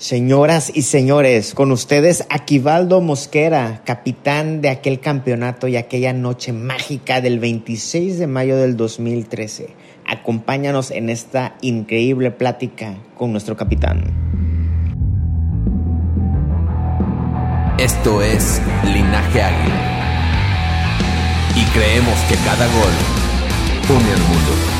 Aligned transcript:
Señoras 0.00 0.72
y 0.74 0.80
señores, 0.80 1.52
con 1.52 1.70
ustedes 1.72 2.24
Aquivaldo 2.30 3.02
Mosquera, 3.02 3.82
capitán 3.84 4.62
de 4.62 4.70
aquel 4.70 4.98
campeonato 4.98 5.68
y 5.68 5.76
aquella 5.76 6.14
noche 6.14 6.54
mágica 6.54 7.20
del 7.20 7.38
26 7.38 8.18
de 8.18 8.26
mayo 8.26 8.56
del 8.56 8.78
2013. 8.78 9.68
Acompáñanos 10.06 10.90
en 10.90 11.10
esta 11.10 11.54
increíble 11.60 12.30
plática 12.30 12.94
con 13.14 13.32
nuestro 13.32 13.58
capitán. 13.58 14.04
Esto 17.78 18.22
es 18.22 18.62
Linaje 18.84 19.42
Águila. 19.42 19.80
Y 21.56 21.64
creemos 21.74 22.18
que 22.20 22.36
cada 22.36 22.66
gol 22.68 23.98
une 23.98 24.12
al 24.12 24.20
mundo. 24.20 24.79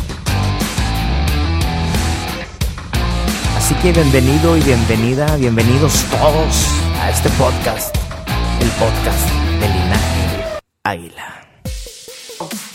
Así 3.71 3.83
que 3.83 3.93
bienvenido 3.93 4.57
y 4.57 4.61
bienvenida, 4.63 5.37
bienvenidos 5.37 6.03
todos 6.09 6.67
a 6.99 7.09
este 7.09 7.29
podcast, 7.29 7.95
el 8.59 8.69
podcast 8.71 9.29
de 9.61 9.67
Linaje 9.69 10.59
Águila. 10.83 11.47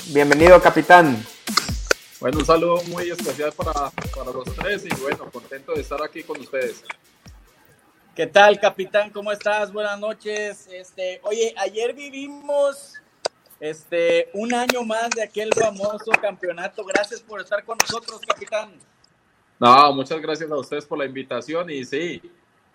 Bienvenido, 0.06 0.58
capitán. 0.62 1.22
Bueno, 2.18 2.38
un 2.38 2.46
saludo 2.46 2.82
muy 2.84 3.10
especial 3.10 3.52
para, 3.52 3.90
para 4.16 4.30
los 4.32 4.44
tres 4.54 4.86
y 4.86 4.94
bueno, 5.02 5.30
contento 5.30 5.74
de 5.74 5.82
estar 5.82 6.02
aquí 6.02 6.22
con 6.22 6.40
ustedes. 6.40 6.82
¿Qué 8.14 8.26
tal, 8.26 8.58
capitán? 8.58 9.10
¿Cómo 9.10 9.30
estás? 9.32 9.70
Buenas 9.74 10.00
noches. 10.00 10.66
Este, 10.72 11.20
oye, 11.24 11.54
ayer 11.58 11.92
vivimos 11.92 12.94
este 13.60 14.30
un 14.32 14.54
año 14.54 14.82
más 14.82 15.10
de 15.10 15.24
aquel 15.24 15.52
famoso 15.52 16.10
campeonato. 16.22 16.86
Gracias 16.86 17.20
por 17.20 17.42
estar 17.42 17.62
con 17.66 17.76
nosotros, 17.76 18.18
capitán. 18.26 18.72
No, 19.58 19.92
muchas 19.92 20.20
gracias 20.20 20.50
a 20.50 20.56
ustedes 20.56 20.84
por 20.84 20.98
la 20.98 21.06
invitación 21.06 21.70
y 21.70 21.84
sí, 21.84 22.20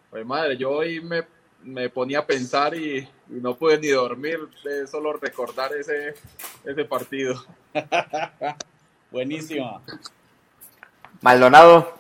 pues 0.10 0.26
madre, 0.26 0.58
yo 0.58 0.72
hoy 0.72 1.00
me, 1.00 1.24
me 1.64 1.90
ponía 1.90 2.20
a 2.20 2.26
pensar 2.26 2.74
y, 2.76 2.98
y, 2.98 3.08
no 3.28 3.56
pude 3.56 3.78
ni 3.78 3.90
dormir 3.90 4.40
de 4.64 4.88
solo 4.88 5.14
recordar 5.14 5.72
ese, 5.74 6.16
ese 6.66 6.86
partido. 6.86 7.44
Buenísimo. 9.12 9.82
Maldonado. 11.22 11.94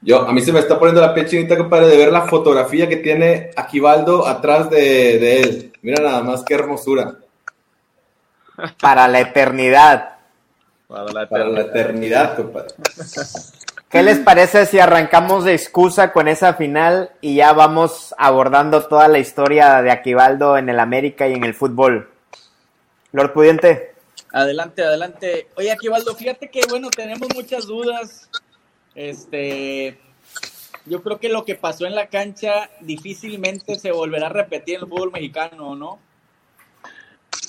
Yo, 0.00 0.26
a 0.26 0.32
mí 0.32 0.40
se 0.42 0.52
me 0.52 0.60
está 0.60 0.78
poniendo 0.78 1.00
la 1.00 1.14
piel 1.14 1.28
chinita, 1.28 1.56
compadre, 1.56 1.86
de 1.86 1.96
ver 1.96 2.12
la 2.12 2.26
fotografía 2.26 2.88
que 2.88 2.98
tiene 2.98 3.50
Aquivaldo 3.56 4.26
atrás 4.26 4.68
de, 4.70 5.18
de 5.18 5.40
él. 5.40 5.72
Mira 5.82 6.02
nada 6.02 6.22
más 6.22 6.44
qué 6.44 6.54
hermosura. 6.54 7.18
Para 8.80 9.08
la 9.08 9.20
eternidad. 9.20 10.13
Para 10.86 11.12
la 11.12 11.28
Para 11.28 11.48
la 11.48 11.60
eternidad, 11.62 12.36
compadre. 12.36 12.74
¿Qué 13.88 14.02
les 14.02 14.18
parece 14.18 14.66
si 14.66 14.80
arrancamos 14.80 15.44
de 15.44 15.54
excusa 15.54 16.12
con 16.12 16.26
esa 16.26 16.54
final 16.54 17.12
y 17.20 17.36
ya 17.36 17.52
vamos 17.52 18.12
abordando 18.18 18.84
toda 18.86 19.06
la 19.06 19.18
historia 19.18 19.82
de 19.82 19.92
Aquivaldo 19.92 20.58
en 20.58 20.68
el 20.68 20.80
América 20.80 21.28
y 21.28 21.34
en 21.34 21.44
el 21.44 21.54
fútbol? 21.54 22.10
Lord 23.12 23.32
Pudiente. 23.32 23.94
Adelante, 24.32 24.82
adelante. 24.82 25.46
Oye, 25.54 25.70
Aquivaldo, 25.70 26.12
fíjate 26.16 26.50
que, 26.50 26.62
bueno, 26.68 26.90
tenemos 26.90 27.28
muchas 27.32 27.66
dudas. 27.66 28.28
Este, 28.96 29.96
yo 30.86 31.02
creo 31.04 31.20
que 31.20 31.28
lo 31.28 31.44
que 31.44 31.54
pasó 31.54 31.86
en 31.86 31.94
la 31.94 32.08
cancha 32.08 32.68
difícilmente 32.80 33.78
se 33.78 33.92
volverá 33.92 34.26
a 34.26 34.30
repetir 34.30 34.74
en 34.74 34.82
el 34.82 34.88
fútbol 34.88 35.12
mexicano, 35.12 35.76
¿no? 35.76 36.00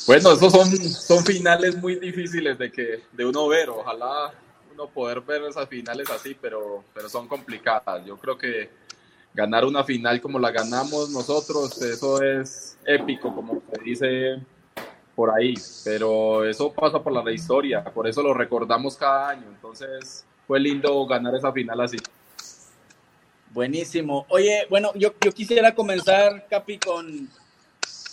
Bueno, 0.07 0.33
esos 0.33 0.51
son, 0.51 0.69
son 0.77 1.25
finales 1.25 1.75
muy 1.77 1.95
difíciles 1.95 2.57
de 2.59 2.71
que 2.71 3.01
de 3.11 3.25
uno 3.25 3.47
ver. 3.47 3.69
Ojalá 3.69 4.33
uno 4.71 4.87
poder 4.87 5.21
ver 5.21 5.41
esas 5.43 5.67
finales 5.67 6.09
así, 6.11 6.35
pero, 6.39 6.83
pero 6.93 7.09
son 7.09 7.27
complicadas. 7.27 8.05
Yo 8.05 8.17
creo 8.17 8.37
que 8.37 8.69
ganar 9.33 9.65
una 9.65 9.83
final 9.83 10.21
como 10.21 10.37
la 10.37 10.51
ganamos 10.51 11.09
nosotros, 11.09 11.81
eso 11.81 12.21
es 12.21 12.77
épico, 12.85 13.33
como 13.33 13.61
se 13.73 13.83
dice 13.83 14.39
por 15.15 15.31
ahí. 15.31 15.55
Pero 15.83 16.47
eso 16.47 16.71
pasa 16.71 17.01
por 17.01 17.11
la 17.11 17.31
historia, 17.31 17.83
por 17.83 18.07
eso 18.07 18.21
lo 18.21 18.33
recordamos 18.33 18.95
cada 18.95 19.29
año. 19.29 19.47
Entonces 19.47 20.23
fue 20.45 20.59
lindo 20.59 21.05
ganar 21.07 21.33
esa 21.35 21.51
final 21.51 21.81
así. 21.81 21.97
Buenísimo. 23.51 24.25
Oye, 24.29 24.67
bueno, 24.69 24.91
yo, 24.95 25.13
yo 25.21 25.31
quisiera 25.31 25.73
comenzar, 25.73 26.45
Capi, 26.49 26.77
con, 26.77 27.29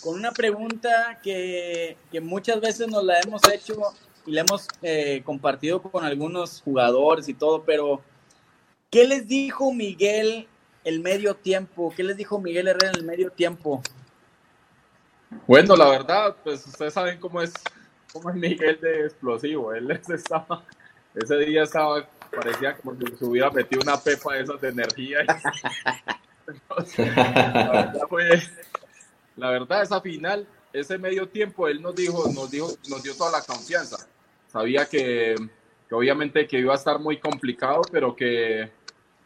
con 0.03 0.15
una 0.15 0.31
pregunta 0.31 1.19
que, 1.23 1.97
que, 2.11 2.19
muchas 2.19 2.59
veces 2.59 2.87
nos 2.87 3.03
la 3.03 3.19
hemos 3.19 3.41
hecho 3.49 3.73
y 4.25 4.31
la 4.31 4.41
hemos 4.41 4.67
eh, 4.81 5.21
compartido 5.25 5.81
con 5.81 6.03
algunos 6.03 6.61
jugadores 6.61 7.29
y 7.29 7.33
todo, 7.33 7.63
pero 7.63 8.01
¿qué 8.89 9.07
les 9.07 9.27
dijo 9.27 9.73
Miguel 9.73 10.47
el 10.83 10.99
medio 10.99 11.35
tiempo? 11.35 11.93
¿Qué 11.95 12.03
les 12.03 12.17
dijo 12.17 12.39
Miguel 12.39 12.67
Herrera 12.67 12.89
en 12.89 12.99
el 12.99 13.05
medio 13.05 13.31
tiempo? 13.31 13.81
Bueno, 15.47 15.75
la 15.75 15.89
verdad, 15.89 16.35
pues 16.43 16.65
ustedes 16.67 16.93
saben 16.93 17.19
cómo 17.19 17.41
es, 17.41 17.53
cómo 18.11 18.29
es 18.29 18.35
Miguel 18.35 18.79
de 18.81 19.05
explosivo. 19.05 19.73
Él 19.73 19.89
estaba, 19.91 20.63
ese 21.15 21.37
día 21.37 21.63
estaba, 21.63 22.07
parecía 22.33 22.77
como 22.77 22.95
si 22.95 23.05
se 23.17 23.25
hubiera 23.25 23.49
metido 23.49 23.81
una 23.81 23.97
pepa 23.97 24.33
de 24.35 24.43
esas 24.43 24.61
de 24.61 24.69
energía. 24.69 25.19
La 26.97 27.71
verdad 27.71 28.01
fue, 28.09 28.41
la 29.35 29.49
verdad, 29.49 29.81
esa 29.81 30.01
final, 30.01 30.47
ese 30.71 30.97
medio 30.97 31.27
tiempo, 31.27 31.67
él 31.67 31.81
nos 31.81 31.95
dijo, 31.95 32.31
nos 32.33 32.49
dijo, 32.49 32.69
nos 32.89 33.03
dio 33.03 33.15
toda 33.15 33.31
la 33.31 33.41
confianza. 33.41 34.07
Sabía 34.51 34.85
que, 34.85 35.35
obviamente 35.91 36.47
que 36.47 36.59
iba 36.59 36.73
a 36.73 36.77
estar 36.77 36.99
muy 36.99 37.19
complicado, 37.19 37.81
pero 37.91 38.15
que, 38.15 38.69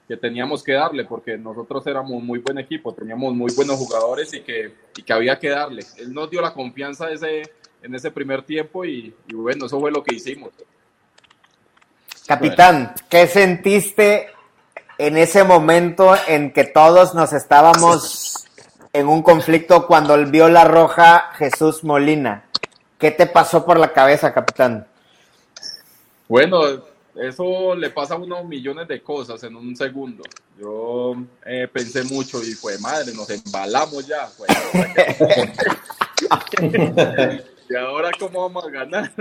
que, 0.07 0.17
teníamos 0.17 0.63
que 0.63 0.73
darle, 0.73 1.05
porque 1.05 1.37
nosotros 1.37 1.85
éramos 1.87 2.21
muy 2.23 2.39
buen 2.39 2.57
equipo, 2.57 2.93
teníamos 2.93 3.33
muy 3.33 3.53
buenos 3.53 3.77
jugadores 3.77 4.33
y 4.33 4.41
que, 4.41 4.73
y 4.95 5.03
que 5.03 5.13
había 5.13 5.39
que 5.39 5.49
darle. 5.49 5.83
Él 5.97 6.13
nos 6.13 6.29
dio 6.29 6.41
la 6.41 6.53
confianza 6.53 7.09
ese, 7.09 7.43
en 7.81 7.95
ese 7.95 8.11
primer 8.11 8.43
tiempo 8.43 8.85
y, 8.85 9.13
y 9.27 9.33
bueno, 9.33 9.65
eso 9.65 9.79
fue 9.79 9.91
lo 9.91 10.03
que 10.03 10.15
hicimos. 10.15 10.51
Capitán, 12.25 12.93
¿qué 13.09 13.25
sentiste 13.27 14.27
en 14.97 15.17
ese 15.17 15.43
momento 15.43 16.13
en 16.27 16.51
que 16.51 16.65
todos 16.65 17.13
nos 17.13 17.31
estábamos 17.33 18.26
en 18.93 19.07
un 19.07 19.21
conflicto 19.21 19.87
cuando 19.87 20.17
vio 20.25 20.49
la 20.49 20.63
roja 20.63 21.31
Jesús 21.37 21.83
Molina. 21.83 22.45
¿Qué 22.97 23.11
te 23.11 23.27
pasó 23.27 23.65
por 23.65 23.79
la 23.79 23.93
cabeza, 23.93 24.33
capitán? 24.33 24.87
Bueno, 26.27 26.61
eso 27.15 27.75
le 27.75 27.89
pasa 27.89 28.15
a 28.15 28.17
uno 28.17 28.43
millones 28.43 28.87
de 28.87 29.01
cosas 29.01 29.43
en 29.43 29.55
un 29.55 29.75
segundo. 29.75 30.23
Yo 30.59 31.15
eh, 31.45 31.67
pensé 31.71 32.03
mucho 32.03 32.41
y 32.43 32.53
fue 32.53 32.77
madre, 32.79 33.13
nos 33.13 33.29
embalamos 33.29 34.07
ya. 34.07 34.29
Pues, 34.37 34.49
y 37.69 37.75
ahora 37.75 38.11
cómo 38.19 38.41
vamos 38.41 38.65
a 38.65 38.69
ganar. 38.69 39.11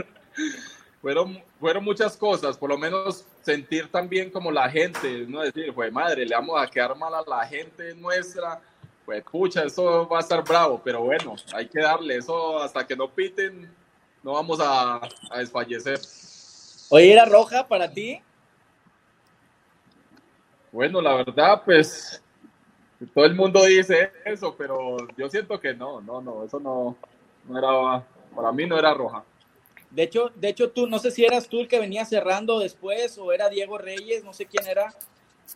Fueron, 1.01 1.41
fueron 1.61 1.85
muchas 1.85 2.17
cosas, 2.17 2.57
por 2.57 2.71
lo 2.71 2.79
menos 2.79 3.25
sentir 3.43 3.89
también 3.91 4.31
como 4.31 4.51
la 4.51 4.69
gente, 4.69 5.25
no 5.29 5.43
decir, 5.43 5.73
fue 5.73 5.91
madre, 5.91 6.27
le 6.27 6.35
vamos 6.35 6.61
a 6.61 6.67
quedar 6.67 6.97
mal 6.97 7.15
a 7.15 7.23
la 7.23 7.47
gente 7.47 7.95
nuestra, 7.95 8.61
pues 9.06 9.23
pucha, 9.23 9.62
eso 9.62 10.06
va 10.08 10.19
a 10.19 10.20
estar 10.20 10.43
bravo, 10.43 10.81
pero 10.85 11.03
bueno, 11.03 11.37
hay 11.55 11.69
que 11.69 11.81
darle 11.81 12.17
eso 12.17 12.58
hasta 12.58 12.87
que 12.87 12.97
no 12.97 13.08
piten, 13.08 13.73
no 14.23 14.32
vamos 14.32 14.58
a, 14.61 14.97
a 15.31 15.38
desfallecer. 15.38 16.00
Oye, 16.91 17.12
¿era 17.12 17.25
roja 17.25 17.67
para 17.67 17.91
ti? 17.91 18.20
Bueno, 20.73 21.00
la 21.00 21.14
verdad, 21.14 21.62
pues 21.64 22.20
todo 23.14 23.25
el 23.25 23.35
mundo 23.35 23.64
dice 23.64 24.12
eso, 24.25 24.55
pero 24.56 24.97
yo 25.17 25.29
siento 25.29 25.61
que 25.61 25.73
no, 25.73 26.00
no, 26.00 26.20
no, 26.20 26.44
eso 26.44 26.58
no, 26.58 26.97
no 27.44 27.58
era, 27.58 28.05
para 28.35 28.53
mí 28.53 28.67
no 28.67 28.79
era 28.79 28.93
roja. 28.93 29.25
De 29.91 30.03
hecho, 30.03 30.31
de 30.35 30.49
hecho, 30.49 30.70
tú, 30.70 30.87
no 30.87 30.99
sé 30.99 31.11
si 31.11 31.25
eras 31.25 31.49
tú 31.49 31.61
el 31.61 31.69
que 31.69 31.79
venía 31.79 32.05
cerrando 32.05 32.58
después 32.58 33.17
o 33.19 33.32
era 33.32 33.49
Diego 33.49 33.79
Reyes, 33.79 34.25
no 34.25 34.32
sé 34.32 34.47
quién 34.47 34.67
era, 34.67 34.93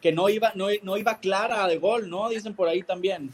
que 0.00 0.12
no 0.12 0.28
iba, 0.28 0.52
no, 0.54 0.66
no 0.82 0.96
iba 0.96 1.18
clara 1.18 1.66
de 1.66 1.78
gol, 1.78 2.08
¿no? 2.08 2.28
Dicen 2.28 2.54
por 2.54 2.68
ahí 2.68 2.82
también. 2.82 3.32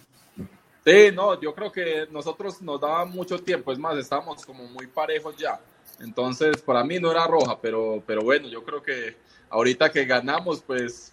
Sí, 0.85 1.11
no, 1.13 1.41
yo 1.41 1.55
creo 1.55 1.73
que 1.73 2.07
nosotros 2.11 2.63
nos 2.63 2.81
daba 2.81 3.05
mucho 3.05 3.39
tiempo, 3.39 3.73
es 3.73 3.79
más, 3.79 3.97
estábamos 3.99 4.45
como 4.47 4.65
muy 4.69 4.87
parejos 4.87 5.37
ya. 5.37 5.61
Entonces, 6.01 6.61
para 6.63 6.85
mí 6.85 6.99
no 7.01 7.11
era 7.11 7.27
roja, 7.27 7.59
pero, 7.61 8.03
pero 8.07 8.23
bueno, 8.23 8.49
yo 8.49 8.63
creo 8.63 8.83
que 8.83 9.17
ahorita 9.51 9.91
que 9.91 10.05
ganamos, 10.05 10.63
pues 10.63 11.13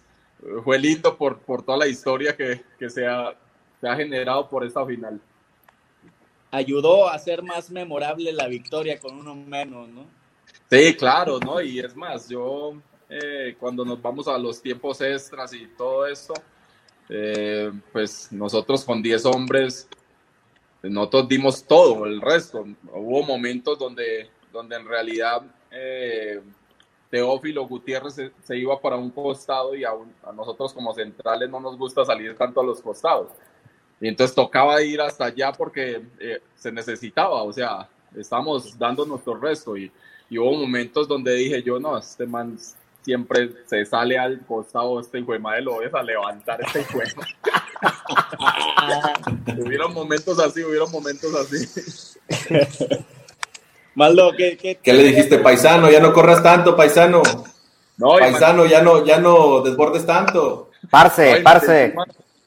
fue 0.62 0.78
lindo 0.78 1.16
por, 1.16 1.38
por 1.40 1.64
toda 1.64 1.78
la 1.78 1.86
historia 1.86 2.36
que, 2.36 2.62
que 2.78 2.90
se, 2.90 3.06
ha, 3.06 3.34
se 3.80 3.88
ha 3.88 3.96
generado 3.96 4.48
por 4.48 4.64
esta 4.64 4.84
final. 4.84 5.20
Ayudó 6.50 7.08
a 7.08 7.14
hacer 7.14 7.42
más 7.42 7.70
memorable 7.70 8.32
la 8.32 8.46
victoria 8.46 9.00
con 9.00 9.18
uno 9.18 9.34
menos, 9.34 9.88
¿no? 9.88 10.06
Sí, 10.70 10.94
claro, 10.94 11.40
¿no? 11.40 11.60
Y 11.60 11.80
es 11.80 11.96
más, 11.96 12.28
yo 12.28 12.74
eh, 13.08 13.56
cuando 13.58 13.84
nos 13.84 14.00
vamos 14.00 14.28
a 14.28 14.38
los 14.38 14.60
tiempos 14.60 15.00
extras 15.00 15.52
y 15.52 15.66
todo 15.76 16.06
esto, 16.06 16.34
eh, 17.08 17.70
pues 17.92 18.32
nosotros 18.32 18.84
con 18.84 19.02
10 19.02 19.26
hombres, 19.26 19.88
nosotros 20.82 21.28
dimos 21.28 21.64
todo, 21.64 22.06
el 22.06 22.20
resto. 22.20 22.64
Hubo 22.92 23.22
momentos 23.22 23.78
donde, 23.78 24.30
donde 24.52 24.76
en 24.76 24.86
realidad 24.86 25.42
eh, 25.70 26.40
Teófilo 27.10 27.66
Gutiérrez 27.66 28.32
se, 28.42 28.56
iba 28.56 28.80
para 28.80 28.96
un 28.96 29.10
costado 29.10 29.74
y 29.74 29.84
a, 29.84 29.90
a, 30.24 30.32
nosotros 30.32 30.72
como 30.72 30.92
centrales 30.92 31.48
no 31.48 31.60
nos 31.60 31.76
gusta 31.78 32.04
salir 32.04 32.36
tanto 32.36 32.60
a 32.60 32.64
los 32.64 32.80
costados. 32.80 33.30
Y 34.00 34.08
entonces 34.08 34.34
tocaba 34.34 34.82
ir 34.82 35.00
hasta 35.00 35.26
allá 35.26 35.52
porque 35.52 36.02
eh, 36.18 36.40
se 36.56 36.72
necesitaba, 36.72 37.42
o 37.42 37.52
sea, 37.52 37.88
estamos 38.16 38.78
dando 38.78 39.06
nuestro 39.06 39.36
resto 39.36 39.76
y, 39.76 39.90
y, 40.28 40.38
hubo 40.38 40.54
momentos 40.54 41.06
donde 41.06 41.34
dije 41.34 41.62
yo, 41.62 41.78
no, 41.78 41.96
este 41.96 42.26
man 42.26 42.58
siempre 43.04 43.50
se 43.66 43.84
sale 43.84 44.18
al 44.18 44.40
costado, 44.46 44.98
este 44.98 45.18
hijo 45.18 45.32
de 45.32 45.38
madre 45.38 45.62
lo 45.62 45.78
ves 45.78 45.92
a 45.94 46.02
levantar 46.02 46.60
este 46.60 46.84
juego. 46.84 47.20
hubieron 49.64 49.92
momentos 49.92 50.38
así, 50.38 50.64
hubieron 50.64 50.90
momentos 50.90 51.34
así. 51.34 51.68
Maldo, 53.94 54.32
¿qué, 54.36 54.56
qué, 54.56 54.76
¿qué 54.76 54.92
le 54.92 55.04
dijiste, 55.04 55.38
paisano? 55.38 55.90
Ya 55.90 56.00
no 56.00 56.12
corras 56.12 56.42
tanto, 56.42 56.74
paisano. 56.74 57.22
No, 57.96 58.16
paisano, 58.18 58.66
ya 58.66 58.82
no, 58.82 59.04
ya 59.04 59.20
no 59.20 59.60
desbordes 59.60 60.04
tanto. 60.04 60.70
Parce, 60.90 61.40
parce. 61.42 61.94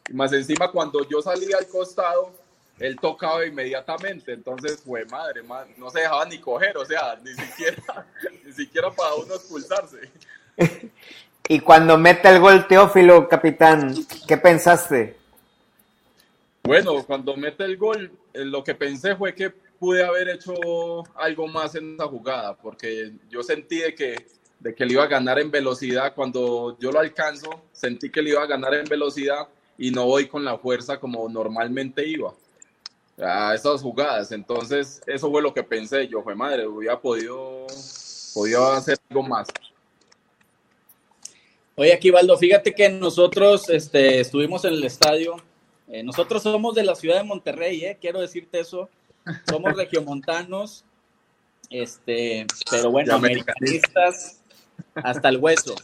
Y 0.10 0.14
más 0.14 0.34
encima, 0.34 0.72
cuando 0.72 1.08
yo 1.08 1.22
salí 1.22 1.54
al 1.54 1.68
costado, 1.68 2.34
él 2.80 2.98
tocaba 3.00 3.46
inmediatamente. 3.46 4.34
Entonces, 4.34 4.82
fue 4.84 5.06
madre, 5.06 5.44
man, 5.44 5.68
no 5.78 5.90
se 5.90 6.02
dejaba 6.02 6.26
ni 6.26 6.40
coger, 6.40 6.78
o 6.78 6.86
sea, 6.86 7.18
ni 7.24 7.34
siquiera, 7.34 8.06
ni 8.46 8.52
siquiera 8.52 8.92
para 8.92 9.16
uno 9.16 9.36
expulsarse. 9.36 10.12
Y 11.48 11.60
cuando 11.60 11.98
mete 11.98 12.30
el 12.30 12.40
gol 12.40 12.68
Teófilo, 12.68 13.28
capitán, 13.28 13.94
¿qué 14.28 14.38
pensaste? 14.38 15.18
Bueno, 16.64 17.04
cuando 17.06 17.36
mete 17.38 17.64
el 17.64 17.78
gol, 17.78 18.12
lo 18.34 18.64
que 18.64 18.76
pensé 18.76 19.16
fue 19.16 19.34
que 19.34 19.50
pude 19.50 20.04
haber 20.04 20.30
hecho 20.30 20.54
algo 21.16 21.48
más 21.48 21.76
en 21.76 21.94
esa 21.94 22.08
jugada, 22.08 22.56
porque 22.56 23.14
yo 23.30 23.44
sentí 23.44 23.80
de 23.80 23.96
que, 23.96 24.26
de 24.60 24.76
que 24.76 24.86
le 24.86 24.94
iba 24.94 25.04
a 25.04 25.08
ganar 25.08 25.40
en 25.40 25.52
velocidad. 25.52 26.14
Cuando 26.14 26.78
yo 26.80 26.92
lo 26.92 27.00
alcanzo, 27.00 27.50
sentí 27.72 28.10
que 28.10 28.22
le 28.22 28.32
iba 28.32 28.44
a 28.44 28.48
ganar 28.48 28.74
en 28.74 28.86
velocidad 28.86 29.48
y 29.78 29.92
no 29.92 30.06
voy 30.06 30.28
con 30.28 30.44
la 30.44 30.58
fuerza 30.58 31.00
como 31.00 31.30
normalmente 31.30 32.06
iba 32.06 32.34
a 33.18 33.56
esas 33.56 33.82
jugadas. 33.82 34.32
Entonces, 34.32 35.02
eso 35.06 35.32
fue 35.32 35.42
lo 35.42 35.54
que 35.54 35.64
pensé. 35.64 36.08
Yo, 36.08 36.22
fue 36.22 36.36
madre, 36.36 36.68
hubiera 36.68 37.00
podido, 37.00 37.66
podido 38.34 38.72
hacer 38.74 38.98
algo 39.10 39.24
más. 39.24 39.48
Oye, 41.80 41.94
Aquivaldo, 41.94 42.36
fíjate 42.40 42.74
que 42.74 42.90
nosotros 42.90 43.70
este, 43.70 44.20
estuvimos 44.20 44.66
en 44.66 44.74
el 44.74 44.84
estadio. 44.84 45.36
Eh, 45.88 46.02
nosotros 46.02 46.42
somos 46.42 46.74
de 46.74 46.84
la 46.84 46.96
ciudad 46.96 47.18
de 47.18 47.24
Monterrey, 47.24 47.86
eh, 47.86 47.98
quiero 48.02 48.20
decirte 48.20 48.60
eso. 48.60 48.90
Somos 49.48 49.74
regiomontanos, 49.78 50.84
este, 51.70 52.48
pero 52.72 52.90
bueno, 52.90 53.14
americanistas 53.14 54.42
hasta 54.96 55.30
el 55.30 55.38
hueso. 55.38 55.76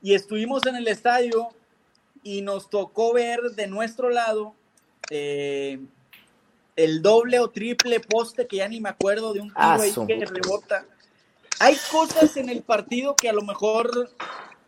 Y 0.00 0.14
estuvimos 0.14 0.64
en 0.64 0.76
el 0.76 0.88
estadio 0.88 1.48
y 2.22 2.40
nos 2.40 2.70
tocó 2.70 3.12
ver 3.12 3.40
de 3.54 3.66
nuestro 3.66 4.08
lado 4.08 4.54
eh, 5.10 5.78
el 6.74 7.02
doble 7.02 7.38
o 7.40 7.50
triple 7.50 8.00
poste 8.00 8.46
que 8.46 8.56
ya 8.56 8.68
ni 8.68 8.80
me 8.80 8.88
acuerdo 8.88 9.34
de 9.34 9.40
un 9.40 9.48
tiro 9.48 9.60
Ah, 9.60 9.76
ahí 9.78 9.92
su- 9.92 10.06
que 10.06 10.24
rebota. 10.24 10.86
Hay 11.58 11.76
cosas 11.92 12.34
en 12.38 12.48
el 12.48 12.62
partido 12.62 13.14
que 13.14 13.28
a 13.28 13.32
lo 13.34 13.42
mejor, 13.42 14.10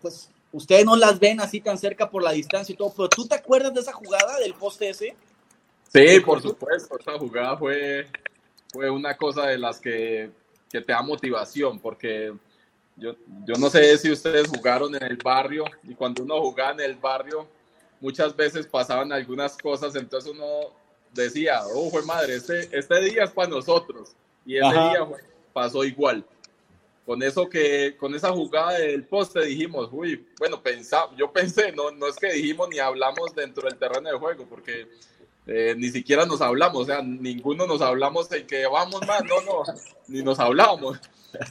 pues, 0.00 0.30
ustedes 0.52 0.84
no 0.84 0.96
las 0.96 1.18
ven 1.18 1.40
así 1.40 1.60
tan 1.60 1.78
cerca 1.78 2.10
por 2.10 2.22
la 2.22 2.32
distancia 2.32 2.72
y 2.72 2.76
todo, 2.76 2.92
pero 2.96 3.08
¿tú 3.08 3.26
te 3.26 3.34
acuerdas 3.34 3.74
de 3.74 3.80
esa 3.80 3.92
jugada 3.92 4.38
del 4.38 4.54
poste 4.54 4.88
ese? 4.90 5.14
Sí, 5.92 6.20
por 6.20 6.42
supuesto, 6.42 6.98
esta 6.98 7.18
jugada 7.18 7.56
fue, 7.56 8.06
fue 8.72 8.90
una 8.90 9.16
cosa 9.16 9.46
de 9.46 9.58
las 9.58 9.80
que, 9.80 10.30
que 10.70 10.80
te 10.80 10.92
da 10.92 11.02
motivación, 11.02 11.78
porque 11.78 12.34
yo, 12.96 13.14
yo 13.46 13.54
no 13.58 13.70
sé 13.70 13.96
si 13.96 14.10
ustedes 14.10 14.48
jugaron 14.48 14.94
en 14.94 15.02
el 15.02 15.16
barrio 15.16 15.64
y 15.84 15.94
cuando 15.94 16.22
uno 16.22 16.40
jugaba 16.40 16.72
en 16.72 16.80
el 16.80 16.96
barrio, 16.96 17.48
muchas 18.00 18.34
veces 18.36 18.66
pasaban 18.66 19.12
algunas 19.12 19.56
cosas, 19.56 19.94
entonces 19.96 20.30
uno 20.32 20.72
decía, 21.12 21.62
oh, 21.74 21.90
fue 21.90 22.02
madre, 22.02 22.36
este, 22.36 22.68
este 22.76 23.00
día 23.00 23.24
es 23.24 23.30
para 23.30 23.48
nosotros 23.48 24.10
y 24.44 24.56
ese 24.56 24.66
Ajá. 24.66 24.90
día 24.90 25.06
fue- 25.06 25.20
pasó 25.52 25.84
igual. 25.84 26.24
Con 27.08 27.22
eso 27.22 27.48
que, 27.48 27.96
con 27.96 28.14
esa 28.14 28.28
jugada 28.32 28.72
del 28.78 29.02
poste 29.04 29.42
dijimos, 29.46 29.88
uy, 29.92 30.26
bueno, 30.38 30.62
pensá, 30.62 31.06
yo 31.16 31.32
pensé, 31.32 31.72
no, 31.72 31.90
no 31.90 32.06
es 32.06 32.16
que 32.16 32.30
dijimos 32.34 32.68
ni 32.68 32.78
hablamos 32.80 33.34
dentro 33.34 33.66
del 33.66 33.78
terreno 33.78 34.10
de 34.10 34.18
juego, 34.18 34.44
porque 34.46 34.86
eh, 35.46 35.74
ni 35.78 35.88
siquiera 35.88 36.26
nos 36.26 36.42
hablamos, 36.42 36.82
o 36.82 36.84
sea, 36.84 37.00
ninguno 37.00 37.66
nos 37.66 37.80
hablamos 37.80 38.28
de 38.28 38.44
que 38.46 38.66
vamos 38.66 39.00
más, 39.06 39.22
no, 39.24 39.40
no, 39.40 39.62
ni 40.08 40.22
nos 40.22 40.38
hablamos. 40.38 40.98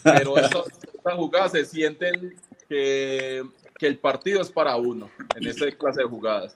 Pero 0.04 0.38
eso- 0.38 0.64
estas 0.94 1.16
jugadas 1.16 1.54
se 1.54 1.66
sienten 1.66 2.36
que, 2.70 3.44
que 3.80 3.88
el 3.88 3.98
partido 3.98 4.42
es 4.42 4.52
para 4.52 4.76
uno 4.76 5.10
en 5.36 5.48
esta 5.48 5.72
clase 5.72 6.02
de 6.02 6.08
jugadas. 6.08 6.56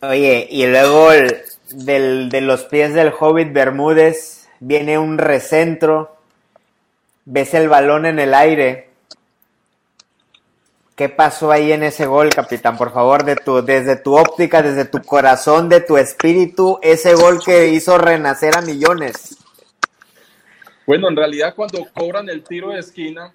Oye, 0.00 0.48
y 0.50 0.66
luego 0.66 1.12
el- 1.12 1.42
del, 1.74 2.30
de 2.30 2.40
los 2.40 2.62
pies 2.64 2.94
del 2.94 3.12
Hobbit 3.20 3.52
Bermúdez 3.52 4.48
viene 4.60 4.98
un 4.98 5.18
recentro, 5.18 6.16
ves 7.24 7.54
el 7.54 7.68
balón 7.68 8.06
en 8.06 8.18
el 8.18 8.34
aire. 8.34 8.90
¿Qué 10.96 11.08
pasó 11.08 11.50
ahí 11.50 11.72
en 11.72 11.82
ese 11.82 12.06
gol, 12.06 12.30
capitán? 12.30 12.76
Por 12.76 12.92
favor, 12.92 13.24
de 13.24 13.36
tu, 13.36 13.62
desde 13.62 13.96
tu 13.96 14.16
óptica, 14.16 14.62
desde 14.62 14.84
tu 14.84 15.02
corazón, 15.02 15.68
de 15.68 15.80
tu 15.80 15.96
espíritu, 15.96 16.78
ese 16.82 17.14
gol 17.14 17.42
que 17.42 17.68
hizo 17.68 17.96
renacer 17.98 18.56
a 18.56 18.60
millones. 18.60 19.38
Bueno, 20.86 21.08
en 21.08 21.16
realidad 21.16 21.54
cuando 21.54 21.86
cobran 21.94 22.28
el 22.28 22.42
tiro 22.42 22.70
de 22.70 22.80
esquina, 22.80 23.32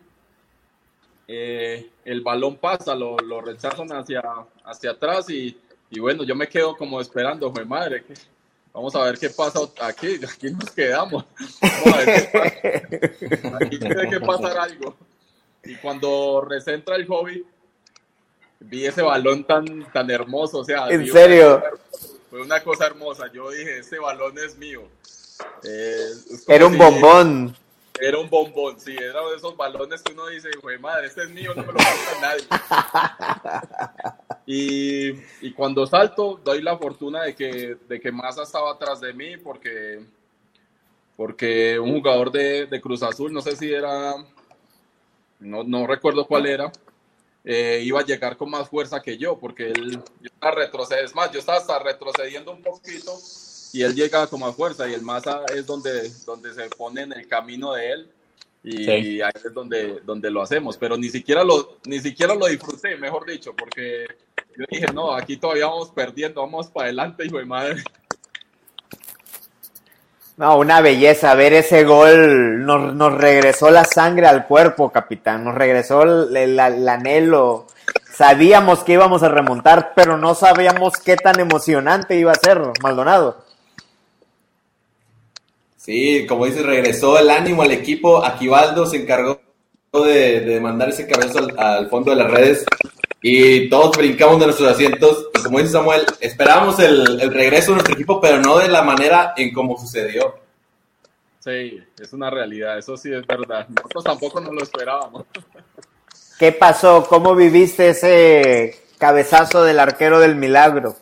eh, 1.27 1.89
el 2.05 2.21
balón 2.21 2.57
pasa, 2.57 2.95
lo, 2.95 3.17
lo 3.17 3.41
rechazan 3.41 3.91
hacia, 3.91 4.21
hacia 4.63 4.91
atrás 4.91 5.29
y, 5.29 5.57
y 5.89 5.99
bueno, 5.99 6.23
yo 6.23 6.35
me 6.35 6.47
quedo 6.47 6.75
como 6.75 7.01
esperando, 7.01 7.51
fue 7.51 7.65
madre, 7.65 8.03
vamos 8.73 8.95
a 8.95 9.03
ver 9.03 9.17
qué 9.17 9.29
pasa 9.29 9.59
aquí, 9.81 10.19
aquí 10.33 10.51
nos 10.51 10.69
quedamos. 10.71 11.25
Vamos 11.61 11.93
a 11.93 11.97
ver 11.97 12.29
qué 13.19 13.37
pasa. 13.39 13.57
Aquí 13.57 13.79
tiene 13.79 14.09
que 14.09 14.19
pasar 14.19 14.57
algo. 14.57 14.95
Y 15.63 15.75
cuando 15.75 16.41
recentra 16.47 16.95
el 16.95 17.05
hobby, 17.07 17.45
vi 18.59 18.85
ese 18.85 19.01
balón 19.01 19.45
tan, 19.45 19.91
tan 19.91 20.09
hermoso, 20.09 20.59
o 20.59 20.63
sea, 20.65 20.87
¿En 20.89 21.01
una 21.03 21.11
serio? 21.11 21.63
fue 22.29 22.41
una 22.41 22.63
cosa 22.63 22.85
hermosa. 22.87 23.31
Yo 23.33 23.49
dije, 23.51 23.79
este 23.79 23.99
balón 23.99 24.37
es 24.37 24.57
mío. 24.57 24.83
Eh, 25.63 26.07
es 26.31 26.43
Era 26.47 26.65
un 26.67 26.73
si- 26.73 26.79
bombón. 26.79 27.57
Era 27.99 28.17
un 28.17 28.29
bombón, 28.29 28.79
sí, 28.79 28.95
era 28.95 29.21
de 29.27 29.35
esos 29.35 29.55
balones 29.55 30.01
que 30.01 30.13
uno 30.13 30.27
dice, 30.27 30.49
güey, 30.61 30.77
madre, 30.79 31.07
este 31.07 31.23
es 31.23 31.29
mío, 31.29 31.53
no 31.55 31.63
me 31.63 31.73
lo 31.73 31.77
quita 31.77 32.21
nadie. 32.21 32.43
Y, 34.49 35.09
y 35.41 35.51
cuando 35.53 35.85
salto, 35.85 36.39
doy 36.41 36.61
la 36.61 36.77
fortuna 36.77 37.23
de 37.23 37.35
que, 37.35 37.75
de 37.85 37.99
que 37.99 38.13
Massa 38.13 38.43
estaba 38.43 38.71
atrás 38.71 39.01
de 39.01 39.11
mí, 39.11 39.35
porque, 39.35 39.99
porque 41.17 41.77
un 41.77 41.91
jugador 41.97 42.31
de, 42.31 42.65
de 42.65 42.79
Cruz 42.79 43.03
Azul, 43.03 43.33
no 43.33 43.41
sé 43.41 43.57
si 43.57 43.69
era, 43.69 44.15
no, 45.41 45.65
no 45.65 45.85
recuerdo 45.85 46.25
cuál 46.25 46.45
era, 46.45 46.71
eh, 47.43 47.81
iba 47.83 47.99
a 47.99 48.05
llegar 48.05 48.37
con 48.37 48.49
más 48.49 48.69
fuerza 48.69 49.01
que 49.01 49.17
yo, 49.17 49.37
porque 49.37 49.67
él 49.67 50.01
yo 50.21 50.29
estaba 50.33 50.55
retrocediendo, 50.55 51.09
es 51.09 51.15
más, 51.15 51.31
yo 51.31 51.39
estaba 51.39 51.57
hasta 51.57 51.79
retrocediendo 51.79 52.53
un 52.53 52.61
poquito 52.61 53.17
y 53.73 53.83
él 53.83 53.95
llega 53.95 54.27
con 54.27 54.39
más 54.39 54.55
fuerza 54.55 54.87
y 54.87 54.93
el 54.93 55.01
Massa 55.01 55.41
es 55.53 55.65
donde, 55.65 56.09
donde 56.25 56.53
se 56.53 56.69
pone 56.69 57.01
en 57.01 57.13
el 57.13 57.27
camino 57.27 57.73
de 57.73 57.91
él 57.91 58.09
Y 58.63 58.89
ahí 58.89 59.21
es 59.21 59.53
donde, 59.53 59.99
donde 60.03 60.31
lo 60.31 60.41
hacemos, 60.41 60.77
pero 60.77 60.97
ni 60.97 61.09
siquiera 61.09 61.43
lo, 61.43 61.77
ni 61.85 61.99
siquiera 61.99 62.35
lo 62.35 62.47
disfruté, 62.47 62.97
mejor 62.97 63.25
dicho, 63.25 63.55
porque 63.55 64.05
yo 64.57 64.65
dije, 64.69 64.87
no, 64.93 65.13
aquí 65.13 65.37
todavía 65.37 65.67
vamos 65.67 65.91
perdiendo, 65.91 66.41
vamos 66.41 66.67
para 66.67 66.85
adelante, 66.85 67.25
hijo 67.25 67.37
de 67.37 67.45
madre. 67.45 67.83
No, 70.37 70.57
una 70.59 70.81
belleza, 70.81 71.33
ver 71.33 71.53
ese 71.53 71.83
gol 71.83 72.63
nos, 72.63 72.93
nos 72.93 73.13
regresó 73.13 73.71
la 73.71 73.85
sangre 73.85 74.27
al 74.27 74.45
cuerpo, 74.45 74.91
capitán, 74.91 75.43
nos 75.43 75.55
regresó 75.55 76.03
el, 76.03 76.37
el, 76.37 76.89
anhelo. 76.89 77.65
Sabíamos 78.13 78.83
que 78.83 78.93
íbamos 78.93 79.23
a 79.23 79.29
remontar, 79.29 79.93
pero 79.95 80.15
no 80.17 80.35
sabíamos 80.35 80.93
qué 81.03 81.15
tan 81.15 81.39
emocionante 81.39 82.17
iba 82.17 82.31
a 82.31 82.35
ser, 82.35 82.61
Maldonado. 82.83 83.46
Sí, 85.87 86.25
como 86.27 86.45
dices, 86.45 86.65
regresó 86.65 87.17
el 87.17 87.29
ánimo 87.29 87.61
al 87.61 87.71
equipo. 87.71 88.21
Aquivaldo 88.21 88.85
se 88.85 88.97
encargó 88.97 89.39
de, 89.93 90.59
mandar 90.61 90.89
ese 90.89 91.07
cabezazo 91.07 91.47
al, 91.57 91.87
fondo 91.87 92.11
de 92.11 92.17
las 92.17 92.29
redes 92.29 92.65
y 93.21 93.69
todos 93.69 93.95
brincamos 93.95 94.37
de 94.37 94.47
nuestros 94.47 94.69
asientos. 94.69 95.29
Y 95.39 95.43
como 95.43 95.59
dice 95.59 95.71
Samuel, 95.71 96.01
esperábamos 96.19 96.77
el, 96.79 97.31
regreso 97.31 97.67
de 97.67 97.75
nuestro 97.75 97.93
equipo, 97.93 98.19
pero 98.19 98.41
no 98.41 98.57
de 98.57 98.67
la 98.67 98.81
manera 98.81 99.33
en 99.37 99.53
cómo 99.53 99.79
sucedió. 99.79 100.35
Sí, 101.39 101.81
es 101.97 102.11
una 102.11 102.29
realidad, 102.29 102.77
eso 102.77 102.97
sí 102.97 103.13
es 103.13 103.25
verdad. 103.25 103.65
Nosotros 103.69 104.03
tampoco 104.03 104.41
nos 104.41 104.53
lo 104.53 104.63
esperábamos. 104.63 105.23
¿Qué 106.37 106.51
pasó? 106.51 107.07
¿Cómo 107.07 107.33
viviste 107.33 107.91
ese 107.91 108.77
cabezazo 108.97 109.63
del 109.63 109.79
arquero 109.79 110.19
del 110.19 110.35
milagro? 110.35 110.97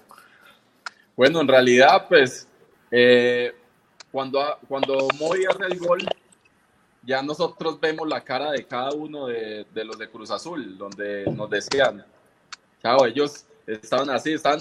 Bueno, 1.15 1.41
en 1.41 1.47
realidad, 1.47 2.05
pues, 2.07 2.47
eh, 2.91 3.51
cuando, 4.15 4.41
cuando 4.69 5.09
Moy 5.19 5.43
hace 5.43 5.65
el 5.65 5.77
gol, 5.77 6.01
ya 7.03 7.21
nosotros 7.21 7.77
vemos 7.81 8.07
la 8.07 8.23
cara 8.23 8.51
de 8.51 8.65
cada 8.65 8.91
uno 8.91 9.27
de, 9.27 9.65
los 9.73 9.97
de 9.97 10.09
Cruz 10.09 10.31
Azul, 10.31 10.77
donde 10.77 11.25
nos 11.35 11.49
decían, 11.49 12.05
chao, 12.81 13.05
ellos 13.05 13.45
estaban 13.67 14.09
así, 14.09 14.31
están, 14.31 14.57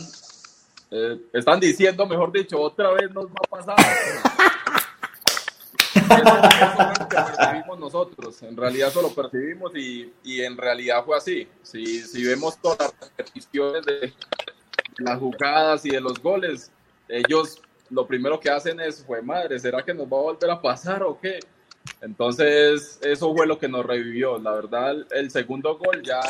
eh, 0.90 1.20
están 1.32 1.60
diciendo, 1.60 2.04
mejor 2.04 2.32
dicho, 2.32 2.60
otra 2.60 2.90
vez 2.94 3.12
nos 3.12 3.26
va 3.26 3.38
a 3.44 3.48
pasar. 3.48 3.76
eso, 5.94 6.16
es 6.16 6.98
lo 6.98 7.06
que 7.06 7.14
percibimos 7.14 7.78
nosotros, 7.78 8.42
en 8.42 8.56
realidad 8.56 8.88
eso 8.88 9.02
lo 9.02 9.10
percibimos 9.10 9.70
y, 9.76 10.12
y 10.24 10.40
en 10.40 10.56
realidad 10.56 11.04
fue 11.04 11.16
así. 11.16 11.46
Si, 11.62 12.00
si 12.00 12.24
vemos 12.24 12.58
todas 12.58 12.92
las 13.00 13.10
repeticiones 13.16 13.86
de 13.86 14.12
las 14.98 15.16
jugadas 15.20 15.86
y 15.86 15.90
de 15.90 16.00
los 16.00 16.20
goles, 16.20 16.72
ellos 17.06 17.60
lo 17.90 18.06
primero 18.06 18.40
que 18.40 18.50
hacen 18.50 18.80
es, 18.80 19.04
fue 19.04 19.22
madre, 19.22 19.58
¿será 19.58 19.82
que 19.82 19.94
nos 19.94 20.06
va 20.06 20.18
a 20.18 20.22
volver 20.22 20.50
a 20.50 20.60
pasar 20.60 21.02
o 21.02 21.18
qué? 21.20 21.38
Entonces, 22.00 22.98
eso 23.02 23.34
fue 23.34 23.46
lo 23.46 23.58
que 23.58 23.68
nos 23.68 23.84
revivió. 23.84 24.38
La 24.38 24.52
verdad, 24.52 24.94
el 25.10 25.30
segundo 25.30 25.76
gol 25.78 26.02
ya 26.02 26.20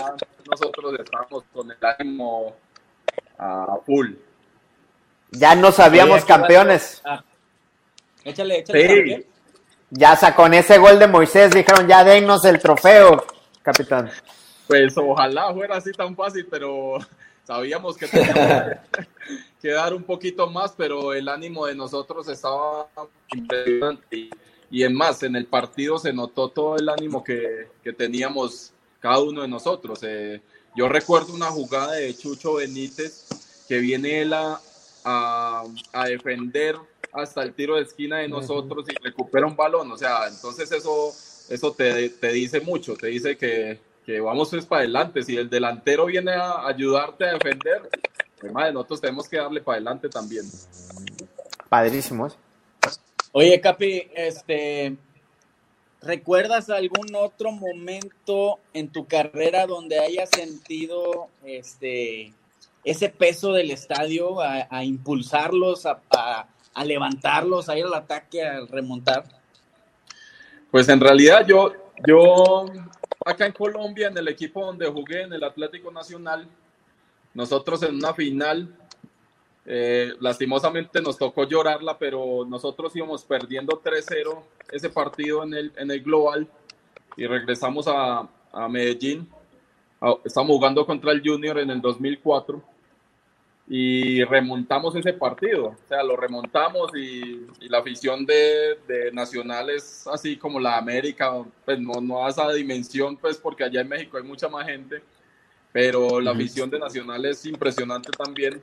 nosotros 0.51 0.95
estábamos 0.99 1.45
con 1.53 1.71
el 1.71 1.79
ánimo 1.81 2.55
a 3.39 3.79
full. 3.85 4.13
Ya 5.31 5.55
no 5.55 5.73
sabíamos 5.73 6.25
campeones. 6.25 7.01
Ah. 7.05 7.23
Échale, 8.25 8.59
échale. 8.59 9.17
Sí. 9.17 9.27
Ya 9.91 10.35
con 10.35 10.55
ese 10.55 10.79
gol 10.79 10.99
de 10.99 11.07
Moisés 11.07 11.53
dijeron, 11.53 11.87
ya 11.87 12.03
dennos 12.03 12.45
el 12.45 12.59
trofeo, 12.59 13.25
capitán. 13.63 14.11
Pues 14.67 14.97
ojalá 14.97 15.53
fuera 15.53 15.77
así 15.77 15.93
tan 15.93 16.17
fácil, 16.17 16.47
pero 16.51 16.99
sabíamos 17.45 17.97
que 17.97 18.09
teníamos 18.09 18.77
que 19.63 19.71
dar 19.71 19.95
un 19.95 20.03
poquito 20.03 20.49
más, 20.51 20.73
pero 20.77 21.13
el 21.13 21.29
ánimo 21.29 21.67
de 21.67 21.75
nosotros 21.75 22.29
estaba 22.29 22.89
impresionante. 23.33 24.31
Y 24.71 24.83
en 24.83 24.95
más, 24.95 25.23
en 25.23 25.37
el 25.37 25.47
partido 25.47 25.99
se 25.99 26.13
notó 26.13 26.49
todo 26.49 26.77
el 26.77 26.89
ánimo 26.89 27.23
que, 27.23 27.69
que 27.83 27.93
teníamos 27.93 28.73
cada 28.99 29.21
uno 29.21 29.43
de 29.43 29.49
nosotros. 29.49 30.01
Eh, 30.03 30.41
yo 30.75 30.89
recuerdo 30.89 31.33
una 31.35 31.47
jugada 31.47 31.93
de 31.93 32.17
Chucho 32.17 32.55
Benítez 32.55 33.27
que 33.69 33.79
viene 33.79 34.23
él 34.23 34.33
a, 34.33 34.61
a, 35.05 36.05
defender 36.09 36.77
hasta 37.13 37.43
el 37.43 37.55
tiro 37.55 37.77
de 37.77 37.83
esquina 37.83 38.19
de 38.19 38.29
nosotros 38.29 38.87
y 38.89 38.95
recupera 39.05 39.47
un 39.47 39.55
balón. 39.55 39.93
O 39.93 39.97
sea, 39.97 40.27
entonces 40.29 40.73
eso, 40.73 41.13
eso 41.49 41.73
te, 41.73 42.09
te 42.09 42.33
dice 42.33 42.61
mucho, 42.61 42.97
te 42.97 43.09
dice 43.09 43.37
que, 43.37 43.79
que 44.05 44.21
vamos 44.21 44.51
pues 44.51 44.67
para 44.67 44.81
adelante. 44.81 45.23
Si 45.23 45.37
el 45.37 45.49
delantero 45.49 46.07
viene 46.07 46.33
a 46.33 46.67
ayudarte 46.67 47.25
a 47.25 47.33
defender, 47.33 47.89
pues, 48.41 48.53
nosotros 48.53 49.01
tenemos 49.01 49.29
que 49.29 49.39
darle 49.39 49.61
para 49.61 49.77
adelante 49.77 50.09
también. 50.09 50.45
Padrísimos. 51.69 52.37
Oye, 53.33 53.61
Capi, 53.61 54.09
este, 54.15 54.97
¿recuerdas 56.01 56.71
algún 56.71 57.15
otro 57.17 57.51
momento 57.51 58.61
en 58.73 58.89
tu 58.89 59.07
carrera 59.07 59.67
donde 59.67 59.99
hayas 59.99 60.31
sentido 60.31 61.29
este, 61.45 62.33
ese 62.85 63.09
peso 63.09 63.53
del 63.53 63.71
estadio 63.71 64.41
a, 64.41 64.85
impulsarlos, 64.85 65.87
a, 65.87 66.01
a, 66.75 66.85
levantarlos, 66.85 67.69
a 67.69 67.77
ir 67.77 67.87
al 67.87 67.95
ataque, 67.95 68.45
a 68.45 68.61
remontar? 68.67 69.25
Pues 70.71 70.89
en 70.89 71.01
realidad 71.01 71.45
yo, 71.47 71.73
yo 72.07 72.67
acá 73.25 73.47
en 73.47 73.53
Colombia, 73.53 74.09
en 74.09 74.19
el 74.19 74.29
equipo 74.29 74.65
donde 74.65 74.87
jugué, 74.87 75.23
en 75.23 75.33
el 75.33 75.45
Atlético 75.45 75.91
Nacional, 75.91 76.47
nosotros 77.33 77.83
en 77.83 77.97
una 77.97 78.15
final 78.15 78.69
eh, 79.67 80.13
lastimosamente 80.21 81.01
nos 81.01 81.17
tocó 81.17 81.45
llorarla, 81.45 81.99
pero 81.99 82.45
nosotros 82.47 82.95
íbamos 82.95 83.25
perdiendo 83.25 83.81
3-0 83.83 84.43
ese 84.71 84.91
partido 84.91 85.43
en 85.43 85.55
el, 85.55 85.73
en 85.77 85.91
el 85.91 86.03
global 86.03 86.47
y 87.17 87.27
regresamos 87.27 87.89
a, 87.89 88.29
a 88.53 88.69
Medellín. 88.69 89.29
estamos 90.25 90.55
jugando 90.55 90.85
contra 90.85 91.13
el 91.13 91.23
Junior 91.25 91.59
en 91.59 91.71
el 91.71 91.81
2004 91.81 92.74
y 93.67 94.23
remontamos 94.25 94.95
ese 94.97 95.13
partido. 95.13 95.67
O 95.67 95.89
sea, 95.89 96.03
lo 96.03 96.17
remontamos 96.17 96.91
y, 96.97 97.47
la 97.69 97.79
afición 97.79 98.27
de, 98.27 98.79
de, 98.87 99.13
Nacional 99.13 99.71
es 99.71 100.07
así 100.07 100.37
como 100.37 100.61
la 100.61 100.77
América, 100.77 101.33
pues 101.65 101.81
no, 101.81 102.01
no 102.01 102.25
a 102.25 102.31
esa 102.31 102.53
dimensión, 102.53 103.17
pues 103.17 103.39
porque 103.39 103.65
allá 103.65 103.81
en 103.81 103.89
México 103.89 104.17
hay 104.17 104.25
mucha 104.25 104.49
más 104.49 104.67
gente, 104.67 105.03
pero 105.73 106.21
la 106.21 106.33
afición 106.33 106.71
de 106.71 106.79
Nacional 106.79 107.25
es 107.25 107.45
impresionante 107.47 108.11
también 108.13 108.61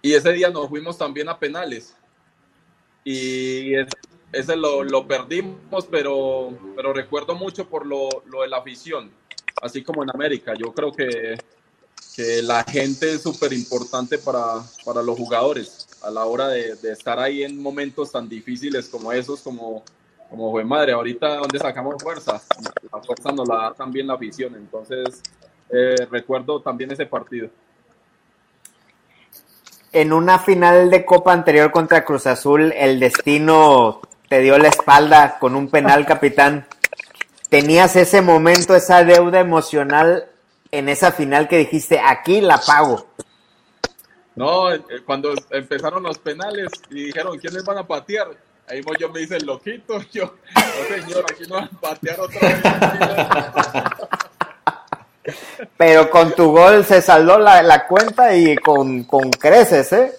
y 0.00 0.14
ese 0.14 0.32
día 0.32 0.50
nos 0.50 0.68
fuimos 0.68 0.96
también 0.96 1.28
a 1.28 1.38
penales. 1.38 1.96
Y 3.04 3.74
ese 4.32 4.56
lo, 4.56 4.84
lo 4.84 5.06
perdimos, 5.06 5.86
pero, 5.90 6.56
pero 6.76 6.92
recuerdo 6.92 7.34
mucho 7.34 7.68
por 7.68 7.86
lo, 7.86 8.08
lo, 8.26 8.42
de 8.42 8.48
la 8.48 8.58
afición, 8.58 9.10
así 9.60 9.82
como 9.82 10.02
en 10.02 10.10
América. 10.10 10.54
Yo 10.54 10.72
creo 10.72 10.92
que, 10.92 11.36
que 12.18 12.42
la 12.42 12.64
gente 12.64 13.14
es 13.14 13.22
súper 13.22 13.52
importante 13.52 14.18
para, 14.18 14.60
para, 14.84 15.02
los 15.02 15.16
jugadores 15.16 15.86
a 16.02 16.10
la 16.10 16.24
hora 16.24 16.48
de, 16.48 16.72
estar 16.90 17.20
ahí 17.20 17.44
en 17.44 17.62
momentos 17.62 18.10
tan 18.10 18.28
difíciles 18.28 18.88
como 18.88 19.12
esos, 19.12 19.40
como, 19.40 19.84
como 20.28 20.50
fue 20.50 20.64
madre. 20.64 20.90
Ahorita, 20.90 21.36
¿dónde 21.36 21.60
sacamos 21.60 22.02
fuerza? 22.02 22.42
La 22.92 23.00
fuerza 23.00 23.30
nos 23.30 23.46
la 23.46 23.54
da 23.54 23.74
también 23.74 24.08
la 24.08 24.14
afición. 24.14 24.56
Entonces, 24.56 25.22
eh, 25.70 25.94
recuerdo 26.10 26.60
también 26.60 26.90
ese 26.90 27.06
partido 27.06 27.50
en 29.92 30.12
una 30.12 30.40
final 30.40 30.90
de 30.90 31.04
Copa 31.04 31.32
anterior 31.32 31.70
contra 31.70 32.04
Cruz 32.04 32.26
Azul, 32.26 32.74
el 32.76 33.00
destino 33.00 34.00
te 34.28 34.40
dio 34.40 34.58
la 34.58 34.68
espalda 34.68 35.38
con 35.38 35.54
un 35.54 35.68
penal, 35.68 36.04
capitán. 36.04 36.66
¿Tenías 37.48 37.96
ese 37.96 38.20
momento, 38.20 38.74
esa 38.74 39.04
deuda 39.04 39.40
emocional 39.40 40.26
en 40.70 40.88
esa 40.88 41.12
final 41.12 41.48
que 41.48 41.58
dijiste, 41.58 42.00
aquí 42.00 42.40
la 42.40 42.58
pago? 42.58 43.06
No, 44.34 44.72
eh, 44.72 44.80
cuando 45.04 45.34
empezaron 45.50 46.02
los 46.02 46.18
penales 46.18 46.70
y 46.90 47.06
dijeron, 47.06 47.38
¿quiénes 47.38 47.64
van 47.64 47.78
a 47.78 47.86
patear? 47.86 48.28
Ahí 48.68 48.82
yo 49.00 49.08
me 49.08 49.22
hice 49.22 49.40
loquito, 49.40 49.98
yo, 50.12 50.34
no 50.54 50.96
señor, 50.96 51.24
aquí 51.28 51.44
no 51.48 51.56
van 51.56 51.64
a 51.64 51.80
patear 51.80 52.20
otra 52.20 52.40
vez. 52.48 52.62
Pero 55.76 56.10
con 56.10 56.32
tu 56.34 56.52
gol 56.52 56.84
se 56.84 57.02
saldó 57.02 57.38
la, 57.38 57.86
cuenta 57.86 58.34
y 58.34 58.56
con, 58.56 59.04
creces, 59.32 59.92
¿eh? 59.92 60.12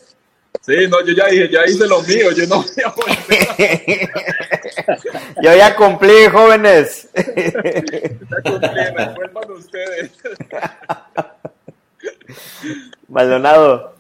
Sí, 0.70 0.88
no, 0.88 1.04
yo 1.04 1.14
ya 1.14 1.26
dije, 1.26 1.50
ya 1.52 1.66
hice 1.66 1.88
lo 1.88 2.00
mío, 2.04 2.30
yo 2.30 2.46
no 2.46 2.62
voy 2.62 2.70
a 2.86 2.94
Yo 5.42 5.56
ya 5.56 5.76
cumplí, 5.76 6.28
jóvenes. 6.32 7.10
Ya 7.16 7.24
cumplí, 8.44 8.70
resuelvan 8.96 9.52
ustedes. 9.52 10.12
Maldonado. 13.08 13.96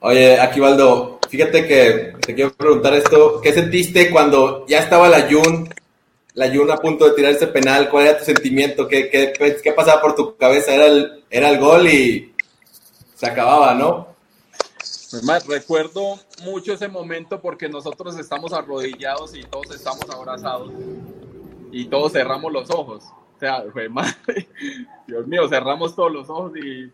Oye, 0.00 0.40
Aquivaldo, 0.40 1.20
fíjate 1.28 1.68
que 1.68 2.14
te 2.26 2.34
quiero 2.34 2.52
preguntar 2.54 2.94
esto. 2.94 3.40
¿Qué 3.40 3.52
sentiste 3.52 4.10
cuando 4.10 4.66
ya 4.66 4.80
estaba 4.80 5.08
la 5.08 5.28
Jun 5.30 5.72
la 6.34 6.52
Jun 6.52 6.68
a 6.68 6.78
punto 6.78 7.04
de 7.04 7.12
tirar 7.12 7.30
ese 7.30 7.46
penal, 7.46 7.88
¿cuál 7.88 8.08
era 8.08 8.18
tu 8.18 8.24
sentimiento? 8.24 8.88
¿Qué, 8.88 9.08
qué, 9.08 9.32
qué 9.62 9.72
pasaba 9.72 10.02
por 10.02 10.16
tu 10.16 10.36
cabeza? 10.36 10.74
Era 10.74 10.86
el, 10.86 11.22
era 11.30 11.48
el 11.50 11.60
gol 11.60 11.86
y 11.86 12.34
se 13.14 13.26
acababa, 13.26 13.72
¿no? 13.74 14.11
Además, 15.12 15.46
recuerdo 15.46 16.18
mucho 16.42 16.72
ese 16.72 16.88
momento 16.88 17.40
porque 17.40 17.68
nosotros 17.68 18.18
estamos 18.18 18.52
arrodillados 18.52 19.34
y 19.36 19.42
todos 19.42 19.74
estamos 19.74 20.08
abrazados 20.08 20.72
y 21.70 21.86
todos 21.86 22.12
cerramos 22.12 22.52
los 22.52 22.70
ojos. 22.70 23.04
O 23.36 23.38
sea, 23.38 23.64
fue 23.72 23.88
madre, 23.88 24.48
Dios 25.06 25.26
mío, 25.26 25.48
cerramos 25.48 25.94
todos 25.94 26.12
los 26.12 26.30
ojos 26.30 26.52
y, 26.56 26.92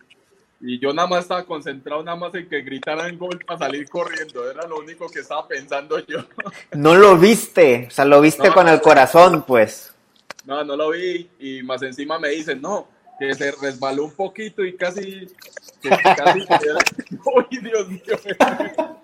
y 0.61 0.79
yo 0.81 0.93
nada 0.93 1.07
más 1.07 1.23
estaba 1.23 1.45
concentrado 1.45 2.03
nada 2.03 2.17
más 2.17 2.35
en 2.35 2.49
que 2.49 2.63
gritaran 2.63 3.19
gol 3.19 3.39
para 3.47 3.59
salir 3.59 3.89
corriendo. 3.89 4.51
Era 4.51 4.67
lo 4.67 4.79
único 4.79 5.09
que 5.09 5.21
estaba 5.21 5.47
pensando 5.47 5.99
yo. 6.07 6.21
No 6.73 6.95
lo 6.95 7.17
viste, 7.19 7.87
o 7.89 7.91
sea, 7.91 8.05
lo 8.05 8.21
viste 8.21 8.49
No, 8.49 8.55
con 8.55 8.69
el 8.69 8.81
corazón, 8.81 9.45
pues. 9.47 9.95
No, 10.45 10.65
no 10.65 10.77
lo 10.77 10.91
vi 10.91 11.29
y 11.39 11.63
más 11.63 11.83
encima 11.83 12.19
me 12.19 12.31
dicen, 12.31 12.63
no, 12.63 12.89
que 13.19 13.35
se 13.35 13.51
resbaló 13.53 14.05
un 14.05 14.13
poquito 14.13 14.65
y 14.65 14.77
casi, 14.77 15.27
que 15.83 15.89
casi 15.89 16.41
Uy, 17.25 17.59
Dios 17.61 17.89
mío. 17.89 18.03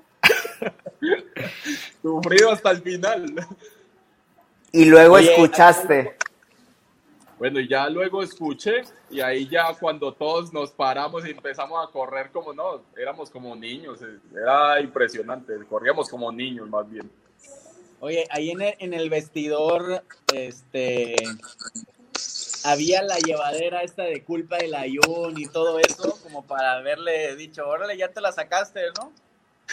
Sufrido 2.03 2.53
hasta 2.53 2.71
el 2.71 2.83
final. 2.83 3.35
Y 4.73 4.85
luego 4.87 5.15
Oye, 5.15 5.33
escuchaste. 5.33 6.17
Bueno, 7.39 7.61
y 7.61 7.69
ya 7.69 7.89
luego 7.89 8.23
escuché 8.23 8.83
y 9.11 9.21
ahí 9.21 9.49
ya 9.49 9.75
cuando 9.75 10.15
todos 10.15 10.53
nos 10.53 10.71
paramos 10.71 11.27
y 11.27 11.31
empezamos 11.31 11.87
a 11.87 11.91
correr 11.91 12.31
como 12.31 12.53
no, 12.53 12.83
éramos 12.97 13.29
como 13.29 13.55
niños, 13.57 14.01
eh, 14.03 14.19
era 14.35 14.81
impresionante, 14.81 15.53
corríamos 15.69 16.09
como 16.09 16.31
niños 16.31 16.69
más 16.69 16.89
bien. 16.89 17.11
Oye, 18.01 18.27
ahí 18.31 18.51
en 18.51 18.63
el, 18.63 18.75
en 18.79 18.95
el 18.95 19.11
vestidor, 19.11 20.05
este, 20.33 21.17
había 22.65 23.03
la 23.03 23.19
llevadera 23.19 23.83
esta 23.83 24.05
de 24.05 24.25
culpa 24.25 24.57
del 24.57 24.75
ayun 24.75 25.39
y 25.39 25.47
todo 25.47 25.79
eso, 25.79 26.19
como 26.23 26.45
para 26.47 26.73
haberle 26.73 27.37
dicho, 27.37 27.69
órale, 27.69 27.97
ya 27.97 28.09
te 28.09 28.21
la 28.21 28.33
sacaste, 28.33 28.81
¿no? 28.99 29.13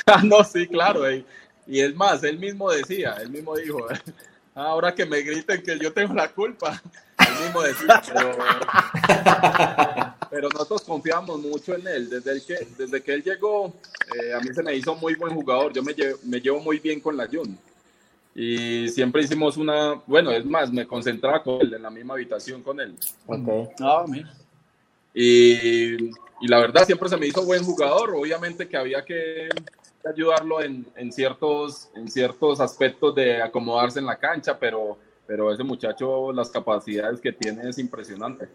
Ah, 0.05 0.21
no, 0.23 0.43
sí, 0.43 0.67
claro. 0.67 1.09
Y, 1.11 1.25
y 1.67 1.81
es 1.81 1.95
más, 1.95 2.23
él 2.23 2.37
mismo 2.37 2.71
decía, 2.71 3.15
él 3.21 3.29
mismo 3.29 3.55
dijo, 3.55 3.87
ahora 4.55 4.93
que 4.93 5.05
me 5.05 5.21
griten 5.21 5.63
que 5.63 5.79
yo 5.79 5.93
tengo 5.93 6.13
la 6.13 6.29
culpa, 6.29 6.81
él 7.19 7.45
mismo 7.45 7.61
decía, 7.61 8.01
pero, 8.07 8.37
pero 10.29 10.49
nosotros 10.49 10.81
confiamos 10.81 11.39
mucho 11.39 11.75
en 11.75 11.87
él. 11.87 12.09
Desde, 12.09 12.31
el 12.31 12.45
que, 12.45 12.67
desde 12.77 13.01
que 13.01 13.13
él 13.13 13.23
llegó, 13.23 13.73
eh, 14.15 14.33
a 14.33 14.39
mí 14.39 14.53
se 14.53 14.63
me 14.63 14.75
hizo 14.75 14.95
muy 14.95 15.15
buen 15.15 15.33
jugador, 15.33 15.73
yo 15.73 15.83
me 15.83 15.93
llevo, 15.93 16.19
me 16.23 16.39
llevo 16.39 16.59
muy 16.59 16.79
bien 16.79 16.99
con 16.99 17.15
la 17.15 17.27
Jun. 17.27 17.57
Y 18.33 18.87
siempre 18.89 19.23
hicimos 19.23 19.57
una, 19.57 20.01
bueno, 20.07 20.31
es 20.31 20.45
más, 20.45 20.71
me 20.71 20.87
concentraba 20.87 21.43
con 21.43 21.61
él 21.61 21.73
en 21.73 21.83
la 21.83 21.89
misma 21.89 22.13
habitación 22.13 22.63
con 22.63 22.79
él. 22.79 22.95
No, 23.79 24.05
mira. 24.07 24.31
Y, 25.13 26.05
y 26.05 26.47
la 26.47 26.59
verdad 26.59 26.85
siempre 26.85 27.09
se 27.09 27.17
me 27.17 27.27
hizo 27.27 27.45
buen 27.45 27.63
jugador. 27.63 28.15
Obviamente 28.15 28.69
que 28.69 28.77
había 28.77 29.03
que 29.03 29.49
ayudarlo 30.05 30.61
en, 30.61 30.87
en 30.95 31.11
ciertos, 31.11 31.89
en 31.95 32.07
ciertos 32.09 32.59
aspectos 32.59 33.13
de 33.15 33.41
acomodarse 33.41 33.99
en 33.99 34.05
la 34.05 34.17
cancha, 34.17 34.57
pero, 34.57 34.97
pero 35.27 35.53
ese 35.53 35.63
muchacho, 35.63 36.31
las 36.31 36.49
capacidades 36.49 37.19
que 37.19 37.33
tiene 37.33 37.69
es 37.69 37.77
impresionante. 37.77 38.47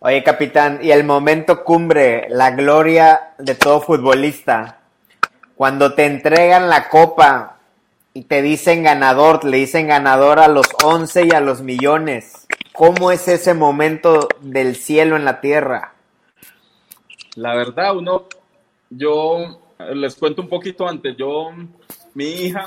Oye, 0.00 0.22
capitán, 0.22 0.80
y 0.82 0.90
el 0.90 1.04
momento 1.04 1.64
cumbre, 1.64 2.28
la 2.30 2.50
gloria 2.50 3.34
de 3.38 3.54
todo 3.54 3.80
futbolista, 3.80 4.80
cuando 5.54 5.94
te 5.94 6.04
entregan 6.04 6.68
la 6.68 6.88
copa 6.88 7.55
te 8.24 8.42
dicen 8.42 8.82
ganador, 8.82 9.44
le 9.44 9.56
dicen 9.58 9.88
ganador 9.88 10.38
a 10.38 10.48
los 10.48 10.66
11 10.84 11.26
y 11.26 11.30
a 11.30 11.40
los 11.40 11.62
millones. 11.62 12.46
¿Cómo 12.72 13.10
es 13.10 13.26
ese 13.28 13.54
momento 13.54 14.28
del 14.40 14.76
cielo 14.76 15.16
en 15.16 15.24
la 15.24 15.40
tierra? 15.40 15.94
La 17.36 17.54
verdad, 17.54 17.96
uno, 17.96 18.26
yo 18.90 19.60
les 19.94 20.14
cuento 20.16 20.42
un 20.42 20.48
poquito 20.48 20.86
antes, 20.88 21.16
yo, 21.16 21.50
mi 22.14 22.24
hija, 22.24 22.64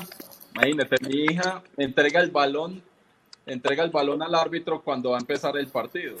imagínate, 0.54 0.96
mi 1.06 1.24
hija 1.24 1.62
entrega 1.76 2.20
el 2.20 2.30
balón, 2.30 2.82
entrega 3.46 3.82
el 3.84 3.90
balón 3.90 4.22
al 4.22 4.34
árbitro 4.34 4.80
cuando 4.82 5.10
va 5.10 5.16
a 5.16 5.20
empezar 5.20 5.56
el 5.56 5.66
partido. 5.68 6.16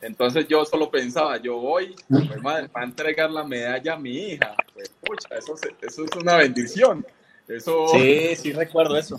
Entonces 0.00 0.46
yo 0.48 0.64
solo 0.64 0.90
pensaba, 0.90 1.38
yo 1.38 1.56
voy, 1.56 1.94
pues, 2.10 2.42
madre, 2.42 2.68
va 2.74 2.82
a 2.82 2.84
entregar 2.84 3.30
la 3.30 3.44
medalla 3.44 3.94
a 3.94 3.98
mi 3.98 4.10
hija. 4.16 4.54
Pues, 4.74 4.90
pucha, 5.00 5.28
eso, 5.36 5.56
se- 5.56 5.74
eso 5.80 6.04
es 6.04 6.10
una 6.20 6.36
bendición. 6.36 7.06
Eso, 7.48 7.88
Sí, 7.88 8.36
sí 8.40 8.52
recuerdo 8.52 8.96
eso. 8.96 9.18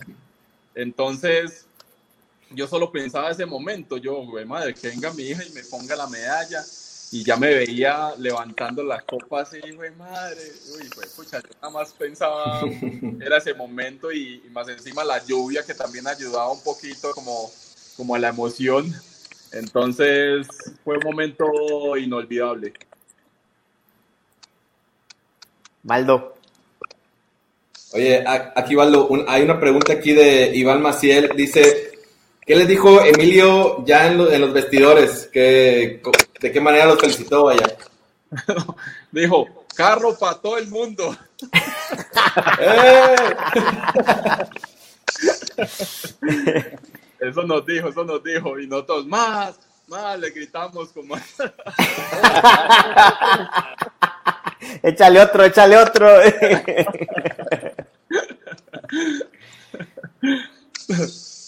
entonces, 0.74 1.66
yo 2.52 2.68
solo 2.68 2.92
pensaba 2.92 3.32
ese 3.32 3.46
momento, 3.46 3.98
yo, 3.98 4.16
güey, 4.26 4.46
madre, 4.46 4.74
que 4.74 4.88
venga 4.90 5.14
mi 5.14 5.24
hija 5.24 5.44
y 5.44 5.52
me 5.52 5.64
ponga 5.64 5.96
la 5.96 6.08
medalla. 6.08 6.64
Y 7.12 7.24
ya 7.24 7.38
me 7.38 7.54
veía 7.54 8.14
levantando 8.18 8.84
la 8.84 9.00
copa 9.02 9.42
así, 9.42 9.60
güey, 9.76 9.92
madre. 9.96 10.42
Uy, 10.76 10.90
pues, 10.94 11.10
pucha, 11.14 11.40
yo 11.40 11.50
nada 11.62 11.70
más 11.70 11.94
pensaba, 11.94 12.62
era 13.22 13.38
ese 13.38 13.54
momento 13.54 14.12
y, 14.12 14.42
y 14.46 14.50
más 14.50 14.68
encima 14.68 15.04
la 15.04 15.24
lluvia 15.24 15.64
que 15.64 15.76
también 15.76 16.08
ayudaba 16.08 16.52
un 16.52 16.62
poquito 16.64 17.12
como, 17.12 17.50
como 17.96 18.16
a 18.16 18.20
la 18.20 18.30
emoción. 18.30 18.92
Entonces, 19.52 20.48
fue 20.84 20.98
un 20.98 21.04
momento 21.04 21.96
inolvidable. 21.96 22.74
Maldo. 25.84 26.35
Oye, 27.94 28.24
aquí 28.28 28.76
Valdo, 28.76 29.08
un- 29.08 29.26
hay 29.28 29.44
una 29.44 29.60
pregunta 29.60 29.94
aquí 29.94 30.14
de 30.14 30.52
Iván 30.56 30.82
Maciel. 30.82 31.32
Dice, 31.36 31.92
¿qué 32.46 32.56
les 32.56 32.68
dijo 32.68 33.02
Emilio 33.02 33.84
ya 33.86 34.08
en, 34.08 34.18
lo- 34.18 34.32
en 34.32 34.42
los 34.42 34.52
vestidores? 34.54 35.30
¿Qué, 35.32 36.00
co- 36.04 36.12
¿De 36.40 36.52
qué 36.52 36.60
manera 36.60 36.86
los 36.88 37.00
felicitó 37.00 37.48
allá? 37.50 37.68
Dijo, 39.12 39.66
carro 39.76 40.18
para 40.18 40.36
todo 40.36 40.58
el 40.58 40.68
mundo. 40.68 41.16
¡Eh! 42.60 43.16
Eso 47.20 47.44
nos 47.44 47.66
dijo, 47.66 47.88
eso 47.90 48.04
nos 48.04 48.22
dijo. 48.24 48.60
Y 48.60 48.68
nosotros, 48.68 49.06
más, 49.08 49.56
más, 49.88 50.20
le 50.20 50.32
gritamos 50.32 50.90
como... 50.90 51.16
Échale 54.84 55.20
otro, 55.22 55.44
échale 55.44 55.78
otro. 55.78 56.08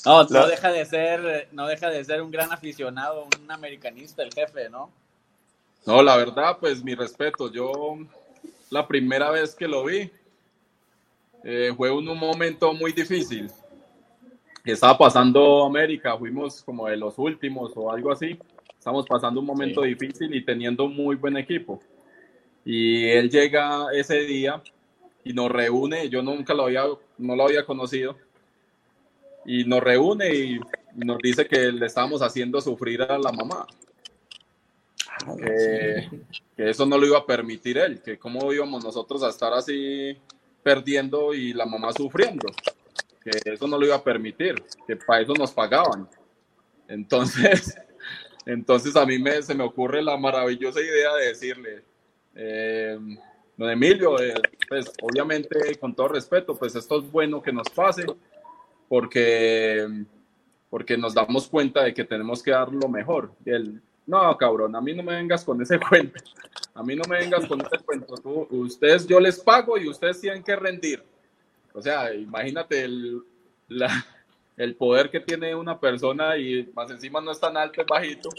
No, 0.06 0.24
no 0.24 0.28
Lo- 0.30 0.48
deja 0.48 0.72
de 0.72 0.86
ser, 0.86 1.50
no 1.52 1.68
deja 1.68 1.90
de 1.90 2.04
ser 2.04 2.22
un 2.22 2.32
gran 2.32 2.52
aficionado, 2.52 3.28
un 3.42 3.52
americanista, 3.52 4.24
el 4.24 4.34
jefe, 4.34 4.70
¿no? 4.70 4.90
No, 5.86 6.02
la 6.02 6.16
verdad, 6.18 6.58
pues 6.60 6.84
mi 6.84 6.96
respeto. 6.96 7.52
Yo 7.52 7.98
la 8.70 8.88
primera 8.88 9.32
vez 9.32 9.56
que 9.56 9.68
lo 9.68 9.86
vi 9.86 10.10
eh, 11.44 11.74
fue 11.76 11.92
un, 11.92 12.08
un 12.08 12.18
momento 12.18 12.74
muy 12.74 12.92
difícil. 12.94 13.50
Estaba 14.66 14.98
pasando 14.98 15.64
América, 15.66 16.18
fuimos 16.18 16.62
como 16.62 16.88
de 16.88 16.98
los 16.98 17.18
últimos 17.18 17.72
o 17.76 17.90
algo 17.92 18.12
así. 18.12 18.38
Estamos 18.78 19.06
pasando 19.08 19.40
un 19.40 19.46
momento 19.46 19.82
Sí. 19.84 19.90
difícil 19.90 20.34
y 20.36 20.44
teniendo 20.44 20.84
un 20.86 20.96
muy 20.96 21.16
buen 21.16 21.38
equipo. 21.38 21.80
Y 22.70 23.08
él 23.08 23.30
llega 23.30 23.88
ese 23.94 24.20
día 24.26 24.62
y 25.24 25.32
nos 25.32 25.50
reúne. 25.50 26.10
Yo 26.10 26.22
nunca 26.22 26.54
lo 26.54 26.64
había, 26.64 26.84
no 27.18 27.34
lo 27.34 27.46
había 27.46 27.66
conocido. 27.66 28.18
Y 29.46 29.64
nos 29.64 29.82
reúne 29.82 30.36
y, 30.36 30.60
nos 30.94 31.18
dice 31.20 31.48
que 31.48 31.72
le 31.72 31.86
estábamos 31.86 32.22
haciendo 32.22 32.60
sufrir 32.60 33.04
a 33.04 33.18
la 33.18 33.32
mamá 33.32 33.66
que, 35.38 36.10
que 36.58 36.70
eso 36.70 36.86
no 36.86 36.98
lo 36.98 37.06
iba 37.06 37.20
a 37.20 37.26
permitir 37.26 37.78
él, 37.78 38.02
que 38.02 38.18
cómo 38.18 38.52
íbamos 38.52 38.84
nosotros 38.84 39.24
a 39.24 39.30
estar 39.30 39.54
así 39.54 40.18
perdiendo 40.62 41.34
y 41.34 41.54
la 41.54 41.66
mamá 41.66 41.94
sufriendo, 41.94 42.48
que 43.24 43.54
eso 43.54 43.68
no 43.68 43.78
lo 43.78 43.86
iba 43.86 43.96
a 43.96 44.04
permitir, 44.04 44.62
que 44.86 44.98
para 44.98 45.22
eso 45.22 45.34
nos 45.34 45.52
pagaban. 45.52 46.10
Entonces, 46.90 47.78
entonces 48.46 48.94
a 48.98 49.06
mí 49.06 49.20
me, 49.20 49.42
se 49.42 49.56
me 49.56 49.64
ocurre 49.64 50.02
la 50.02 50.18
maravillosa 50.18 50.82
idea 50.82 51.16
de 51.16 51.28
decirle, 51.28 51.87
eh, 52.40 53.00
don 53.58 53.70
Emilio, 53.70 54.22
eh, 54.22 54.36
pues 54.70 54.92
obviamente 55.02 55.76
con 55.80 55.96
todo 55.96 56.10
respeto, 56.10 56.56
pues 56.56 56.76
esto 56.76 57.00
es 57.00 57.12
bueno 57.12 57.42
que 57.42 57.52
nos 57.52 57.68
pase, 57.70 58.06
porque, 58.88 59.88
porque 60.70 60.98
nos 60.98 61.16
damos 61.16 61.48
cuenta 61.48 61.84
de 61.84 61.94
que 61.94 62.04
tenemos 62.04 62.44
que 62.44 62.52
dar 62.52 62.72
lo 62.72 62.88
mejor. 62.88 63.32
Y 63.44 63.50
él, 63.50 63.82
no, 64.06 64.38
cabrón, 64.38 64.76
a 64.76 64.82
mí 64.82 64.94
no 64.94 65.02
me 65.02 65.16
vengas 65.16 65.44
con 65.44 65.60
ese 65.62 65.80
cuento. 65.90 66.24
A 66.76 66.84
mí 66.84 66.96
no 66.96 67.04
me 67.10 67.18
vengas 67.18 67.48
con 67.48 67.60
ese 67.60 67.80
cuento. 67.84 68.14
Ustedes, 68.52 69.08
yo 69.08 69.20
les 69.20 69.40
pago 69.40 69.78
y 69.80 69.90
ustedes 69.90 70.22
tienen 70.22 70.44
que 70.44 70.56
rendir. 70.56 71.04
O 71.74 71.82
sea, 71.82 72.14
imagínate 72.14 72.84
el, 72.84 73.24
el 74.58 74.76
poder 74.76 75.10
que 75.10 75.20
tiene 75.20 75.56
una 75.56 75.80
persona 75.80 76.38
y 76.38 76.72
más 76.76 76.92
encima 76.92 77.20
no 77.20 77.32
es 77.32 77.40
tan 77.40 77.58
alto, 77.58 77.82
es 77.82 77.88
bajito. 77.88 78.30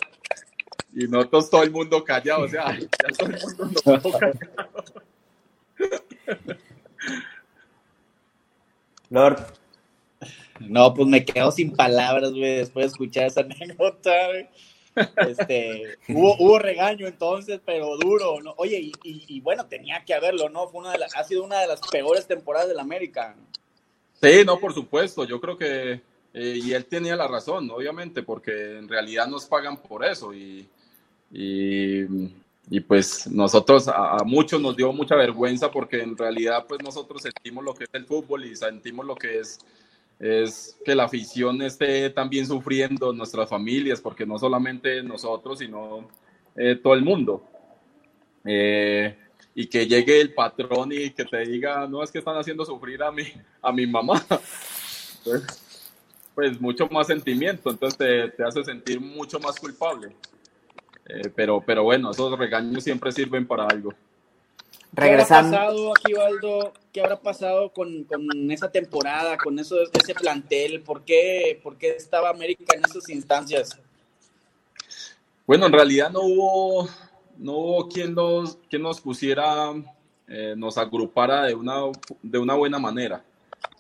Y 0.95 1.07
nosotros 1.07 1.51
todo 1.51 1.63
el 1.63 1.71
mundo 1.71 2.03
callado. 2.05 2.45
O 2.45 2.49
sea, 2.49 2.79
ya 2.79 2.89
todo 3.17 3.29
el 3.31 3.41
mundo 3.41 3.65
nos 3.65 3.83
callado. 3.83 4.85
Lord, 9.11 9.47
No, 10.61 10.93
pues 10.93 11.09
me 11.09 11.25
quedo 11.25 11.51
sin 11.51 11.75
palabras, 11.75 12.33
güey, 12.33 12.57
después 12.57 12.87
de 12.87 12.91
escuchar 12.93 13.27
esa 13.27 13.41
anécdota, 13.43 14.27
güey. 14.29 14.49
Este, 15.29 15.97
hubo, 16.09 16.37
hubo 16.41 16.59
regaño 16.59 17.07
entonces, 17.07 17.61
pero 17.65 17.97
duro, 17.97 18.41
¿no? 18.43 18.55
Oye, 18.57 18.81
y, 18.81 18.93
y, 19.05 19.41
bueno, 19.41 19.67
tenía 19.67 20.05
que 20.05 20.13
haberlo, 20.13 20.49
¿no? 20.49 20.69
Fue 20.69 20.81
una 20.81 20.93
de 20.93 21.05
ha 21.15 21.25
sido 21.25 21.45
una 21.45 21.61
de 21.61 21.69
las 21.69 21.81
peores 21.81 22.27
temporadas 22.27 22.69
del 22.69 22.81
América. 22.81 23.37
Sí, 24.21 24.43
no, 24.45 24.59
por 24.59 24.75
supuesto. 24.75 25.25
Yo 25.25 25.41
creo 25.41 25.57
que, 25.57 26.01
eh, 26.35 26.61
y 26.63 26.73
él 26.73 26.85
tenía 26.87 27.17
la 27.17 27.27
razón, 27.27 27.71
obviamente, 27.71 28.23
porque 28.23 28.79
en 28.79 28.89
realidad 28.89 29.27
nos 29.27 29.47
pagan 29.47 29.77
por 29.77 30.05
eso 30.05 30.33
y, 30.35 30.69
y, 31.31 32.81
pues 32.81 33.27
nosotros, 33.31 33.89
a, 33.89 34.19
muchos 34.25 34.61
nos 34.61 34.77
dio 34.77 34.93
mucha 34.93 35.17
vergüenza 35.17 35.71
porque 35.71 36.03
en 36.03 36.17
realidad 36.17 36.67
pues 36.69 36.83
nosotros 36.83 37.23
sentimos 37.23 37.65
lo 37.65 37.75
que 37.75 37.85
es 37.85 37.91
el 37.93 38.05
fútbol 38.07 38.45
y 38.45 38.57
sentimos 38.57 39.07
lo 39.07 39.15
que 39.15 39.41
es 39.41 39.59
es 40.19 40.77
que 40.85 40.95
la 40.95 41.05
afición 41.05 41.63
esté 41.63 42.11
también 42.11 42.45
sufriendo 42.47 43.13
nuestras 43.13 43.49
familias, 43.49 44.01
porque 44.01 44.27
no 44.27 44.37
solamente 44.39 45.03
nosotros, 45.03 45.61
sino 45.61 46.09
eh, 46.57 46.75
todo 46.83 46.95
el 46.95 47.03
mundo. 47.03 47.45
Eh, 48.45 49.17
y 49.55 49.67
que 49.67 49.87
llegue 49.87 50.21
el 50.21 50.35
patrón 50.35 50.91
y 50.93 51.11
que 51.11 51.25
te 51.25 51.39
diga, 51.39 51.87
no, 51.87 52.03
es 52.03 52.11
que 52.11 52.19
están 52.19 52.37
haciendo 52.37 52.65
sufrir 52.65 53.03
a 53.03 53.13
mi, 53.13 53.25
a 53.63 53.73
mi 53.73 53.87
mamá. 53.87 54.25
pues 56.39 56.61
mucho 56.61 56.87
más 56.93 57.09
sentimiento, 57.09 57.69
entonces 57.69 57.99
te, 57.99 58.29
te 58.29 58.45
hace 58.45 58.63
sentir 58.63 59.01
mucho 59.01 59.41
más 59.41 59.59
culpable. 59.59 60.15
Eh, 61.05 61.33
pero, 61.35 61.61
pero 61.61 61.83
bueno, 61.83 62.13
esos 62.13 62.39
regaños 62.39 62.85
siempre 62.85 63.11
sirven 63.11 63.45
para 63.45 63.67
algo. 63.67 63.93
Regresando. 64.93 65.51
¿Qué 65.51 65.57
habrá 65.57 65.73
pasado 65.73 65.93
aquí, 65.97 66.13
Valdo? 66.13 66.73
¿Qué 66.93 67.01
habrá 67.01 67.21
pasado 67.21 67.73
con, 67.73 68.05
con 68.05 68.51
esa 68.53 68.71
temporada, 68.71 69.37
con 69.37 69.59
eso, 69.59 69.79
ese 69.93 70.15
plantel? 70.15 70.81
¿Por 70.83 71.03
qué, 71.03 71.59
¿Por 71.61 71.77
qué 71.77 71.97
estaba 71.97 72.31
América 72.31 72.73
en 72.77 72.85
esas 72.85 73.09
instancias? 73.09 73.77
Bueno, 75.45 75.67
en 75.67 75.73
realidad 75.73 76.09
no 76.13 76.21
hubo, 76.21 76.89
no 77.37 77.53
hubo 77.55 77.89
quien 77.89 78.15
nos, 78.15 78.59
quien 78.71 78.83
nos 78.83 79.01
pusiera, 79.01 79.73
eh, 80.29 80.55
nos 80.57 80.79
agrupara 80.79 81.47
de 81.47 81.55
una, 81.57 81.81
de 82.23 82.39
una 82.39 82.55
buena 82.55 82.79
manera. 82.79 83.25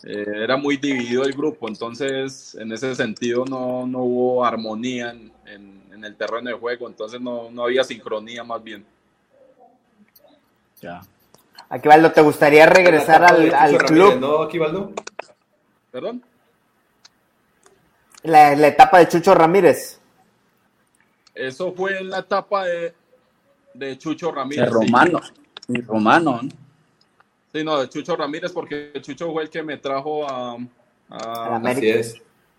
Eh, 0.05 0.25
era 0.45 0.57
muy 0.57 0.77
dividido 0.77 1.25
el 1.25 1.33
grupo, 1.33 1.69
entonces 1.69 2.55
en 2.55 2.71
ese 2.73 2.95
sentido 2.95 3.45
no, 3.45 3.85
no 3.87 4.01
hubo 4.01 4.45
armonía 4.45 5.11
en, 5.11 5.33
en, 5.45 5.83
en, 5.93 6.05
el 6.05 6.15
terreno 6.17 6.51
de 6.51 6.57
juego, 6.57 6.87
entonces 6.87 7.21
no, 7.21 7.51
no 7.51 7.65
había 7.65 7.83
sincronía 7.83 8.45
más 8.45 8.63
bien. 8.63 8.87
Ya. 10.81 11.01
Aquivaldo, 11.69 12.13
¿te 12.13 12.21
gustaría 12.21 12.65
regresar 12.67 13.25
al, 13.25 13.53
al 13.53 13.79
club? 13.79 14.21
¿No, 14.21 14.43
Aquivaldo? 14.43 14.93
¿Perdón? 15.91 16.23
La, 18.23 18.55
la, 18.55 18.69
etapa 18.69 18.99
de 18.99 19.09
Chucho 19.09 19.35
Ramírez. 19.35 20.01
Eso 21.35 21.73
fue 21.73 21.99
en 21.99 22.11
la 22.11 22.21
etapa 22.21 22.65
de, 22.65 22.95
de 23.75 23.99
Chucho 23.99 24.31
Ramírez. 24.31 24.65
De 24.65 24.71
Romano. 24.71 25.21
Sí. 25.67 25.81
Romano. 25.83 26.41
Sí, 27.53 27.65
no, 27.65 27.81
de 27.81 27.89
Chucho 27.89 28.17
Ramírez, 28.17 28.53
porque 28.53 28.93
Chucho 29.01 29.33
fue 29.33 29.45
el 29.45 29.51
que 29.51 29.63
me 29.63 29.79
trajo 29.79 30.29
a, 30.29 30.57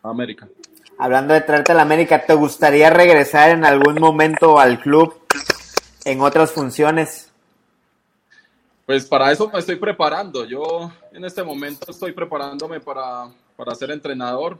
América. 0.02 0.47
Hablando 0.97 1.34
de 1.34 1.41
traerte 1.41 1.71
a 1.71 1.75
la 1.75 1.84
América, 1.84 2.25
¿te 2.25 2.34
gustaría 2.34 2.89
regresar 2.89 3.52
en 3.52 3.63
algún 3.63 3.95
momento 3.95 4.60
al 4.60 4.80
club 4.80 5.13
en 6.06 6.21
otras 6.21 6.52
funciones? 6.52 7.32
Pues 8.86 9.06
para 9.06 9.32
eso 9.32 9.49
me 9.54 9.60
estoy 9.60 9.75
preparando. 9.75 10.45
Yo 10.45 10.91
en 11.12 11.23
este 11.23 11.43
momento 11.43 11.91
estoy 11.91 12.12
preparándome 12.12 12.80
para, 12.80 13.28
para 13.56 13.75
ser 13.75 13.91
entrenador. 13.91 14.58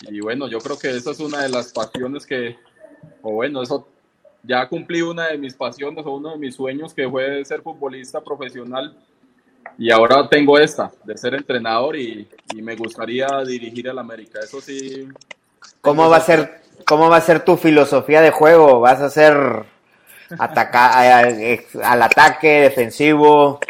Y 0.00 0.20
bueno, 0.20 0.48
yo 0.48 0.58
creo 0.60 0.78
que 0.78 0.90
esa 0.90 1.10
es 1.10 1.20
una 1.20 1.42
de 1.42 1.50
las 1.50 1.70
pasiones 1.70 2.24
que, 2.24 2.56
o 3.20 3.32
bueno, 3.32 3.62
eso 3.62 3.86
ya 4.42 4.66
cumplí 4.68 5.02
una 5.02 5.28
de 5.28 5.38
mis 5.38 5.54
pasiones 5.54 6.04
o 6.06 6.12
uno 6.12 6.32
de 6.32 6.38
mis 6.38 6.54
sueños 6.54 6.94
que 6.94 7.08
fue 7.08 7.44
ser 7.44 7.62
futbolista 7.62 8.22
profesional. 8.22 8.96
Y 9.78 9.90
ahora 9.90 10.28
tengo 10.28 10.58
esta, 10.58 10.90
de 11.04 11.16
ser 11.16 11.34
entrenador 11.34 11.96
y, 11.96 12.28
y 12.54 12.62
me 12.62 12.76
gustaría 12.76 13.26
dirigir 13.46 13.88
al 13.88 13.98
América. 13.98 14.40
Eso 14.42 14.60
sí. 14.60 15.08
¿Cómo 15.80 16.08
va 16.08 16.18
a 16.18 16.20
ser, 16.20 16.62
cómo 16.86 17.08
va 17.08 17.16
a 17.16 17.20
ser 17.20 17.44
tu 17.44 17.56
filosofía 17.56 18.20
de 18.20 18.30
juego? 18.30 18.80
¿Vas 18.80 19.00
a 19.00 19.10
ser 19.10 19.66
al 20.38 22.02
ataque 22.02 22.48
defensivo. 22.60 23.60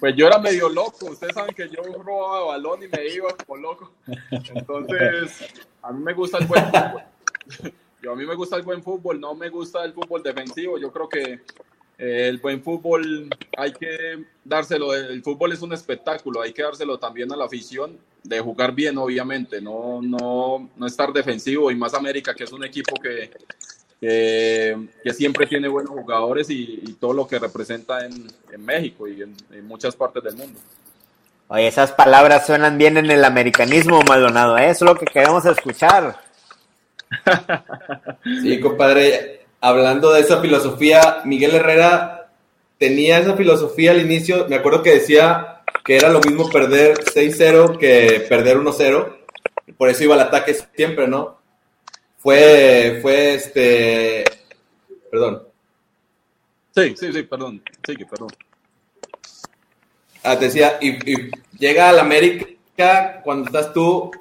Pues 0.00 0.16
yo 0.16 0.26
era 0.26 0.40
medio 0.40 0.68
loco, 0.68 1.06
ustedes 1.06 1.32
saben 1.32 1.54
que 1.54 1.68
yo 1.68 1.80
robaba 2.02 2.46
balón 2.46 2.82
y 2.82 2.88
me 2.88 3.06
iba 3.06 3.28
como 3.46 3.56
loco. 3.56 3.92
Entonces, 4.52 5.44
a 5.80 5.92
mí 5.92 6.02
me 6.02 6.12
gusta 6.12 6.38
el 6.38 6.46
buen 6.46 6.64
fútbol. 6.64 7.02
Yo 8.02 8.10
a 8.10 8.16
mí 8.16 8.26
me 8.26 8.34
gusta 8.34 8.56
el 8.56 8.62
buen 8.62 8.82
fútbol, 8.82 9.20
no 9.20 9.36
me 9.36 9.48
gusta 9.48 9.84
el 9.84 9.92
fútbol 9.92 10.24
defensivo. 10.24 10.76
Yo 10.76 10.90
creo 10.90 11.08
que 11.08 11.42
el 11.98 12.38
buen 12.38 12.62
fútbol 12.62 13.28
hay 13.56 13.72
que 13.72 14.24
dárselo, 14.44 14.94
el 14.94 15.22
fútbol 15.22 15.52
es 15.52 15.62
un 15.62 15.72
espectáculo, 15.72 16.42
hay 16.42 16.52
que 16.52 16.62
dárselo 16.62 16.98
también 16.98 17.32
a 17.32 17.36
la 17.36 17.44
afición 17.44 17.96
de 18.22 18.40
jugar 18.40 18.72
bien, 18.72 18.98
obviamente, 18.98 19.60
no, 19.60 20.00
no, 20.02 20.70
no 20.76 20.86
estar 20.86 21.12
defensivo 21.12 21.70
y 21.70 21.76
más 21.76 21.94
América, 21.94 22.34
que 22.34 22.44
es 22.44 22.52
un 22.52 22.64
equipo 22.64 22.94
que, 22.96 23.30
que, 24.00 24.88
que 25.02 25.12
siempre 25.12 25.46
tiene 25.46 25.68
buenos 25.68 25.92
jugadores 25.92 26.50
y, 26.50 26.80
y, 26.82 26.92
todo 26.94 27.12
lo 27.12 27.26
que 27.26 27.38
representa 27.38 28.04
en, 28.04 28.26
en 28.52 28.64
México 28.64 29.06
y 29.08 29.22
en, 29.22 29.34
en, 29.52 29.66
muchas 29.66 29.94
partes 29.96 30.22
del 30.22 30.36
mundo. 30.36 30.58
Oye, 31.48 31.66
esas 31.66 31.92
palabras 31.92 32.46
suenan 32.46 32.78
bien 32.78 32.96
en 32.96 33.10
el 33.10 33.24
americanismo, 33.24 34.00
Maldonado, 34.08 34.56
¿eh? 34.56 34.70
eso 34.70 34.84
es 34.84 34.90
lo 34.90 34.98
que 34.98 35.06
queremos 35.06 35.44
escuchar. 35.46 36.20
Sí, 38.40 38.58
compadre, 38.60 39.41
hablando 39.62 40.12
de 40.12 40.20
esa 40.20 40.42
filosofía, 40.42 41.22
Miguel 41.24 41.54
Herrera 41.54 42.30
tenía 42.78 43.18
esa 43.18 43.34
filosofía 43.34 43.92
al 43.92 44.02
inicio, 44.02 44.46
me 44.50 44.56
acuerdo 44.56 44.82
que 44.82 44.94
decía 44.94 45.62
que 45.82 45.96
era 45.96 46.10
lo 46.10 46.20
mismo 46.20 46.50
perder 46.50 46.98
6-0 46.98 47.78
que 47.78 48.26
perder 48.28 48.58
1-0, 48.58 49.16
por 49.78 49.88
eso 49.88 50.04
iba 50.04 50.14
al 50.14 50.20
ataque 50.20 50.54
siempre, 50.74 51.08
¿no? 51.08 51.40
fue, 52.22 53.00
fue 53.02 53.34
este, 53.34 54.24
perdón. 55.10 55.42
Sí, 56.74 56.94
sí, 56.96 57.12
sí, 57.12 57.22
perdón, 57.24 57.62
sí, 57.84 57.96
perdón. 58.04 58.30
Ah, 60.22 60.38
te 60.38 60.44
decía, 60.44 60.78
y, 60.80 60.90
y 61.12 61.30
llega 61.58 61.88
al 61.88 61.98
América 61.98 63.20
cuando 63.24 63.46
estás 63.46 63.72
tú, 63.72 64.12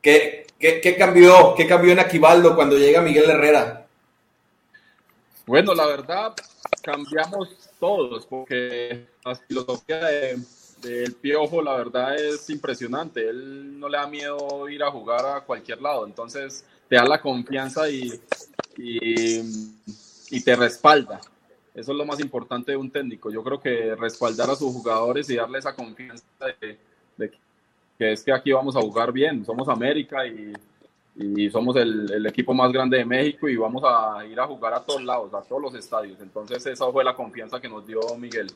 ¿qué, 0.00 0.46
qué, 0.58 0.80
¿qué, 0.80 0.96
cambió? 0.96 1.54
¿Qué 1.54 1.66
cambió 1.66 1.92
en 1.92 1.98
Aquivaldo 1.98 2.56
cuando 2.56 2.78
llega 2.78 3.02
Miguel 3.02 3.28
Herrera? 3.28 3.85
Bueno, 5.46 5.74
la 5.74 5.86
verdad, 5.86 6.34
cambiamos 6.82 7.48
todos, 7.78 8.26
porque 8.26 9.06
la 9.24 9.36
filosofía 9.36 10.04
de, 10.04 10.38
del 10.82 11.14
Piojo, 11.14 11.62
la 11.62 11.76
verdad, 11.76 12.16
es 12.16 12.50
impresionante. 12.50 13.28
Él 13.28 13.78
no 13.78 13.88
le 13.88 13.96
da 13.96 14.08
miedo 14.08 14.68
ir 14.68 14.82
a 14.82 14.90
jugar 14.90 15.24
a 15.24 15.40
cualquier 15.42 15.80
lado, 15.80 16.04
entonces 16.04 16.66
te 16.88 16.96
da 16.96 17.04
la 17.04 17.20
confianza 17.20 17.88
y, 17.88 18.20
y, 18.76 19.40
y, 20.30 20.40
te 20.42 20.56
respalda. 20.56 21.20
Eso 21.72 21.92
es 21.92 21.98
lo 21.98 22.04
más 22.04 22.18
importante 22.18 22.72
de 22.72 22.76
un 22.76 22.90
técnico. 22.90 23.30
Yo 23.30 23.44
creo 23.44 23.60
que 23.60 23.94
respaldar 23.94 24.50
a 24.50 24.56
sus 24.56 24.72
jugadores 24.72 25.30
y 25.30 25.36
darle 25.36 25.60
esa 25.60 25.76
confianza 25.76 26.24
de, 26.60 26.76
de 27.16 27.30
que 27.96 28.12
es 28.12 28.24
que 28.24 28.32
aquí 28.32 28.50
vamos 28.50 28.74
a 28.74 28.80
jugar 28.80 29.12
bien. 29.12 29.44
Somos 29.44 29.68
América 29.68 30.26
y, 30.26 30.52
y 31.18 31.48
somos 31.50 31.76
el, 31.76 32.12
el, 32.12 32.26
equipo 32.26 32.52
más 32.52 32.70
grande 32.70 32.98
de 32.98 33.04
México 33.04 33.48
y 33.48 33.56
vamos 33.56 33.82
a 33.86 34.24
ir 34.26 34.38
a 34.38 34.46
jugar 34.46 34.74
a 34.74 34.80
todos 34.80 35.02
lados, 35.02 35.32
a 35.32 35.40
todos 35.40 35.62
los 35.62 35.74
estadios. 35.74 36.20
Entonces 36.20 36.64
esa 36.66 36.90
fue 36.92 37.02
la 37.02 37.14
confianza 37.14 37.58
que 37.58 37.68
nos 37.68 37.86
dio 37.86 38.00
Miguel. 38.18 38.48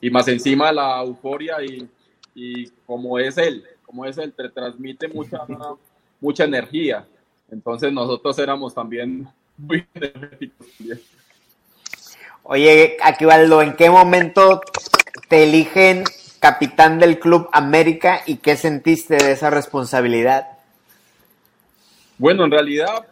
Y 0.00 0.10
más 0.10 0.28
encima 0.28 0.72
la 0.72 1.02
euforia 1.02 1.62
y, 1.64 1.88
y 2.34 2.68
como 2.86 3.18
es 3.18 3.38
él, 3.38 3.64
como 3.86 4.04
es 4.04 4.18
él, 4.18 4.32
te 4.32 4.48
transmite 4.50 5.08
mucha, 5.08 5.40
mucha 6.20 6.44
energía. 6.44 7.06
Entonces 7.50 7.92
nosotros 7.92 8.38
éramos 8.38 8.74
también 8.74 9.26
muy 9.56 9.86
energéticos. 9.94 10.66
Oye, 12.42 12.98
Aquivaldo, 13.02 13.62
¿en 13.62 13.74
qué 13.74 13.88
momento 13.88 14.60
te 15.28 15.44
eligen 15.44 16.04
capitán 16.40 16.98
del 16.98 17.18
Club 17.18 17.48
América 17.52 18.20
y 18.26 18.36
qué 18.36 18.56
sentiste 18.56 19.16
de 19.16 19.32
esa 19.32 19.48
responsabilidad? 19.48 20.53
Bueno, 22.18 22.44
en 22.44 22.50
realidad 22.50 23.06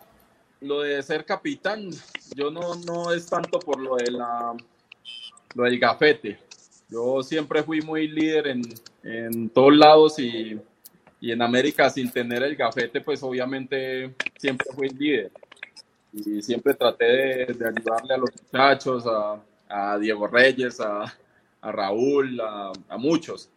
lo 0.61 0.81
de 0.83 1.03
ser 1.03 1.25
capitán, 1.25 1.91
yo 2.37 2.51
no, 2.51 2.75
no 2.77 3.13
es 3.13 3.27
tanto 3.27 3.59
por 3.59 3.81
lo 3.81 3.97
de 3.97 4.11
la 4.11 4.55
lo 5.55 5.65
del 5.65 5.79
gafete. 5.79 6.39
Yo 6.89 7.23
siempre 7.23 7.63
fui 7.63 7.81
muy 7.81 8.09
líder 8.09 8.47
en, 8.49 8.63
en 9.03 9.49
todos 9.51 9.75
lados 9.77 10.19
y 10.19 10.59
y 11.23 11.31
en 11.31 11.41
América 11.41 11.89
sin 11.89 12.11
tener 12.11 12.43
el 12.43 12.57
gafete, 12.57 13.01
pues 13.01 13.23
obviamente 13.23 14.13
siempre 14.37 14.67
fui 14.75 14.89
líder. 14.89 15.31
Y 16.13 16.43
siempre 16.43 16.75
traté 16.75 17.05
de, 17.05 17.69
ayudarle 17.69 18.15
a 18.15 18.19
los 18.19 18.31
muchachos, 18.43 19.05
a, 19.07 19.41
a 19.69 19.99
Diego 19.99 20.27
Reyes, 20.27 20.81
a, 20.81 21.05
a 21.61 21.73
Raúl, 21.73 22.41
a, 22.41 22.73
a, 22.89 22.99
muchos. 22.99 23.49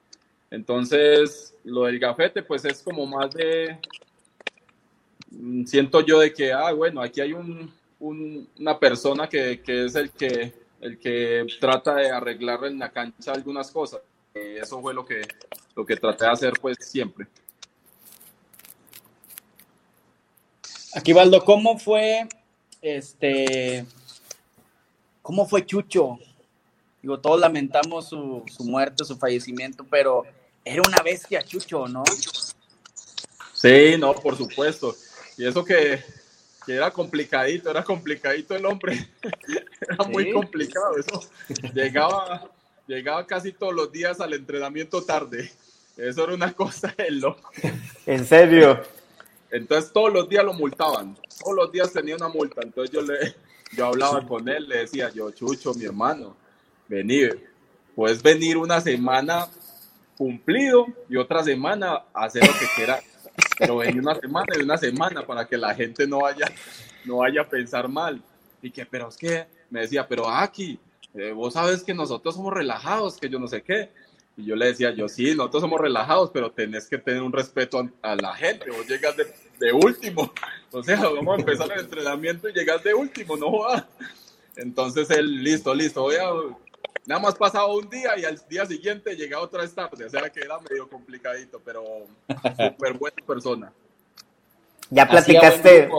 Entonces, 0.52 1.56
lo 1.64 1.86
del 1.86 1.98
gafete, 1.98 2.44
pues 2.44 2.64
es 2.66 2.84
como 2.84 3.08
más 3.08 3.32
de, 3.32 3.80
siento 5.66 6.02
yo 6.02 6.20
de 6.20 6.34
que, 6.34 6.52
ah, 6.54 6.72
bueno, 6.72 7.02
aquí 7.02 7.22
hay 7.22 7.34
un, 7.34 7.74
una 8.00 8.80
persona 8.80 9.28
que, 9.28 9.62
que, 9.62 9.86
es 9.86 9.96
el 9.96 10.12
que, 10.12 10.54
el 10.82 11.00
que 11.00 11.46
trata 11.60 11.96
de 11.96 12.10
arreglar 12.10 12.66
en 12.66 12.80
la 12.80 12.92
cancha 12.92 13.34
algunas 13.34 13.72
cosas. 13.72 14.02
Y 14.34 14.58
eso 14.58 14.82
fue 14.82 14.94
lo 14.94 15.06
que, 15.06 15.22
lo 15.76 15.86
que 15.86 15.96
traté 15.96 16.26
de 16.26 16.32
hacer 16.32 16.54
pues 16.62 16.78
siempre. 16.80 17.28
Aquí, 20.94 21.14
Valdo, 21.14 21.44
¿cómo 21.44 21.78
fue 21.78 22.28
este 22.82 23.86
cómo 25.22 25.48
fue 25.48 25.66
Chucho? 25.66 26.20
Digo, 27.02 27.20
todos 27.20 27.40
lamentamos 27.40 28.10
su, 28.10 28.44
su 28.48 28.64
muerte, 28.64 29.04
su 29.04 29.18
fallecimiento, 29.18 29.86
pero 29.90 30.24
era 30.64 30.82
una 30.86 31.02
bestia 31.04 31.44
Chucho, 31.44 31.88
¿no? 31.88 32.04
Sí, 33.54 33.96
no, 33.98 34.14
por 34.14 34.38
supuesto. 34.38 34.96
Y 35.38 35.46
eso 35.46 35.64
que, 35.64 36.04
era 36.68 36.92
complicadito, 36.92 37.70
era 37.70 37.84
complicadito 37.84 38.56
el 38.56 38.66
hombre. 38.66 39.10
era 39.82 40.04
muy 40.10 40.32
complicado 40.32 40.98
eso. 40.98 41.22
Llegaba, 41.74 42.50
llegaba 42.88 43.26
casi 43.28 43.52
todos 43.52 43.74
los 43.74 43.92
días 43.92 44.20
al 44.20 44.34
entrenamiento 44.34 45.04
tarde. 45.04 45.52
Eso 45.98 46.24
era 46.24 46.34
una 46.34 46.54
cosa 46.56 46.94
de 46.98 47.12
loco. 47.12 47.52
¿En 48.06 48.26
serio? 48.26 48.82
Entonces 49.52 49.92
todos 49.92 50.12
los 50.12 50.28
días 50.28 50.44
lo 50.44 50.54
multaban. 50.54 51.18
Todos 51.40 51.56
los 51.56 51.72
días 51.72 51.94
tenía 51.94 52.16
una 52.16 52.30
multa. 52.30 52.62
Entonces 52.64 52.94
yo 52.94 53.02
le 53.02 53.36
yo 53.76 53.88
hablaba 53.88 54.26
con 54.26 54.48
él, 54.48 54.68
le 54.68 54.80
decía 54.80 55.10
yo, 55.10 55.32
Chucho, 55.32 55.74
mi 55.74 55.86
hermano, 55.86 56.36
vení, 56.88 57.28
puedes 57.96 58.22
venir 58.22 58.58
una 58.58 58.80
semana 58.80 59.48
cumplido 60.18 60.86
y 61.10 61.18
otra 61.18 61.44
semana 61.44 62.04
hacer 62.14 62.46
lo 62.46 62.54
que 62.54 62.68
quieras 62.76 63.04
pero 63.58 63.84
en 63.84 64.00
una 64.00 64.16
semana 64.16 64.48
y 64.58 64.64
una 64.64 64.78
semana 64.78 65.26
para 65.26 65.48
que 65.48 65.58
la 65.58 65.74
gente 65.74 66.08
no 66.08 66.22
vaya, 66.22 66.52
no 67.06 67.18
vaya 67.18 67.42
a 67.42 67.50
pensar 67.50 67.88
mal. 67.88 68.22
Y 68.62 68.72
que, 68.72 68.86
pero 68.86 69.10
es 69.10 69.18
que, 69.18 69.46
me 69.70 69.82
decía, 69.82 70.08
pero 70.08 70.30
aquí, 70.30 70.80
eh, 71.14 71.32
vos 71.32 71.54
sabes 71.54 71.84
que 71.84 71.94
nosotros 71.94 72.36
somos 72.36 72.54
relajados, 72.54 73.18
que 73.18 73.30
yo 73.30 73.40
no 73.40 73.48
sé 73.48 73.62
qué. 73.62 73.90
Y 74.38 74.46
yo 74.46 74.56
le 74.56 74.68
decía, 74.68 74.92
yo 74.92 75.08
sí, 75.08 75.34
nosotros 75.34 75.62
somos 75.62 75.80
relajados, 75.80 76.30
pero 76.34 76.52
tenés 76.52 76.88
que 76.88 76.98
tener 76.98 77.22
un 77.22 77.32
respeto 77.32 77.90
a, 78.02 78.16
la 78.16 78.34
gente. 78.36 78.70
Vos 78.70 78.86
llegas 78.88 79.16
de, 79.16 79.26
de, 79.60 79.72
último. 79.72 80.34
O 80.72 80.84
sea, 80.84 80.98
vamos 80.98 81.38
a 81.38 81.40
empezar 81.40 81.72
el 81.72 81.80
entrenamiento 81.80 82.50
y 82.50 82.54
llegas 82.54 82.84
de 82.84 82.94
último, 82.94 83.38
no 83.38 83.60
va. 83.60 83.88
Entonces 84.58 85.10
él, 85.10 85.44
listo, 85.44 85.74
listo, 85.74 86.02
voy 86.02 86.16
a, 86.16 86.32
nada 87.06 87.22
más 87.22 87.36
pasaba 87.36 87.74
un 87.74 87.90
día 87.90 88.18
y 88.18 88.26
al 88.26 88.42
día 88.48 88.66
siguiente 88.66 89.16
llegaba 89.16 89.44
otra 89.44 89.62
vez 89.62 89.74
tarde, 89.74 90.06
o 90.06 90.10
sea 90.10 90.30
que 90.30 90.40
era 90.40 90.60
medio 90.60 90.90
complicadito, 90.90 91.62
pero 91.64 91.84
súper 92.58 92.94
buena 92.98 93.18
persona. 93.26 93.74
Ya 94.90 95.08
platicaste. 95.08 95.90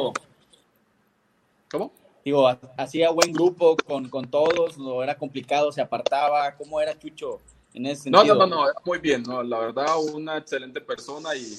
¿Cómo? 1.70 1.92
Digo, 2.24 2.48
hacía 2.76 3.10
buen 3.10 3.32
grupo 3.32 3.76
con, 3.86 4.08
con 4.08 4.28
todos, 4.28 4.78
no 4.78 5.02
era 5.02 5.16
complicado, 5.16 5.70
se 5.70 5.80
apartaba. 5.80 6.56
¿Cómo 6.56 6.80
era 6.80 6.98
Chucho 6.98 7.40
en 7.72 7.86
ese 7.86 8.04
sentido? 8.04 8.24
No, 8.24 8.34
no, 8.34 8.46
no, 8.46 8.66
no 8.66 8.72
muy 8.84 8.98
bien, 8.98 9.22
no, 9.22 9.42
la 9.42 9.58
verdad, 9.58 9.96
una 10.12 10.38
excelente 10.38 10.80
persona 10.80 11.34
y 11.36 11.56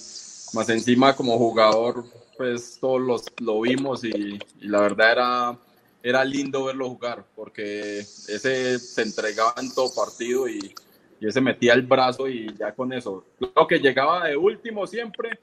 más 0.53 0.69
encima 0.69 1.15
como 1.15 1.37
jugador, 1.37 2.05
pues 2.37 2.77
todos 2.79 3.01
los, 3.01 3.25
lo 3.39 3.61
vimos 3.61 4.03
y 4.03 4.39
la 4.59 4.81
verdad 4.81 5.11
era 5.11 5.57
era 6.03 6.23
lindo 6.23 6.65
verlo 6.65 6.89
jugar, 6.89 7.25
porque 7.35 7.99
ese 7.99 8.79
se 8.79 9.01
entregaba 9.01 9.55
en 9.57 9.73
todo 9.73 9.93
partido 9.93 10.47
y, 10.47 10.73
y 11.19 11.27
ese 11.27 11.41
metía 11.41 11.73
el 11.73 11.81
brazo 11.81 12.27
y 12.27 12.53
ya 12.57 12.71
con 12.73 12.93
eso. 12.93 13.25
Lo 13.39 13.67
que 13.67 13.79
llegaba 13.79 14.27
de 14.27 14.37
último 14.37 14.85
siempre, 14.87 15.39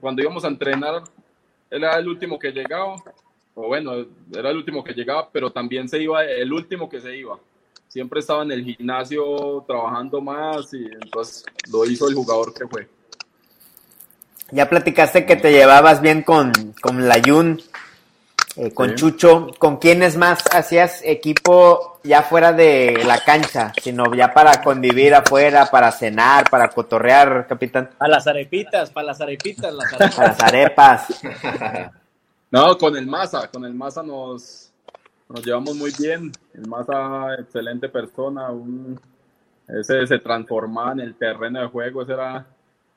cuando 0.00 0.22
íbamos 0.22 0.44
a 0.44 0.48
entrenar, 0.48 1.02
él 1.70 1.84
era 1.84 1.98
el 1.98 2.08
último 2.08 2.38
que 2.38 2.52
llegaba, 2.52 2.96
o 3.54 3.66
bueno, 3.68 4.06
era 4.34 4.50
el 4.50 4.56
último 4.56 4.82
que 4.82 4.92
llegaba, 4.92 5.28
pero 5.30 5.50
también 5.50 5.88
se 5.88 6.00
iba 6.00 6.24
el 6.24 6.52
último 6.52 6.88
que 6.88 7.00
se 7.00 7.16
iba. 7.16 7.38
Siempre 7.88 8.20
estaba 8.20 8.42
en 8.42 8.52
el 8.52 8.64
gimnasio 8.64 9.64
trabajando 9.66 10.20
más 10.20 10.72
y 10.74 10.84
entonces 10.84 11.44
lo 11.70 11.84
hizo 11.84 12.08
el 12.08 12.14
jugador 12.14 12.52
que 12.52 12.66
fue. 12.66 12.88
Ya 14.50 14.68
platicaste 14.68 15.26
que 15.26 15.36
te 15.36 15.50
llevabas 15.50 16.00
bien 16.00 16.22
con, 16.22 16.52
con 16.80 17.08
la 17.08 17.20
Jun. 17.24 17.60
Eh, 18.58 18.72
con 18.72 18.94
Chucho, 18.94 19.48
¿con 19.58 19.76
quiénes 19.76 20.16
más 20.16 20.42
hacías 20.50 21.02
equipo 21.04 22.00
ya 22.02 22.22
fuera 22.22 22.54
de 22.54 23.02
la 23.04 23.18
cancha, 23.22 23.70
sino 23.82 24.14
ya 24.14 24.32
para 24.32 24.62
convivir 24.62 25.14
afuera, 25.14 25.66
para 25.66 25.92
cenar, 25.92 26.48
para 26.48 26.68
cotorrear, 26.68 27.46
capitán? 27.46 27.90
A 27.98 28.08
las 28.08 28.26
arepitas, 28.26 28.90
para 28.90 29.08
las 29.08 29.20
arepitas, 29.20 29.74
las 29.74 29.92
arepas. 30.00 30.18
las 30.18 30.40
arepas. 30.40 31.06
no, 32.50 32.78
con 32.78 32.96
el 32.96 33.06
Maza, 33.06 33.50
con 33.50 33.62
el 33.66 33.74
Maza 33.74 34.02
nos, 34.02 34.72
nos 35.28 35.44
llevamos 35.44 35.76
muy 35.76 35.92
bien. 35.98 36.32
El 36.54 36.66
Maza, 36.66 37.34
excelente 37.38 37.90
persona, 37.90 38.50
un, 38.50 38.98
ese 39.68 40.06
se 40.06 40.18
transformaba 40.18 40.92
en 40.92 41.00
el 41.00 41.14
terreno 41.14 41.60
de 41.60 41.66
juego, 41.66 42.00
ese 42.00 42.14
era, 42.14 42.46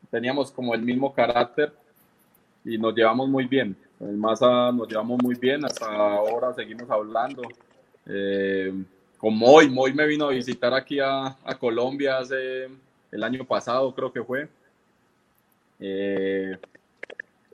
teníamos 0.09 0.51
como 0.51 0.73
el 0.73 0.83
mismo 0.83 1.13
carácter 1.13 1.73
y 2.63 2.77
nos 2.77 2.95
llevamos 2.95 3.27
muy 3.27 3.45
bien 3.45 3.75
el 3.99 4.17
Massa 4.17 4.71
nos 4.71 4.87
llevamos 4.87 5.21
muy 5.21 5.35
bien, 5.35 5.65
hasta 5.65 5.85
ahora 5.87 6.53
seguimos 6.53 6.89
hablando. 6.89 7.41
Eh, 8.05 8.73
con 9.17 9.37
Moy, 9.37 9.69
Moy 9.69 9.93
me 9.93 10.07
vino 10.07 10.27
a 10.27 10.31
visitar 10.31 10.73
aquí 10.73 10.99
a, 10.99 11.35
Colombia 11.59 12.19
hace 12.19 12.69
el 13.11 13.23
año 13.23 13.45
pasado, 13.45 13.93
creo 13.93 14.11
que 14.11 14.23
fue. 14.23 14.47
Eh, 15.79 16.57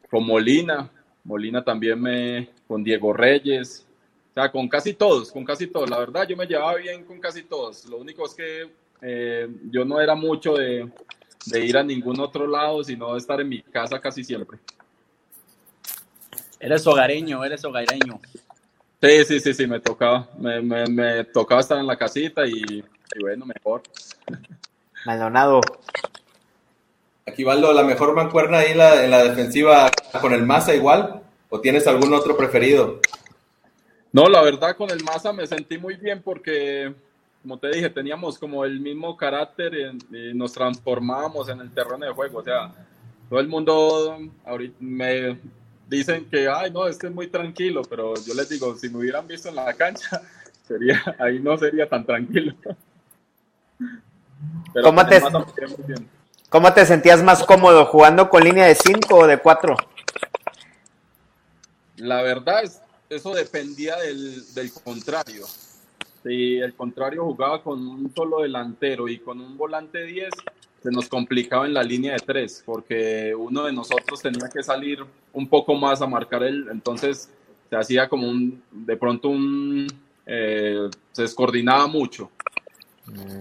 con 0.10 0.26
Molina, 0.26 0.90
Molina 1.24 1.64
también 1.64 2.00
me, 2.00 2.50
con 2.68 2.84
Diego 2.84 3.12
Reyes, 3.12 3.86
o 4.32 4.34
sea, 4.36 4.52
con 4.52 4.68
casi 4.70 4.94
todos, 4.94 5.32
con 5.32 5.44
casi 5.44 5.68
todos. 5.68 5.90
La 5.90 5.98
verdad, 5.98 6.28
yo 6.28 6.38
me 6.38 6.46
llevaba 6.46 6.76
bien 6.76 7.04
con 7.06 7.20
casi 7.20 7.44
todos. 7.44 7.86
Lo 7.86 7.98
único 7.98 8.26
es 8.26 8.36
que 8.36 8.70
eh, 9.02 9.50
yo 9.72 9.84
no 9.84 10.00
era 10.00 10.14
mucho 10.14 10.54
de, 10.54 10.88
de 11.48 11.66
ir 11.66 11.78
a 11.78 11.84
ningún 11.84 12.20
otro 12.20 12.46
lado, 12.46 12.84
sino 12.84 13.14
de 13.14 13.18
estar 13.18 13.42
en 13.42 13.50
mi 13.50 13.62
casa 13.62 14.00
casi 14.00 14.24
siempre. 14.24 14.60
Eres 16.60 16.86
hogareño, 16.88 17.44
eres 17.44 17.64
hogareño. 17.66 18.20
Sí, 19.02 19.26
sí, 19.26 19.40
sí, 19.40 19.54
sí, 19.54 19.68
me 19.68 19.80
tocaba. 19.80 20.30
Me, 20.40 20.62
me, 20.62 21.24
tocaba 21.26 21.62
estar 21.62 21.78
en 21.78 21.88
la 21.88 21.98
casita 21.98 22.46
y, 22.48 22.84
bueno, 23.20 23.46
mejor. 23.46 23.84
Maldonado. 25.06 25.62
Aquí, 27.28 27.44
Valdo, 27.44 27.74
¿la 27.74 27.84
mejor 27.84 28.16
mancuerna 28.16 28.60
ahí 28.60 28.72
en 28.72 28.78
la, 28.78 29.04
en 29.04 29.12
la 29.12 29.24
defensiva 29.24 29.92
con 30.22 30.34
el 30.34 30.46
Maza 30.46 30.74
igual? 30.74 31.22
¿O 31.50 31.60
tienes 31.60 31.88
algún 31.88 32.14
otro 32.14 32.38
preferido? 32.38 33.00
No, 34.12 34.30
la 34.30 34.42
verdad 34.42 34.76
con 34.76 34.90
el 34.90 35.04
Maza 35.04 35.34
me 35.34 35.46
sentí 35.46 35.78
muy 35.78 35.96
bien 35.98 36.22
porque, 36.24 36.94
como 37.42 37.60
te 37.60 37.70
dije, 37.70 37.90
teníamos 37.90 38.40
como 38.40 38.64
el 38.64 38.80
mismo 38.80 39.18
carácter 39.18 39.74
y, 39.74 40.18
y 40.18 40.34
nos 40.34 40.54
transformábamos 40.54 41.50
en 41.50 41.60
el 41.60 41.72
terreno 41.72 42.06
de 42.06 42.14
juego. 42.14 42.40
O 42.40 42.44
sea, 42.44 42.72
todo 43.30 43.40
el 43.40 43.48
mundo 43.48 44.18
ahorita 44.46 44.76
me, 44.80 45.38
dicen 45.88 46.26
que, 46.30 46.48
ay, 46.48 46.72
no, 46.72 46.88
este 46.88 47.08
es 47.08 47.14
muy 47.14 47.28
tranquilo, 47.28 47.82
pero 47.84 48.14
yo 48.26 48.34
les 48.34 48.50
digo, 48.50 48.76
si 48.76 48.90
me 48.90 48.98
hubieran 49.00 49.28
visto 49.28 49.50
en 49.50 49.56
la 49.56 49.74
cancha, 49.74 50.22
sería, 50.68 51.02
ahí 51.20 51.40
no 51.40 51.58
sería 51.58 51.88
tan 51.88 52.06
tranquilo. 52.06 52.54
¿Cómo, 54.84 55.06
te, 55.06 55.22
¿Cómo 56.50 56.74
te 56.74 56.86
sentías 56.86 57.24
más 57.24 57.44
cómodo 57.44 57.86
jugando 57.86 58.30
con 58.30 58.44
línea 58.44 58.66
de 58.66 58.76
5 58.76 59.16
o 59.16 59.26
de 59.28 59.38
4? 59.38 59.76
La 61.98 62.22
verdad 62.22 62.64
es, 62.64 62.82
eso 63.10 63.34
dependía 63.34 63.96
del, 63.98 64.54
del 64.54 64.72
contrario. 64.74 65.46
Si 66.24 66.58
el 66.58 66.74
contrario 66.76 67.24
jugaba 67.24 67.64
con 67.64 67.88
un 67.88 68.14
solo 68.14 68.42
delantero 68.42 69.08
y 69.08 69.20
con 69.20 69.40
un 69.40 69.58
volante 69.58 70.04
10, 70.04 70.30
se 70.86 70.92
nos 70.92 71.10
complicaba 71.10 71.66
en 71.66 71.74
la 71.74 71.82
línea 71.82 72.14
de 72.14 72.20
tres, 72.20 72.62
porque 72.64 73.34
uno 73.34 73.64
de 73.64 73.74
nosotros 73.74 74.22
tenía 74.22 74.48
que 74.54 74.62
salir 74.62 75.04
un 75.34 75.48
poco 75.48 75.74
más 75.74 76.00
a 76.04 76.06
marcar 76.06 76.44
el, 76.44 76.68
entonces 76.70 77.28
se 77.68 77.76
hacía 77.76 78.08
como 78.08 78.30
un, 78.30 78.62
de 78.70 78.96
pronto 78.96 79.30
un, 79.30 79.88
eh, 80.28 80.88
se 81.12 81.24
descoordinaba 81.24 81.88
mucho. 81.88 82.30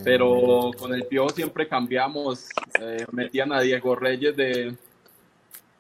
Pero 0.03 0.71
con 0.79 0.95
el 0.95 1.05
Pío 1.07 1.29
siempre 1.29 1.69
cambiamos, 1.69 2.49
eh, 2.81 3.05
metían 3.13 3.53
a 3.53 3.61
Diego 3.61 3.95
Reyes 3.95 4.35
de, 4.35 4.75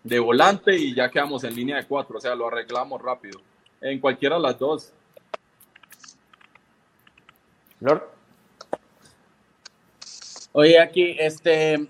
de 0.02 0.18
volante 0.18 0.76
y 0.76 0.94
ya 0.94 1.10
quedamos 1.10 1.44
en 1.44 1.54
línea 1.54 1.76
de 1.76 1.86
cuatro, 1.86 2.18
o 2.18 2.20
sea, 2.20 2.34
lo 2.34 2.46
arreglamos 2.46 3.00
rápido, 3.00 3.40
en 3.80 4.00
cualquiera 4.00 4.36
de 4.36 4.42
las 4.42 4.58
dos. 4.58 4.92
Lord. 7.80 8.13
Oye, 10.56 10.78
aquí, 10.78 11.16
este, 11.18 11.84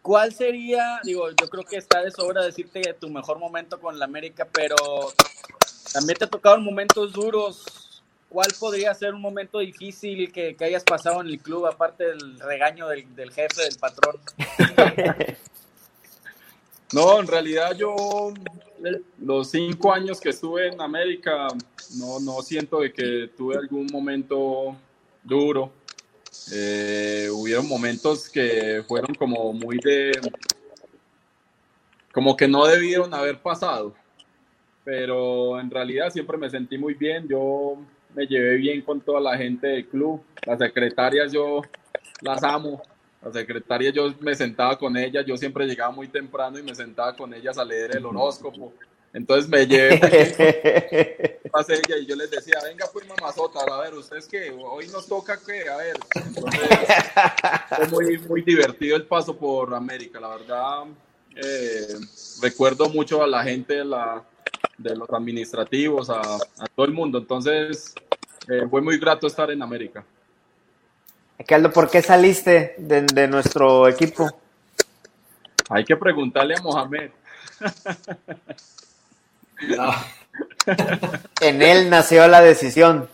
¿cuál 0.00 0.32
sería, 0.32 0.98
digo, 1.04 1.28
yo 1.28 1.46
creo 1.50 1.62
que 1.62 1.76
está 1.76 2.02
de 2.02 2.10
sobra 2.10 2.42
decirte 2.42 2.80
tu 2.98 3.10
mejor 3.10 3.38
momento 3.38 3.78
con 3.78 3.98
la 3.98 4.06
América, 4.06 4.48
pero 4.50 4.76
también 5.92 6.16
te 6.16 6.24
ha 6.24 6.28
tocado 6.30 6.58
momentos 6.58 7.12
duros. 7.12 8.02
¿Cuál 8.30 8.48
podría 8.58 8.94
ser 8.94 9.12
un 9.12 9.20
momento 9.20 9.58
difícil 9.58 10.32
que, 10.32 10.56
hayas 10.60 10.84
pasado 10.84 11.20
en 11.20 11.26
el 11.26 11.38
club, 11.38 11.66
aparte 11.66 12.04
del 12.04 12.40
regaño 12.40 12.88
del, 12.88 13.30
jefe, 13.30 13.64
del 13.64 13.76
patrón? 13.78 14.16
No, 16.92 17.18
en 17.18 17.26
realidad 17.26 17.76
yo 17.76 18.32
los 19.18 19.50
cinco 19.50 19.92
años 19.92 20.20
que 20.20 20.28
estuve 20.28 20.68
en 20.68 20.80
América 20.80 21.48
no, 21.96 22.20
no 22.20 22.40
siento 22.42 22.78
de 22.78 22.92
que 22.92 23.28
tuve 23.36 23.56
algún 23.56 23.88
momento 23.92 24.76
duro. 25.24 25.72
Eh, 26.52 27.28
hubieron 27.32 27.68
momentos 27.68 28.28
que 28.28 28.84
fueron 28.86 29.14
como 29.14 29.52
muy 29.52 29.78
de 29.78 30.12
como 32.12 32.36
que 32.36 32.46
no 32.46 32.66
debieron 32.66 33.12
haber 33.12 33.42
pasado 33.42 33.94
pero 34.84 35.58
en 35.58 35.68
realidad 35.68 36.10
siempre 36.10 36.38
me 36.38 36.48
sentí 36.48 36.78
muy 36.78 36.94
bien 36.94 37.26
yo 37.26 37.76
me 38.14 38.26
llevé 38.28 38.56
bien 38.58 38.80
con 38.82 39.00
toda 39.00 39.20
la 39.20 39.36
gente 39.36 39.66
del 39.66 39.88
club 39.88 40.22
las 40.46 40.60
secretarias 40.60 41.32
yo 41.32 41.62
las 42.22 42.44
amo 42.44 42.80
la 43.26 43.32
secretaria 43.32 43.90
yo 43.90 44.14
me 44.20 44.34
sentaba 44.36 44.78
con 44.78 44.96
ella, 44.96 45.20
yo 45.22 45.36
siempre 45.36 45.66
llegaba 45.66 45.90
muy 45.90 46.06
temprano 46.06 46.58
y 46.60 46.62
me 46.62 46.74
sentaba 46.76 47.14
con 47.16 47.34
ellas 47.34 47.58
a 47.58 47.64
leer 47.64 47.96
el 47.96 48.06
horóscopo. 48.06 48.72
Entonces 49.12 49.48
me 49.50 49.66
llevé 49.66 51.40
ella 51.68 51.98
y 51.98 52.06
yo 52.06 52.16
les 52.16 52.30
decía, 52.30 52.58
venga 52.62 52.86
pues 52.92 53.06
mamazota, 53.06 53.60
a 53.60 53.80
ver, 53.80 53.94
ustedes 53.94 54.26
que 54.26 54.50
hoy 54.50 54.88
nos 54.88 55.06
toca 55.06 55.38
que, 55.38 55.68
a 55.68 55.76
ver. 55.76 55.96
Entonces 56.14 56.60
fue 57.76 57.88
muy, 57.88 58.18
muy 58.18 58.42
divertido 58.42 58.96
el 58.96 59.04
paso 59.04 59.36
por 59.36 59.74
América, 59.74 60.20
la 60.20 60.28
verdad. 60.28 60.84
Eh, 61.34 61.98
recuerdo 62.42 62.88
mucho 62.88 63.22
a 63.22 63.26
la 63.26 63.42
gente 63.42 63.74
de, 63.74 63.84
la, 63.84 64.24
de 64.78 64.96
los 64.96 65.08
administrativos, 65.10 66.10
a, 66.10 66.20
a 66.20 66.66
todo 66.74 66.86
el 66.86 66.92
mundo. 66.92 67.18
Entonces 67.18 67.94
eh, 68.48 68.66
fue 68.70 68.80
muy 68.80 68.98
grato 68.98 69.26
estar 69.26 69.50
en 69.50 69.62
América. 69.62 70.04
Aldo, 71.48 71.72
¿por 71.72 71.90
qué 71.90 72.02
saliste 72.02 72.74
de, 72.78 73.28
nuestro 73.28 73.88
equipo? 73.88 74.28
Hay 75.68 75.84
que 75.84 75.96
preguntarle 75.96 76.54
a 76.56 76.62
Mohamed. 76.62 77.10
en 81.40 81.62
él 81.62 81.90
nació 81.90 82.26
la 82.28 82.40
decisión. 82.40 83.08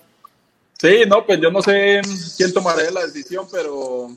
Sí, 0.79 1.05
no, 1.07 1.25
pues 1.25 1.41
yo 1.41 1.51
no 1.51 1.63
sé 1.63 2.01
quién 2.37 2.53
tomará 2.53 2.91
la 2.91 3.05
decisión, 3.07 3.47
pero, 3.53 4.09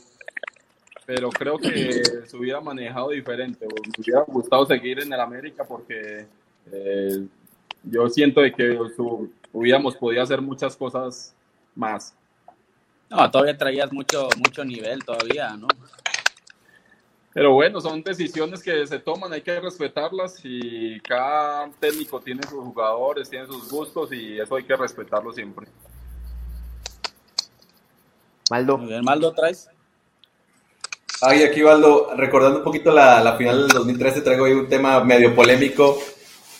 pero 1.05 1.29
creo 1.29 1.59
que 1.59 2.01
se 2.25 2.35
hubiera 2.35 2.59
manejado 2.59 3.09
diferente. 3.09 3.67
Me 3.67 4.01
hubiera 4.01 4.21
gustado 4.21 4.65
seguir 4.65 4.99
en 4.99 5.13
el 5.13 5.19
América 5.19 5.63
porque 5.63 6.25
eh, 6.71 7.27
yo 7.83 8.09
siento 8.09 8.41
de 8.41 8.51
que 8.51 8.77
hubiéramos 9.53 9.95
podido 9.95 10.23
hacer 10.23 10.41
muchas 10.41 10.75
cosas 10.75 11.35
más. 11.75 12.15
No, 13.09 13.29
todavía 13.29 13.55
traías 13.55 13.93
mucho, 13.93 14.27
mucho 14.37 14.65
nivel 14.65 15.03
todavía, 15.05 15.55
¿no? 15.55 15.67
Pero 17.35 17.51
bueno, 17.51 17.81
son 17.81 18.01
decisiones 18.01 18.63
que 18.63 18.87
se 18.87 18.97
toman, 18.97 19.33
hay 19.33 19.41
que 19.41 19.59
respetarlas 19.59 20.39
y 20.41 21.01
cada 21.01 21.69
técnico 21.81 22.21
tiene 22.21 22.41
sus 22.43 22.63
jugadores, 22.63 23.29
tiene 23.29 23.45
sus 23.45 23.69
gustos 23.69 24.13
y 24.13 24.39
eso 24.39 24.55
hay 24.55 24.63
que 24.63 24.73
respetarlo 24.73 25.33
siempre. 25.33 25.67
Maldo. 28.49 28.77
Muy 28.77 28.87
bien, 28.87 29.03
Maldo, 29.03 29.33
¿traes? 29.33 29.67
Ay, 31.19 31.43
aquí 31.43 31.61
Valdo, 31.61 32.15
recordando 32.15 32.59
un 32.59 32.63
poquito 32.63 32.93
la, 32.93 33.19
la, 33.19 33.35
final 33.35 33.67
del 33.67 33.79
2013, 33.79 34.21
traigo 34.21 34.45
ahí 34.45 34.53
un 34.53 34.69
tema 34.69 35.03
medio 35.03 35.35
polémico. 35.35 36.01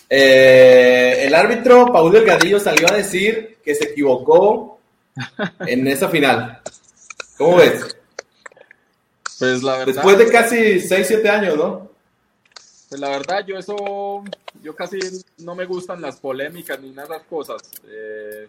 Eh, 0.10 1.24
el 1.26 1.34
árbitro 1.36 1.86
Paul 1.86 2.12
Delgadillo 2.12 2.60
salió 2.60 2.90
a 2.90 2.98
decir 2.98 3.60
que 3.64 3.76
se 3.76 3.86
equivocó 3.86 4.78
en 5.66 5.88
esa 5.88 6.10
final. 6.10 6.60
¿Cómo 7.38 7.56
ves? 7.56 7.96
Pues 9.40 9.64
la 9.64 9.78
verdad. 9.78 9.94
Después 9.94 10.18
de 10.18 10.30
casi 10.30 10.80
6, 10.80 11.08
7 11.08 11.30
años, 11.30 11.58
¿no? 11.58 11.92
Pues 12.90 13.02
la 13.02 13.10
verdad, 13.10 13.46
yo 13.46 13.58
eso, 13.58 14.24
yo 14.62 14.76
casi 14.76 15.00
no 15.40 15.56
me 15.56 15.66
gustan 15.66 16.02
las 16.02 16.18
polémicas 16.18 16.80
ni 16.80 16.92
nada 16.92 17.08
de 17.08 17.16
esas 17.16 17.28
cosas. 17.28 17.62
Eh, 17.88 18.48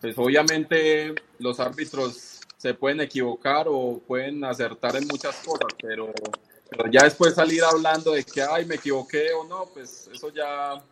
pues 0.00 0.16
obviamente 0.18 1.14
los 1.38 1.58
árbitros 1.60 2.40
se 2.56 2.74
pueden 2.74 3.00
equivocar 3.00 3.66
o 3.68 4.00
pueden 4.06 4.44
acertar 4.44 4.96
en 4.96 5.06
muchas 5.06 5.36
cosas, 5.36 5.68
pero, 5.80 6.12
pero 6.70 6.90
ya 6.90 7.04
después 7.04 7.34
salir 7.34 7.62
hablando 7.62 8.12
de 8.12 8.24
que, 8.24 8.40
ay, 8.42 8.64
me 8.64 8.76
equivoqué 8.76 9.32
o 9.32 9.44
no, 9.44 9.66
pues 9.74 10.08
eso 10.12 10.32
ya, 10.32 10.82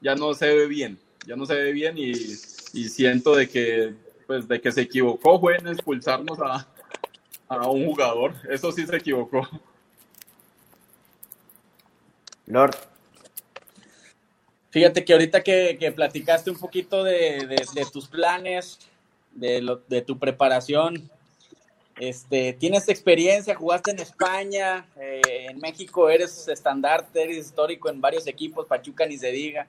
ya 0.00 0.14
no 0.14 0.34
se 0.34 0.52
ve 0.52 0.66
bien, 0.66 0.98
ya 1.26 1.36
no 1.36 1.46
se 1.46 1.54
ve 1.54 1.72
bien 1.72 1.96
y, 1.98 2.10
y 2.10 2.88
siento 2.88 3.36
de 3.36 3.48
que 3.48 3.94
pues 4.26 4.46
de 4.46 4.60
que 4.60 4.70
se 4.70 4.82
equivocó 4.82 5.40
fue 5.40 5.56
en 5.56 5.66
expulsarnos 5.66 6.38
a, 6.40 6.66
a 7.50 7.68
un 7.68 7.84
jugador. 7.84 8.34
Eso 8.48 8.70
sí 8.72 8.86
se 8.86 8.96
equivocó. 8.96 9.46
Lord. 12.46 12.76
Fíjate 14.70 15.04
que 15.04 15.12
ahorita 15.12 15.42
que, 15.42 15.76
que 15.78 15.90
platicaste 15.90 16.50
un 16.50 16.58
poquito 16.58 17.02
de, 17.02 17.46
de, 17.74 17.86
tus 17.92 18.06
planes, 18.06 18.78
de, 19.32 19.60
lo, 19.60 19.82
de 19.88 20.00
tu 20.00 20.16
preparación, 20.16 21.10
este, 21.98 22.52
tienes 22.52 22.88
experiencia, 22.88 23.56
jugaste 23.56 23.90
en 23.90 23.98
España, 23.98 24.86
eh, 24.96 25.46
en 25.50 25.58
México 25.58 26.08
eres 26.08 26.46
estandarte, 26.46 27.24
eres 27.24 27.38
histórico 27.38 27.90
en 27.90 28.00
varios 28.00 28.28
equipos, 28.28 28.66
Pachuca 28.66 29.06
ni 29.06 29.18
se 29.18 29.32
diga 29.32 29.66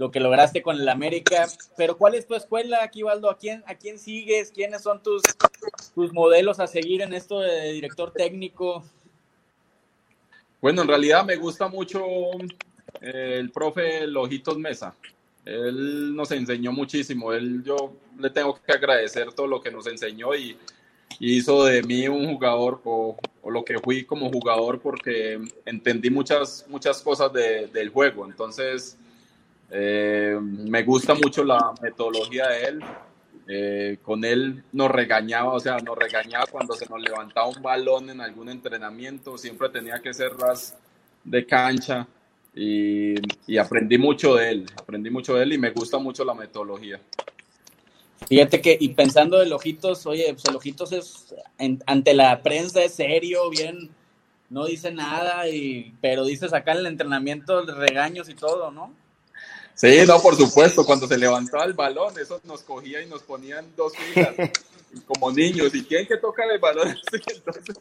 lo 0.00 0.10
que 0.10 0.18
lograste 0.18 0.62
con 0.62 0.80
el 0.80 0.88
América. 0.88 1.46
Pero 1.76 1.98
¿cuál 1.98 2.14
es 2.14 2.26
tu 2.26 2.34
escuela 2.34 2.82
aquí, 2.82 3.02
Valdo? 3.02 3.28
¿A 3.28 3.36
quién, 3.36 3.62
a 3.66 3.74
quién 3.74 3.98
sigues? 3.98 4.50
¿Quiénes 4.50 4.80
son 4.80 5.02
tus, 5.02 5.20
tus 5.94 6.10
modelos 6.14 6.58
a 6.58 6.66
seguir 6.66 7.02
en 7.02 7.12
esto 7.12 7.40
de 7.40 7.72
director 7.72 8.10
técnico? 8.10 8.82
Bueno, 10.58 10.80
en 10.80 10.88
realidad 10.88 11.22
me 11.26 11.36
gusta 11.36 11.68
mucho 11.68 12.02
eh, 13.02 13.36
el 13.40 13.50
profe 13.50 14.06
Lojitos 14.06 14.56
Mesa. 14.56 14.94
Él 15.44 16.16
nos 16.16 16.30
enseñó 16.30 16.72
muchísimo. 16.72 17.34
Él, 17.34 17.62
yo 17.62 17.92
le 18.18 18.30
tengo 18.30 18.58
que 18.58 18.72
agradecer 18.72 19.34
todo 19.34 19.48
lo 19.48 19.60
que 19.60 19.70
nos 19.70 19.86
enseñó 19.86 20.34
y, 20.34 20.56
hizo 21.18 21.64
de 21.66 21.82
mí 21.82 22.08
un 22.08 22.26
jugador 22.32 22.80
o, 22.84 23.18
lo 23.44 23.62
que 23.62 23.78
fui 23.78 24.04
como 24.04 24.30
jugador 24.30 24.80
porque 24.80 25.38
entendí 25.66 26.08
muchas, 26.08 26.64
muchas 26.70 27.02
cosas 27.02 27.30
del 27.34 27.90
juego. 27.90 28.24
Entonces, 28.24 28.96
eh, 29.70 30.38
me 30.40 30.82
gusta 30.82 31.14
mucho 31.14 31.44
la 31.44 31.72
metodología 31.80 32.48
de 32.48 32.64
él. 32.64 32.80
Eh, 33.52 33.98
con 34.02 34.24
él 34.24 34.62
nos 34.72 34.90
regañaba, 34.90 35.52
o 35.52 35.58
sea, 35.58 35.78
nos 35.78 35.98
regañaba 35.98 36.46
cuando 36.46 36.74
se 36.74 36.86
nos 36.86 37.00
levantaba 37.00 37.48
un 37.48 37.60
balón 37.60 38.08
en 38.08 38.20
algún 38.20 38.48
entrenamiento, 38.48 39.36
siempre 39.36 39.68
tenía 39.70 39.98
que 40.00 40.14
ser 40.14 40.36
ras 40.36 40.76
de 41.24 41.44
cancha 41.44 42.06
y, 42.54 43.56
aprendí 43.58 43.98
mucho 43.98 44.36
de 44.36 44.50
él, 44.50 44.66
aprendí 44.76 45.10
mucho 45.10 45.34
de 45.34 45.42
él 45.42 45.52
y 45.54 45.58
me 45.58 45.70
gusta 45.70 45.98
mucho 45.98 46.24
la 46.24 46.34
metodología. 46.34 47.00
Fíjate 48.28 48.60
que, 48.60 48.76
y 48.78 48.90
pensando 48.90 49.42
en 49.42 49.52
Ojitos, 49.52 50.06
oye, 50.06 50.26
pues 50.32 50.44
el 50.48 50.54
Ojitos 50.54 50.92
es, 50.92 51.34
ante 51.86 52.14
la 52.14 52.42
prensa 52.42 52.84
es 52.84 52.94
serio, 52.94 53.50
bien, 53.50 53.90
no 54.48 54.66
dice 54.66 54.92
nada, 54.92 55.48
y, 55.48 55.94
pero 56.00 56.24
dices 56.24 56.52
acá 56.52 56.72
en 56.72 56.78
el 56.78 56.86
entrenamiento 56.86 57.62
regaños 57.62 58.28
y 58.28 58.34
todo, 58.34 58.70
¿no? 58.70 58.92
Sí, 59.80 60.04
no, 60.06 60.20
por 60.20 60.36
supuesto, 60.36 60.84
cuando 60.84 61.06
se 61.06 61.16
levantaba 61.16 61.64
el 61.64 61.72
balón, 61.72 62.12
eso 62.18 62.38
nos 62.44 62.62
cogía 62.62 63.00
y 63.00 63.08
nos 63.08 63.22
ponían 63.22 63.74
dos 63.74 63.94
filas, 63.96 64.34
como 65.06 65.32
niños, 65.32 65.74
¿y 65.74 65.82
quién 65.84 66.06
que 66.06 66.18
toca 66.18 66.44
el 66.44 66.58
balón? 66.58 66.88
Entonces, 67.34 67.80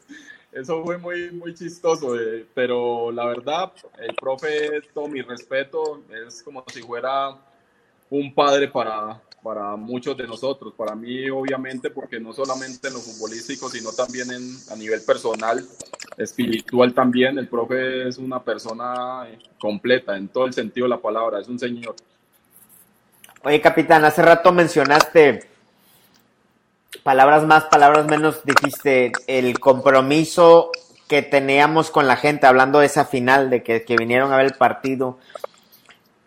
eso 0.54 0.82
fue 0.86 0.98
muy, 0.98 1.30
muy 1.32 1.54
chistoso, 1.54 2.18
eh, 2.18 2.46
pero 2.54 3.12
la 3.12 3.26
verdad, 3.26 3.74
el 3.98 4.16
profe, 4.16 4.82
todo 4.94 5.10
mi 5.10 5.22
respeto, 5.22 6.02
es 6.26 6.42
como 6.42 6.64
si 6.72 6.82
fuera 6.84 7.36
un 8.10 8.34
padre 8.34 8.70
para, 8.70 9.22
para 9.42 9.76
muchos 9.76 10.18
de 10.18 10.28
nosotros, 10.28 10.74
para 10.76 10.96
mí 10.96 11.30
obviamente, 11.30 11.90
porque 11.90 12.20
no 12.20 12.34
solamente 12.34 12.88
en 12.88 12.94
lo 12.94 13.00
futbolístico, 13.00 13.70
sino 13.70 13.92
también 13.92 14.32
en, 14.32 14.56
a 14.70 14.76
nivel 14.76 15.02
personal, 15.02 15.66
espiritual 16.18 16.94
también, 16.94 17.38
el 17.38 17.48
profe 17.48 18.08
es 18.08 18.18
una 18.18 18.44
persona 18.44 19.28
completa 19.60 20.18
en 20.18 20.28
todo 20.28 20.46
el 20.46 20.54
sentido 20.54 20.86
de 20.86 20.90
la 20.90 21.02
palabra, 21.02 21.40
es 21.40 21.48
un 21.48 21.58
señor. 21.58 21.96
Oye, 23.44 23.62
capitán, 23.62 24.04
hace 24.04 24.22
rato 24.22 24.52
mencionaste 24.52 25.48
palabras 27.04 27.46
más, 27.46 27.66
palabras 27.66 28.06
menos, 28.08 28.42
dijiste 28.44 29.12
el 29.28 29.60
compromiso 29.60 30.72
que 31.08 31.22
teníamos 31.22 31.90
con 31.90 32.08
la 32.08 32.18
gente, 32.18 32.46
hablando 32.46 32.80
de 32.80 32.86
esa 32.86 33.06
final, 33.06 33.50
de 33.50 33.64
que, 33.64 33.84
que 33.84 33.96
vinieron 33.96 34.32
a 34.32 34.38
ver 34.38 34.48
el 34.48 34.54
partido. 34.54 35.18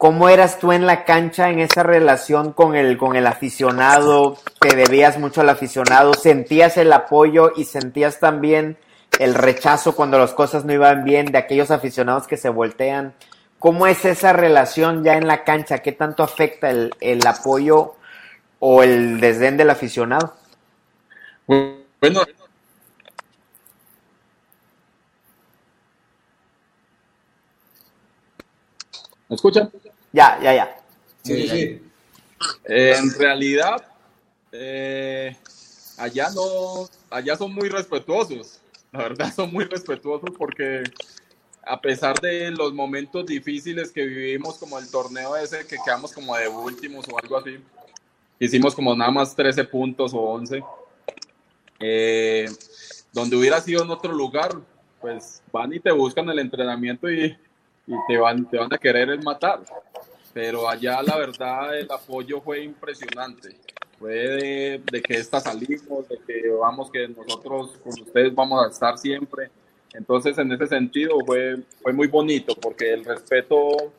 ¿Cómo 0.02 0.28
eras 0.28 0.58
tú 0.58 0.72
en 0.72 0.84
la 0.84 1.04
cancha 1.04 1.50
en 1.50 1.60
esa 1.60 1.84
relación 1.84 2.52
con 2.52 2.74
el, 2.74 2.98
con 2.98 3.14
el 3.14 3.24
aficionado? 3.24 4.36
¿Te 4.58 4.74
debías 4.74 5.16
mucho 5.16 5.42
al 5.42 5.48
aficionado? 5.48 6.12
¿Sentías 6.14 6.76
el 6.76 6.92
apoyo 6.92 7.52
y 7.54 7.66
sentías 7.66 8.18
también 8.18 8.78
el 9.20 9.32
rechazo 9.36 9.94
cuando 9.94 10.18
las 10.18 10.34
cosas 10.34 10.64
no 10.64 10.72
iban 10.72 11.04
bien 11.04 11.26
de 11.26 11.38
aquellos 11.38 11.70
aficionados 11.70 12.26
que 12.26 12.36
se 12.36 12.48
voltean? 12.48 13.14
¿Cómo 13.60 13.86
es 13.86 14.04
esa 14.04 14.32
relación 14.32 15.04
ya 15.04 15.16
en 15.16 15.28
la 15.28 15.44
cancha? 15.44 15.78
¿Qué 15.78 15.92
tanto 15.92 16.24
afecta 16.24 16.68
el, 16.70 16.92
el 17.00 17.24
apoyo 17.24 17.94
o 18.58 18.82
el 18.82 19.20
desdén 19.20 19.56
del 19.56 19.70
aficionado? 19.70 20.34
Bueno, 21.46 22.22
¿Me 29.28 29.36
escuchan? 29.36 29.70
Ya, 30.12 30.38
ya, 30.42 30.54
ya. 30.54 30.76
Sí, 31.22 31.42
sí, 31.42 31.48
sí. 31.48 31.82
Eh, 32.64 32.94
en 32.98 33.14
realidad, 33.14 33.84
eh, 34.50 35.36
allá 35.96 36.28
no, 36.34 36.88
allá 37.10 37.36
son 37.36 37.54
muy 37.54 37.68
respetuosos. 37.68 38.60
La 38.92 39.00
verdad 39.04 39.32
son 39.34 39.52
muy 39.52 39.64
respetuosos 39.64 40.30
porque 40.36 40.82
a 41.64 41.80
pesar 41.80 42.20
de 42.20 42.50
los 42.50 42.74
momentos 42.74 43.24
difíciles 43.24 43.90
que 43.92 44.04
vivimos, 44.04 44.58
como 44.58 44.78
el 44.78 44.90
torneo 44.90 45.36
ese 45.36 45.66
que 45.66 45.76
quedamos 45.84 46.12
como 46.12 46.36
de 46.36 46.48
últimos 46.48 47.06
o 47.08 47.18
algo 47.18 47.38
así, 47.38 47.58
hicimos 48.38 48.74
como 48.74 48.94
nada 48.94 49.10
más 49.10 49.34
13 49.34 49.64
puntos 49.64 50.12
o 50.12 50.18
11. 50.20 50.62
Eh, 51.80 52.48
donde 53.12 53.36
hubiera 53.36 53.60
sido 53.60 53.82
en 53.82 53.90
otro 53.90 54.12
lugar, 54.12 54.50
pues 55.00 55.42
van 55.52 55.72
y 55.72 55.80
te 55.80 55.90
buscan 55.92 56.28
el 56.28 56.38
entrenamiento 56.38 57.10
y, 57.10 57.36
y 57.86 57.94
te, 58.08 58.16
van, 58.16 58.48
te 58.48 58.56
van 58.58 58.72
a 58.72 58.78
querer 58.78 59.22
matar. 59.22 59.60
Pero 60.32 60.68
allá 60.68 61.02
la 61.02 61.16
verdad 61.16 61.78
el 61.78 61.90
apoyo 61.90 62.40
fue 62.40 62.62
impresionante. 62.62 63.56
Fue 63.98 64.14
de, 64.14 64.82
de, 64.90 65.02
que 65.02 65.14
esta 65.14 65.40
salimos, 65.40 66.08
de 66.08 66.18
que 66.26 66.48
vamos, 66.50 66.90
que 66.90 67.06
nosotros 67.08 67.78
con 67.82 67.92
ustedes 67.92 68.34
vamos 68.34 68.64
a 68.64 68.70
estar 68.70 68.98
siempre. 68.98 69.50
Entonces 69.92 70.36
en 70.38 70.50
ese 70.52 70.66
sentido 70.66 71.18
fue, 71.24 71.58
fue 71.82 71.92
muy 71.92 72.08
bonito 72.08 72.54
porque 72.54 72.92
el 72.92 73.04
respeto 73.04 73.92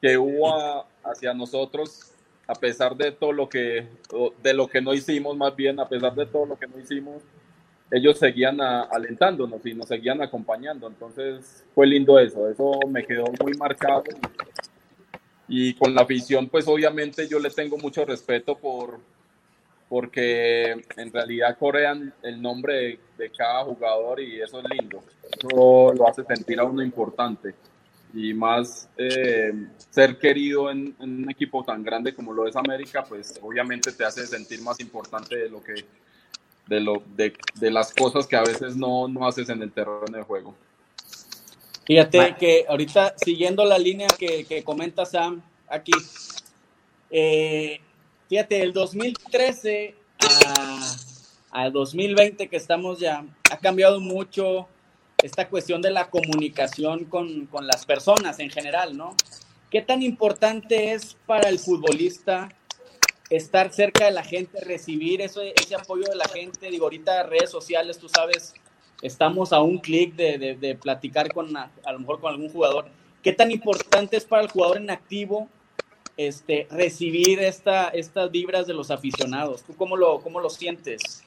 que 0.00 0.16
hubo 0.16 0.54
a, 0.54 0.86
hacia 1.04 1.32
nosotros 1.34 2.12
a 2.46 2.54
pesar 2.54 2.96
de 2.96 3.12
todo 3.12 3.32
lo 3.32 3.48
que 3.48 3.86
de 4.42 4.54
lo 4.54 4.68
que 4.68 4.80
no 4.80 4.94
hicimos 4.94 5.36
más 5.36 5.54
bien 5.54 5.80
a 5.80 5.88
pesar 5.88 6.14
de 6.14 6.24
todo 6.24 6.46
lo 6.46 6.58
que 6.58 6.66
no 6.66 6.78
hicimos 6.78 7.22
ellos 7.90 8.18
seguían 8.18 8.60
a, 8.60 8.82
alentándonos 8.82 9.64
y 9.64 9.74
nos 9.74 9.88
seguían 9.88 10.20
acompañando. 10.22 10.86
Entonces 10.86 11.64
fue 11.74 11.86
lindo 11.86 12.18
eso, 12.18 12.48
eso 12.48 12.78
me 12.88 13.04
quedó 13.04 13.24
muy 13.42 13.52
marcado. 13.54 14.04
Y 15.48 15.74
con 15.74 15.94
la 15.94 16.02
afición, 16.02 16.48
pues 16.48 16.68
obviamente 16.68 17.26
yo 17.26 17.38
le 17.38 17.50
tengo 17.50 17.78
mucho 17.78 18.04
respeto 18.04 18.56
por 18.56 19.00
porque 19.88 20.72
en 20.98 21.10
realidad 21.10 21.56
corean 21.58 22.12
el 22.22 22.42
nombre 22.42 22.74
de, 22.74 23.00
de 23.16 23.30
cada 23.30 23.64
jugador 23.64 24.20
y 24.20 24.38
eso 24.40 24.60
es 24.60 24.66
lindo. 24.68 25.02
Eso 25.22 25.94
lo 25.94 26.06
hace 26.06 26.24
sentir 26.24 26.60
a 26.60 26.64
uno 26.64 26.82
importante 26.82 27.54
y 28.14 28.32
más 28.32 28.88
eh, 28.96 29.52
ser 29.90 30.18
querido 30.18 30.70
en, 30.70 30.94
en, 30.98 31.24
un 31.24 31.30
equipo 31.30 31.62
tan 31.62 31.82
grande 31.82 32.14
como 32.14 32.32
lo 32.32 32.46
es 32.46 32.56
América, 32.56 33.04
pues 33.04 33.38
obviamente 33.42 33.92
te 33.92 34.04
hace 34.04 34.26
sentir 34.26 34.62
más 34.62 34.80
importante 34.80 35.36
de 35.36 35.48
lo 35.48 35.62
que 35.62 35.84
de, 36.66 36.80
lo, 36.80 37.02
de, 37.16 37.32
de 37.54 37.70
las 37.70 37.94
cosas 37.94 38.26
que 38.26 38.36
a 38.36 38.42
veces 38.42 38.76
no, 38.76 39.08
no 39.08 39.26
haces 39.26 39.48
en 39.48 39.62
el 39.62 39.72
terreno 39.72 40.04
de 40.06 40.22
juego. 40.22 40.54
Fíjate 41.88 42.36
que 42.38 42.66
ahorita 42.68 43.14
siguiendo 43.16 43.64
la 43.64 43.78
línea 43.78 44.08
que, 44.08 44.44
que 44.44 44.62
comenta 44.62 45.06
Sam 45.06 45.40
aquí, 45.66 45.92
eh, 47.08 47.80
fíjate, 48.28 48.60
el 48.60 48.74
2013 48.74 49.94
a, 51.50 51.62
a 51.62 51.70
2020 51.70 52.46
que 52.48 52.56
estamos 52.58 53.00
ya, 53.00 53.24
ha 53.50 53.56
cambiado 53.56 54.00
mucho 54.00 54.68
esta 55.22 55.48
cuestión 55.48 55.80
de 55.80 55.90
la 55.90 56.10
comunicación 56.10 57.06
con, 57.06 57.46
con, 57.46 57.66
las 57.66 57.86
personas 57.86 58.38
en 58.38 58.50
general, 58.50 58.94
¿no? 58.94 59.16
¿Qué 59.70 59.80
tan 59.80 60.02
importante 60.02 60.92
es 60.92 61.16
para 61.24 61.48
el 61.48 61.58
futbolista 61.58 62.50
estar 63.30 63.72
cerca 63.72 64.04
de 64.04 64.10
la 64.10 64.24
gente, 64.24 64.60
recibir 64.62 65.22
ese, 65.22 65.54
ese 65.58 65.74
apoyo 65.74 66.04
de 66.04 66.16
la 66.16 66.28
gente? 66.28 66.70
Digo, 66.70 66.84
ahorita 66.84 67.22
redes 67.22 67.48
sociales, 67.48 67.96
tú 67.96 68.10
sabes, 68.10 68.52
estamos 69.02 69.52
a 69.52 69.60
un 69.60 69.78
clic 69.78 70.14
de, 70.14 70.56
de, 70.58 70.74
platicar 70.74 71.32
con, 71.32 71.56
a, 71.56 71.70
lo 71.92 71.98
mejor 72.00 72.20
con 72.20 72.32
algún 72.32 72.50
jugador. 72.50 72.86
¿Qué 73.22 73.32
tan 73.32 73.50
importante 73.50 74.16
es 74.16 74.24
para 74.24 74.42
el 74.42 74.50
jugador 74.50 74.78
en 74.78 74.90
activo 74.90 75.48
este, 76.16 76.66
recibir 76.70 77.40
esta, 77.40 77.88
estas 77.88 78.30
vibras 78.30 78.66
de 78.66 78.74
los 78.74 78.90
aficionados? 78.90 79.62
¿Tú 79.62 79.74
cómo 79.76 79.96
lo, 79.96 80.20
cómo 80.20 80.40
lo 80.40 80.50
sientes? 80.50 81.24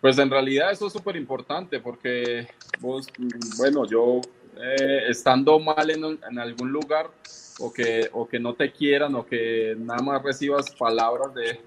Pues 0.00 0.18
en 0.18 0.30
realidad 0.30 0.70
eso 0.70 0.86
es 0.86 0.92
súper 0.92 1.16
importante 1.16 1.80
porque 1.80 2.46
vos, 2.78 3.08
bueno, 3.56 3.84
yo 3.84 4.20
eh, 4.56 5.04
estando 5.08 5.58
mal 5.58 5.90
en, 5.90 6.04
en, 6.04 6.38
algún 6.38 6.70
lugar 6.70 7.10
o 7.58 7.72
que, 7.72 8.08
o 8.12 8.28
que 8.28 8.38
no 8.38 8.54
te 8.54 8.70
quieran 8.70 9.16
o 9.16 9.26
que 9.26 9.74
nada 9.76 10.00
más 10.00 10.22
recibas 10.22 10.70
palabras 10.76 11.34
de, 11.34 11.60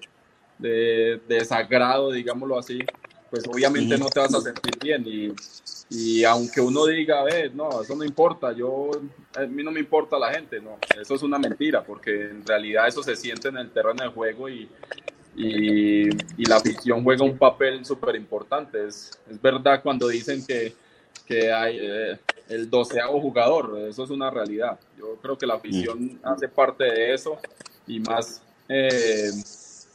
de 0.58 1.20
desagrado, 1.28 2.10
digámoslo 2.10 2.58
así, 2.58 2.78
pues 3.32 3.48
obviamente 3.48 3.96
no 3.96 4.10
te 4.10 4.20
vas 4.20 4.34
a 4.34 4.42
sentir 4.42 4.78
bien 4.78 5.04
y, 5.06 5.32
y 5.88 6.22
aunque 6.22 6.60
uno 6.60 6.84
diga, 6.84 7.26
eh, 7.30 7.50
no, 7.54 7.80
eso 7.80 7.96
no 7.96 8.04
importa, 8.04 8.52
yo, 8.52 8.90
a 9.34 9.40
mí 9.46 9.62
no 9.62 9.70
me 9.70 9.80
importa 9.80 10.18
la 10.18 10.34
gente, 10.34 10.60
no, 10.60 10.76
eso 11.00 11.14
es 11.14 11.22
una 11.22 11.38
mentira 11.38 11.82
porque 11.82 12.24
en 12.24 12.44
realidad 12.44 12.88
eso 12.88 13.02
se 13.02 13.16
siente 13.16 13.48
en 13.48 13.56
el 13.56 13.70
terreno 13.70 14.04
de 14.04 14.10
juego 14.10 14.50
y, 14.50 14.68
y, 15.34 16.10
y, 16.10 16.44
la 16.44 16.56
afición 16.56 17.02
juega 17.02 17.24
un 17.24 17.38
papel 17.38 17.82
súper 17.86 18.16
importante. 18.16 18.86
Es, 18.86 19.18
es, 19.30 19.40
verdad 19.40 19.80
cuando 19.82 20.08
dicen 20.08 20.44
que, 20.44 20.74
que 21.24 21.50
hay 21.50 21.78
eh, 21.80 22.18
el 22.50 22.68
doceavo 22.68 23.18
jugador, 23.18 23.78
eso 23.88 24.04
es 24.04 24.10
una 24.10 24.28
realidad. 24.28 24.78
Yo 24.98 25.16
creo 25.22 25.38
que 25.38 25.46
la 25.46 25.54
afición 25.54 26.20
hace 26.22 26.48
parte 26.48 26.84
de 26.84 27.14
eso 27.14 27.38
y 27.86 27.98
más 27.98 28.42
eh, 28.68 29.30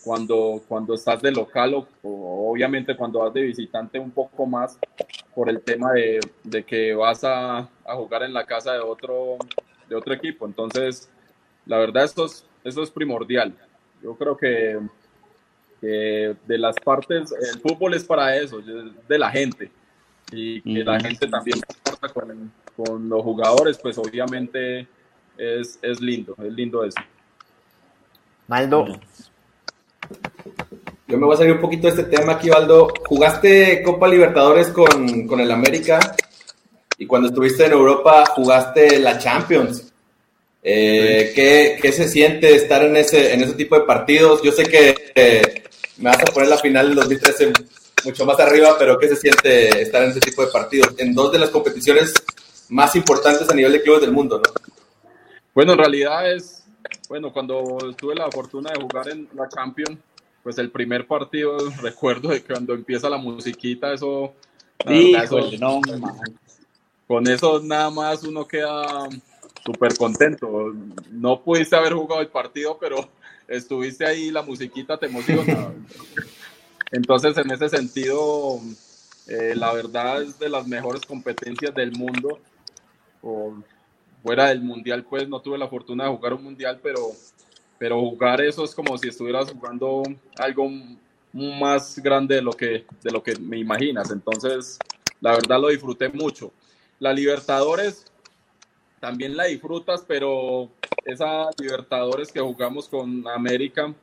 cuando, 0.08 0.64
cuando 0.70 0.94
estás 0.94 1.22
de 1.22 1.32
local 1.32 1.74
o, 1.74 1.88
o, 2.02 2.52
obviamente 2.52 2.96
cuando 2.96 3.20
vas 3.20 3.34
de 3.34 3.42
visitante 3.42 4.00
un 4.00 4.12
poco 4.12 4.46
más 4.46 4.80
por 5.36 5.50
el 5.50 5.62
tema 5.62 5.92
de, 5.92 6.22
de 6.44 6.64
que 6.64 6.96
vas 6.96 7.26
a, 7.26 7.60
a, 7.60 7.96
jugar 7.96 8.24
en 8.24 8.34
la 8.34 8.46
casa 8.46 8.72
de 8.72 8.80
otro, 8.80 9.38
de 9.90 9.96
otro 9.96 10.14
equipo. 10.14 10.46
Entonces, 10.46 11.10
la 11.66 11.78
verdad, 11.78 12.06
esto 12.06 12.26
es, 12.26 12.46
eso 12.64 12.82
es 12.82 12.90
primordial. 12.90 13.54
Yo 14.02 14.16
creo 14.16 14.38
que 14.38 14.80
que 15.80 16.36
de 16.48 16.58
las 16.58 16.76
partes, 16.78 17.32
el 17.32 17.60
fútbol 17.60 17.94
es 17.94 18.04
para 18.04 18.36
eso, 18.36 18.62
de 18.62 19.20
la 19.20 19.30
gente. 19.30 19.70
Y 20.32 20.62
que 20.62 20.84
la 20.84 21.00
gente 21.00 21.28
también 21.28 21.58
importa 21.58 22.10
con, 22.10 22.52
con, 22.76 23.08
los 23.08 23.22
jugadores, 23.22 23.78
pues 23.78 23.98
obviamente 23.98 24.88
es, 25.38 25.80
es, 25.82 26.02
lindo, 26.02 26.36
es 26.44 26.54
lindo 26.54 26.84
eso. 26.84 27.00
Maldo. 28.48 28.88
Yo 31.08 31.18
me 31.18 31.26
voy 31.26 31.36
a 31.36 31.38
salir 31.38 31.54
un 31.54 31.62
poquito 31.62 31.88
de 31.88 32.02
este 32.02 32.04
tema 32.04 32.34
aquí, 32.34 32.50
Valdo. 32.50 32.94
Jugaste 33.06 33.82
Copa 33.82 34.08
Libertadores 34.08 34.68
con, 34.70 35.26
con 35.26 35.40
el 35.40 35.52
América 35.52 36.00
y 36.98 37.06
cuando 37.06 37.30
estuviste 37.30 37.66
en 37.66 37.72
Europa 37.72 38.26
jugaste 38.26 39.00
la 39.00 39.18
Champions. 39.18 39.94
Eh, 40.62 41.32
¿qué, 41.34 41.80
¿qué, 41.82 41.92
se 41.92 42.10
siente 42.10 42.54
estar 42.54 42.84
en 42.84 42.98
ese, 42.98 43.34
en 43.34 43.42
ese 43.42 43.54
tipo 43.54 43.80
de 43.80 43.86
partidos? 43.86 44.42
Yo 44.44 44.52
sé 44.52 44.66
que 44.66 45.12
eh, 45.16 45.64
me 45.98 46.10
vas 46.10 46.22
a 46.22 46.26
poner 46.26 46.50
la 46.50 46.58
final 46.58 46.88
del 46.88 46.96
2013 46.96 47.54
mucho 48.04 48.26
más 48.26 48.40
arriba, 48.40 48.76
pero 48.78 48.98
¿qué 49.00 49.08
se 49.08 49.16
siente 49.16 49.82
estar 49.82 50.04
en 50.04 50.12
ese 50.12 50.20
tipo 50.20 50.46
de 50.46 50.52
partidos? 50.52 50.94
En 50.98 51.14
dos 51.14 51.32
de 51.32 51.40
las 51.40 51.52
competiciones 51.52 52.14
más 52.70 52.96
importantes 52.96 53.50
a 53.50 53.54
nivel 53.54 53.72
de 53.72 53.82
clubes 53.82 54.02
del 54.02 54.12
mundo, 54.12 54.42
¿no? 54.44 54.52
Bueno, 55.54 55.74
en 55.74 55.80
realidad 55.80 56.32
es, 56.32 56.57
bueno, 57.10 57.32
cuando 57.32 57.78
tuve 57.98 58.16
la 58.16 58.30
fortuna 58.32 58.72
de 58.72 58.82
jugar 58.82 59.10
en 59.10 59.28
la 59.34 59.48
Champions, 59.48 60.00
pues 60.44 60.58
el 60.58 60.72
primer 60.72 61.08
partido, 61.08 61.58
recuerdo 61.82 62.30
de 62.30 62.44
cuando 62.44 62.74
empieza 62.74 63.10
la 63.10 63.18
musiquita, 63.18 63.94
eso... 63.94 64.34
Verdad, 64.86 65.24
eso 65.24 65.40
no, 65.60 65.82
con 67.08 67.28
eso 67.28 67.60
nada 67.64 67.90
más 67.90 68.24
uno 68.24 68.48
queda 68.48 69.08
súper 69.66 69.98
contento. 69.98 70.74
No 71.12 71.42
pudiste 71.42 71.76
haber 71.76 71.94
jugado 71.94 72.22
el 72.22 72.28
partido, 72.28 72.78
pero 72.80 73.10
estuviste 73.48 74.06
ahí, 74.06 74.32
la 74.32 74.42
musiquita 74.44 74.98
te 74.98 75.08
emociona. 75.08 75.74
Entonces, 76.92 77.38
en 77.38 77.52
ese 77.52 77.70
sentido, 77.70 78.60
eh, 79.28 79.54
la 79.56 79.74
verdad 79.74 80.22
es 80.22 80.40
de 80.40 80.50
las 80.50 80.68
mejores 80.68 81.02
competencias 81.02 81.74
del 81.74 81.92
mundo. 81.92 82.40
O 83.22 83.56
fuera 84.28 84.50
del 84.50 84.62
mundial, 84.62 85.06
pues 85.06 85.26
no 85.30 85.40
tuve 85.40 85.58
la 85.58 85.70
fortuna 85.70 86.04
de 86.04 86.10
jugar 86.10 86.34
un 86.34 86.44
mundial, 86.44 86.82
pero, 86.84 87.12
pero 87.80 87.98
jugar 87.98 88.42
eso 88.42 88.66
es 88.66 88.76
como 88.76 88.98
si 88.98 89.08
estuvieras 89.08 89.50
jugando 89.50 90.04
algo 90.38 90.70
más 91.32 91.98
grande 92.00 92.36
de 92.36 92.42
lo 92.42 92.52
que, 92.52 92.86
de 93.02 93.12
lo 93.12 93.24
que 93.24 93.38
me 93.40 93.58
imaginas. 93.58 94.12
Entonces, 94.12 94.80
la 95.22 95.32
verdad 95.32 95.62
lo 95.62 95.70
disfruté 95.70 96.10
mucho. 96.10 96.52
La 97.00 97.14
Libertadores 97.14 98.04
también 99.00 99.38
la 99.38 99.46
disfrutas, 99.46 100.04
pero 100.06 100.70
esa 101.06 101.50
Libertadores 101.58 102.30
que 102.30 102.42
jugamos 102.42 102.90
con 102.90 103.26
América, 103.30 103.94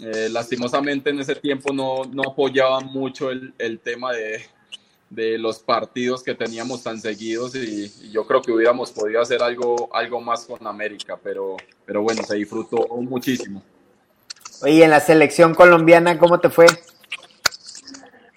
eh, 0.00 0.30
lastimosamente 0.30 1.10
en 1.10 1.20
ese 1.20 1.34
tiempo 1.34 1.74
no, 1.74 2.04
no 2.10 2.22
apoyaba 2.22 2.80
mucho 2.80 3.30
el, 3.30 3.52
el 3.58 3.80
tema 3.80 4.14
de, 4.14 4.46
de, 5.14 5.38
los 5.38 5.58
partidos 5.60 6.22
que 6.22 6.34
teníamos 6.34 6.82
tan 6.82 7.00
seguidos 7.00 7.54
y, 7.54 7.92
y, 8.02 8.10
yo 8.10 8.26
creo 8.26 8.42
que 8.42 8.52
hubiéramos 8.52 8.90
podido 8.92 9.20
hacer 9.20 9.42
algo, 9.42 9.88
algo 9.94 10.20
más 10.20 10.46
con 10.46 10.66
América, 10.66 11.18
pero, 11.22 11.56
pero 11.84 12.02
bueno, 12.02 12.22
se 12.22 12.36
disfrutó 12.36 12.86
muchísimo. 12.88 13.62
Oye, 14.62 14.84
en 14.84 14.90
la 14.90 15.00
selección 15.00 15.54
colombiana, 15.54 16.18
¿cómo 16.18 16.38
te 16.38 16.48
fue? 16.48 16.66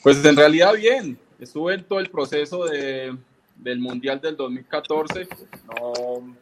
Pues 0.01 0.23
en 0.25 0.35
realidad 0.35 0.73
bien, 0.73 1.19
estuve 1.39 1.75
en 1.75 1.83
todo 1.83 1.99
el 1.99 2.09
proceso 2.09 2.65
de, 2.65 3.15
del 3.55 3.79
Mundial 3.79 4.19
del 4.21 4.35
2014. 4.35 5.27
No, 5.67 6.35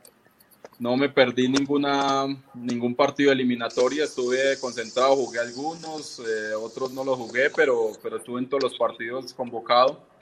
no 0.80 0.98
me 0.98 1.10
perdí 1.10 1.48
ninguna, 1.48 2.26
ningún 2.54 2.96
partido 2.96 3.32
eliminatorio, 3.32 4.04
estuve 4.04 4.58
concentrado, 4.60 5.16
jugué 5.16 5.40
algunos, 5.40 6.20
eh, 6.20 6.54
otros 6.56 6.92
no 6.92 7.04
los 7.04 7.18
jugué, 7.18 7.50
pero, 7.50 7.92
pero 8.02 8.18
estuve 8.18 8.40
en 8.40 8.50
todos 8.50 8.64
los 8.64 8.78
partidos 8.78 9.34
convocado. 9.34 10.13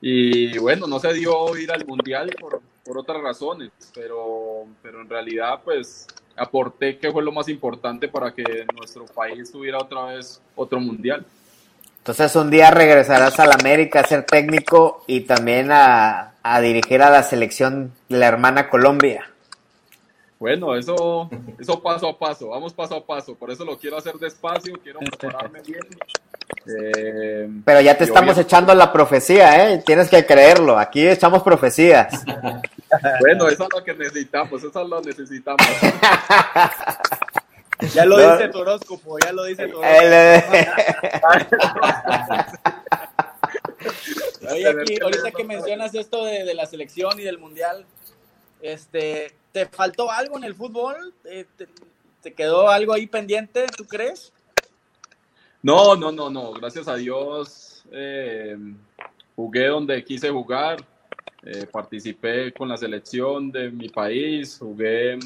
Y 0.00 0.56
bueno, 0.58 0.86
no 0.86 1.00
se 1.00 1.12
dio 1.12 1.56
ir 1.56 1.72
al 1.72 1.84
Mundial 1.86 2.34
por, 2.38 2.60
otras 2.96 3.22
razones, 3.22 3.70
pero, 3.94 4.64
pero 4.82 5.02
en 5.02 5.10
realidad 5.10 5.60
pues 5.62 6.06
aporté 6.36 6.96
que 6.96 7.12
fue 7.12 7.22
lo 7.22 7.32
más 7.32 7.48
importante 7.48 8.08
para 8.08 8.32
que 8.32 8.64
nuestro 8.74 9.04
país 9.04 9.52
tuviera 9.52 9.76
otra 9.76 10.06
vez 10.06 10.40
otro 10.56 10.80
Mundial. 10.80 11.26
Entonces 11.98 12.34
un 12.36 12.48
día 12.48 12.70
regresarás 12.70 13.38
a 13.40 13.46
la 13.46 13.56
América 13.56 14.00
a 14.00 14.06
ser 14.06 14.24
técnico 14.24 15.04
y 15.06 15.20
también 15.20 15.70
a, 15.70 16.32
a 16.42 16.60
dirigir 16.62 17.02
a 17.02 17.10
la 17.10 17.22
selección 17.22 17.92
de 18.08 18.18
la 18.18 18.28
hermana 18.28 18.70
Colombia. 18.70 19.27
Bueno, 20.38 20.76
eso, 20.76 21.28
eso 21.58 21.82
paso 21.82 22.08
a 22.08 22.16
paso, 22.16 22.50
vamos 22.50 22.72
paso 22.72 22.94
a 22.94 23.04
paso, 23.04 23.34
por 23.34 23.50
eso 23.50 23.64
lo 23.64 23.76
quiero 23.76 23.96
hacer 23.96 24.14
despacio, 24.14 24.78
quiero 24.80 25.00
prepararme 25.00 25.60
bien. 25.62 25.82
Eh, 26.64 27.48
Pero 27.64 27.80
ya 27.80 27.98
te 27.98 28.04
estamos 28.04 28.38
echando 28.38 28.72
la 28.72 28.92
profecía, 28.92 29.68
¿eh? 29.68 29.82
Tienes 29.84 30.08
que 30.08 30.24
creerlo, 30.24 30.78
aquí 30.78 31.08
echamos 31.08 31.42
profecías. 31.42 32.24
bueno, 33.20 33.48
eso 33.48 33.64
es 33.64 33.68
lo 33.74 33.82
que 33.82 33.94
necesitamos, 33.94 34.62
eso 34.62 34.80
es 34.80 34.88
lo 34.88 35.00
necesitamos. 35.00 35.66
ya 37.94 38.04
lo 38.04 38.18
no. 38.18 38.32
dice 38.32 38.48
tu 38.48 38.58
horóscopo, 38.58 39.18
ya 39.18 39.32
lo 39.32 39.42
dice 39.42 39.66
tu 39.66 39.78
horóscopo. 39.78 40.56
Oye, 44.52 44.68
aquí, 44.68 44.98
ahorita 45.02 45.32
que 45.32 45.44
mencionas 45.44 45.92
esto 45.96 46.24
de, 46.24 46.44
de 46.44 46.54
la 46.54 46.66
selección 46.66 47.18
y 47.18 47.24
del 47.24 47.38
mundial, 47.38 47.84
este, 48.62 49.34
¿te 49.58 49.66
faltó 49.66 50.08
algo 50.10 50.36
en 50.36 50.44
el 50.44 50.54
fútbol? 50.54 51.12
¿Te, 51.22 51.46
te, 52.22 52.32
quedó 52.32 52.68
algo 52.68 52.92
ahí 52.92 53.08
pendiente, 53.08 53.66
tú 53.76 53.84
crees? 53.84 54.32
No, 55.62 55.96
no, 55.96 56.12
no, 56.12 56.30
no. 56.30 56.52
Gracias 56.52 56.86
a 56.86 56.94
Dios 56.94 57.82
eh, 57.90 58.56
jugué 59.34 59.66
donde 59.66 60.04
quise 60.04 60.30
jugar. 60.30 60.84
Eh, 61.42 61.66
participé 61.66 62.52
con 62.52 62.68
la 62.68 62.76
selección 62.76 63.50
de 63.50 63.70
mi 63.70 63.88
país. 63.88 64.58
Jugué. 64.60 65.18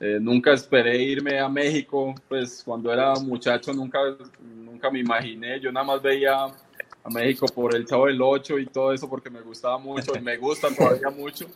Eh, 0.00 0.18
nunca 0.20 0.52
esperé 0.52 1.00
irme 1.00 1.38
a 1.38 1.48
México. 1.48 2.14
Pues 2.28 2.62
cuando 2.64 2.92
era 2.92 3.14
muchacho 3.14 3.72
nunca, 3.72 4.00
nunca 4.40 4.90
me 4.90 4.98
imaginé. 4.98 5.60
Yo 5.60 5.70
nada 5.70 5.86
más 5.86 6.02
veía 6.02 6.46
a 6.46 7.10
México 7.10 7.46
por 7.46 7.76
el 7.76 7.86
Chavo 7.86 8.06
del 8.06 8.20
Ocho 8.20 8.58
y 8.58 8.66
todo 8.66 8.92
eso 8.92 9.08
porque 9.08 9.30
me 9.30 9.40
gustaba 9.40 9.78
mucho 9.78 10.16
y 10.16 10.20
me 10.20 10.36
gustan 10.36 10.74
todavía 10.74 11.10
mucho. 11.10 11.46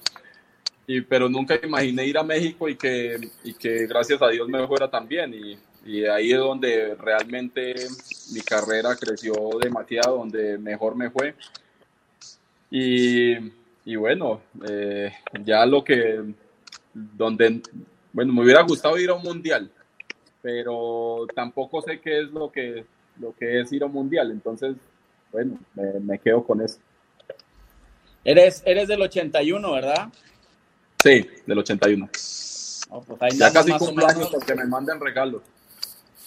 Y, 0.87 1.01
pero 1.03 1.29
nunca 1.29 1.59
imaginé 1.63 2.07
ir 2.07 2.19
a 2.19 2.23
México 2.23 2.69
y 2.69 2.77
que, 2.77 3.17
y 3.45 3.55
que 3.55 3.87
gracias 3.87 4.21
a 4.21 4.29
Dios 4.29 4.49
me 4.49 4.67
fuera 4.67 4.91
también. 4.91 5.33
Y, 5.35 5.59
y 5.85 6.05
ahí 6.05 6.33
es 6.33 6.39
donde 6.39 6.95
realmente 6.95 7.75
mi 8.33 8.41
carrera 8.41 8.97
creció 8.97 9.33
demasiado, 9.61 10.19
donde 10.19 10.59
mejor 10.59 10.95
me 10.95 11.11
fue. 11.11 11.35
Y, 12.71 13.35
y 13.85 13.97
bueno, 13.97 14.41
eh, 14.69 15.13
ya 15.45 15.67
lo 15.67 15.83
que, 15.83 16.23
donde, 16.95 17.61
bueno, 18.13 18.33
me 18.33 18.43
hubiera 18.43 18.63
gustado 18.63 18.99
ir 18.99 19.11
a 19.11 19.15
un 19.15 19.23
mundial, 19.23 19.71
pero 20.41 21.27
tampoco 21.35 21.83
sé 21.83 22.01
qué 22.01 22.23
es 22.23 22.31
lo 22.31 22.51
que, 22.51 22.85
lo 23.19 23.35
que 23.35 23.61
es 23.61 23.73
ir 23.73 23.83
a 23.83 23.87
un 23.87 23.93
mundial, 23.93 24.31
entonces, 24.31 24.77
bueno, 25.33 25.59
me, 25.75 26.01
me 26.01 26.19
quedo 26.19 26.45
con 26.45 26.63
eso. 26.63 26.79
Eres, 28.25 28.63
eres 28.65 28.87
del 28.87 29.03
81, 29.03 29.73
¿verdad? 29.73 30.09
Sí, 31.03 31.29
del 31.47 31.59
81. 31.59 32.09
Oh, 32.91 33.03
pues 33.03 33.37
ya 33.37 33.53
casi 33.53 33.73
cumplo 33.73 34.07
años 34.07 34.29
porque 34.31 34.55
me 34.55 34.65
manden 34.67 35.01
regalos. 35.01 35.43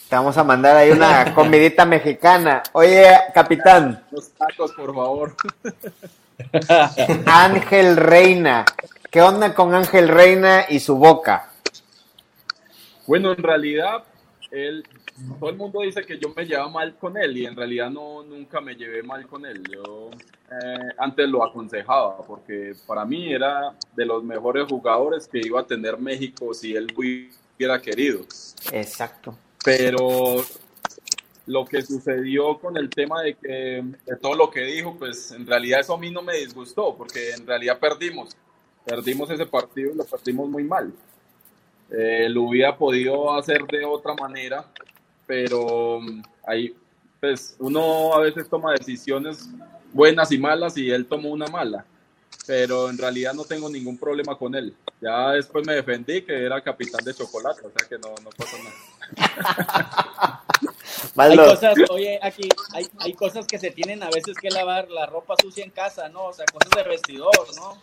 Te 0.09 0.17
vamos 0.17 0.37
a 0.37 0.43
mandar 0.43 0.75
ahí 0.75 0.91
una 0.91 1.33
comidita 1.35 1.85
mexicana. 1.85 2.61
Oye, 2.73 3.09
capitán. 3.33 4.03
Los 4.11 4.31
tacos, 4.31 4.73
por 4.73 4.93
favor. 4.93 5.35
Ángel 7.25 7.95
Reina. 7.95 8.65
¿Qué 9.09 9.21
onda 9.21 9.53
con 9.53 9.73
Ángel 9.73 10.09
Reina 10.09 10.65
y 10.67 10.81
su 10.81 10.97
boca? 10.97 11.51
Bueno, 13.07 13.31
en 13.31 13.41
realidad, 13.41 14.03
él, 14.51 14.85
todo 15.39 15.49
el 15.49 15.55
mundo 15.55 15.81
dice 15.81 16.05
que 16.05 16.17
yo 16.17 16.33
me 16.35 16.45
llevaba 16.45 16.69
mal 16.69 16.95
con 16.97 17.17
él 17.17 17.37
y 17.37 17.45
en 17.45 17.55
realidad 17.55 17.89
no, 17.89 18.23
nunca 18.23 18.61
me 18.61 18.75
llevé 18.75 19.03
mal 19.03 19.27
con 19.27 19.45
él. 19.45 19.63
Yo 19.71 20.11
eh, 20.51 20.89
antes 20.97 21.27
lo 21.29 21.43
aconsejaba 21.43 22.17
porque 22.17 22.73
para 22.85 23.05
mí 23.05 23.33
era 23.33 23.73
de 23.95 24.05
los 24.05 24.23
mejores 24.23 24.65
jugadores 24.69 25.27
que 25.27 25.39
iba 25.39 25.61
a 25.61 25.65
tener 25.65 25.97
México 25.97 26.53
si 26.53 26.75
él 26.75 26.87
hubiera 26.95 27.81
querido. 27.81 28.21
Exacto 28.71 29.37
pero 29.65 30.45
lo 31.47 31.65
que 31.65 31.81
sucedió 31.81 32.59
con 32.59 32.77
el 32.77 32.89
tema 32.91 33.23
de 33.23 33.33
que 33.33 33.83
de 34.05 34.15
todo 34.21 34.35
lo 34.35 34.51
que 34.51 34.61
dijo, 34.61 34.95
pues 34.97 35.31
en 35.31 35.47
realidad 35.47 35.79
eso 35.79 35.95
a 35.95 35.97
mí 35.97 36.11
no 36.11 36.21
me 36.21 36.37
disgustó, 36.37 36.95
porque 36.95 37.31
en 37.31 37.47
realidad 37.47 37.79
perdimos, 37.79 38.37
perdimos 38.85 39.29
ese 39.31 39.47
partido 39.47 39.91
y 39.91 39.95
lo 39.95 40.05
perdimos 40.05 40.47
muy 40.47 40.63
mal. 40.63 40.93
Eh, 41.89 42.29
lo 42.29 42.43
hubiera 42.43 42.77
podido 42.77 43.33
hacer 43.35 43.63
de 43.65 43.85
otra 43.85 44.13
manera, 44.13 44.71
pero 45.25 45.99
ahí, 46.45 46.75
pues 47.19 47.55
uno 47.59 48.13
a 48.13 48.19
veces 48.19 48.49
toma 48.49 48.73
decisiones 48.73 49.49
buenas 49.93 50.31
y 50.31 50.37
malas 50.37 50.77
y 50.77 50.89
él 50.91 51.05
tomó 51.05 51.29
una 51.29 51.47
mala 51.47 51.85
pero 52.45 52.89
en 52.89 52.97
realidad 52.97 53.33
no 53.33 53.43
tengo 53.43 53.69
ningún 53.69 53.97
problema 53.97 54.37
con 54.37 54.55
él. 54.55 54.75
Ya 55.01 55.31
después 55.31 55.65
me 55.65 55.73
defendí 55.73 56.21
que 56.21 56.45
era 56.45 56.61
capitán 56.61 57.03
de 57.03 57.13
chocolate, 57.13 57.61
o 57.65 57.71
sea 57.71 57.87
que 57.87 57.97
no, 57.97 58.13
no 58.23 58.29
pasa 58.31 58.57
nada. 58.63 60.43
hay 61.17 61.37
cosas, 61.37 61.75
oye, 61.89 62.19
aquí 62.21 62.47
hay, 62.73 62.87
hay 62.99 63.13
cosas 63.13 63.45
que 63.45 63.57
se 63.57 63.71
tienen 63.71 64.03
a 64.03 64.09
veces 64.09 64.37
que 64.39 64.49
lavar, 64.49 64.89
la 64.89 65.05
ropa 65.05 65.35
sucia 65.41 65.63
en 65.63 65.71
casa, 65.71 66.09
¿no? 66.09 66.25
O 66.25 66.33
sea, 66.33 66.45
cosas 66.45 66.83
de 66.83 66.89
vestidor, 66.89 67.55
¿no? 67.55 67.77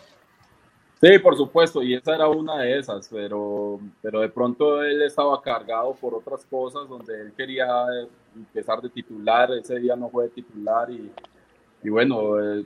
Sí, 1.03 1.19
por 1.19 1.37
supuesto, 1.37 1.83
y 1.83 1.95
esa 1.95 2.15
era 2.15 2.29
una 2.29 2.59
de 2.59 2.79
esas, 2.79 3.09
pero, 3.09 3.81
pero 4.01 4.21
de 4.21 4.29
pronto 4.29 4.85
él 4.85 5.03
estaba 5.03 5.43
cargado 5.43 5.95
por 5.95 6.15
otras 6.15 6.47
cosas 6.47 6.89
donde 6.89 7.23
él 7.23 7.33
quería 7.37 7.67
empezar 8.37 8.81
de 8.81 8.89
titular, 8.89 9.51
ese 9.51 9.81
día 9.81 9.97
no 9.97 10.09
fue 10.11 10.25
de 10.25 10.31
titular 10.31 10.89
y, 10.93 11.11
y 11.83 11.89
bueno, 11.89 12.41
eh, 12.41 12.65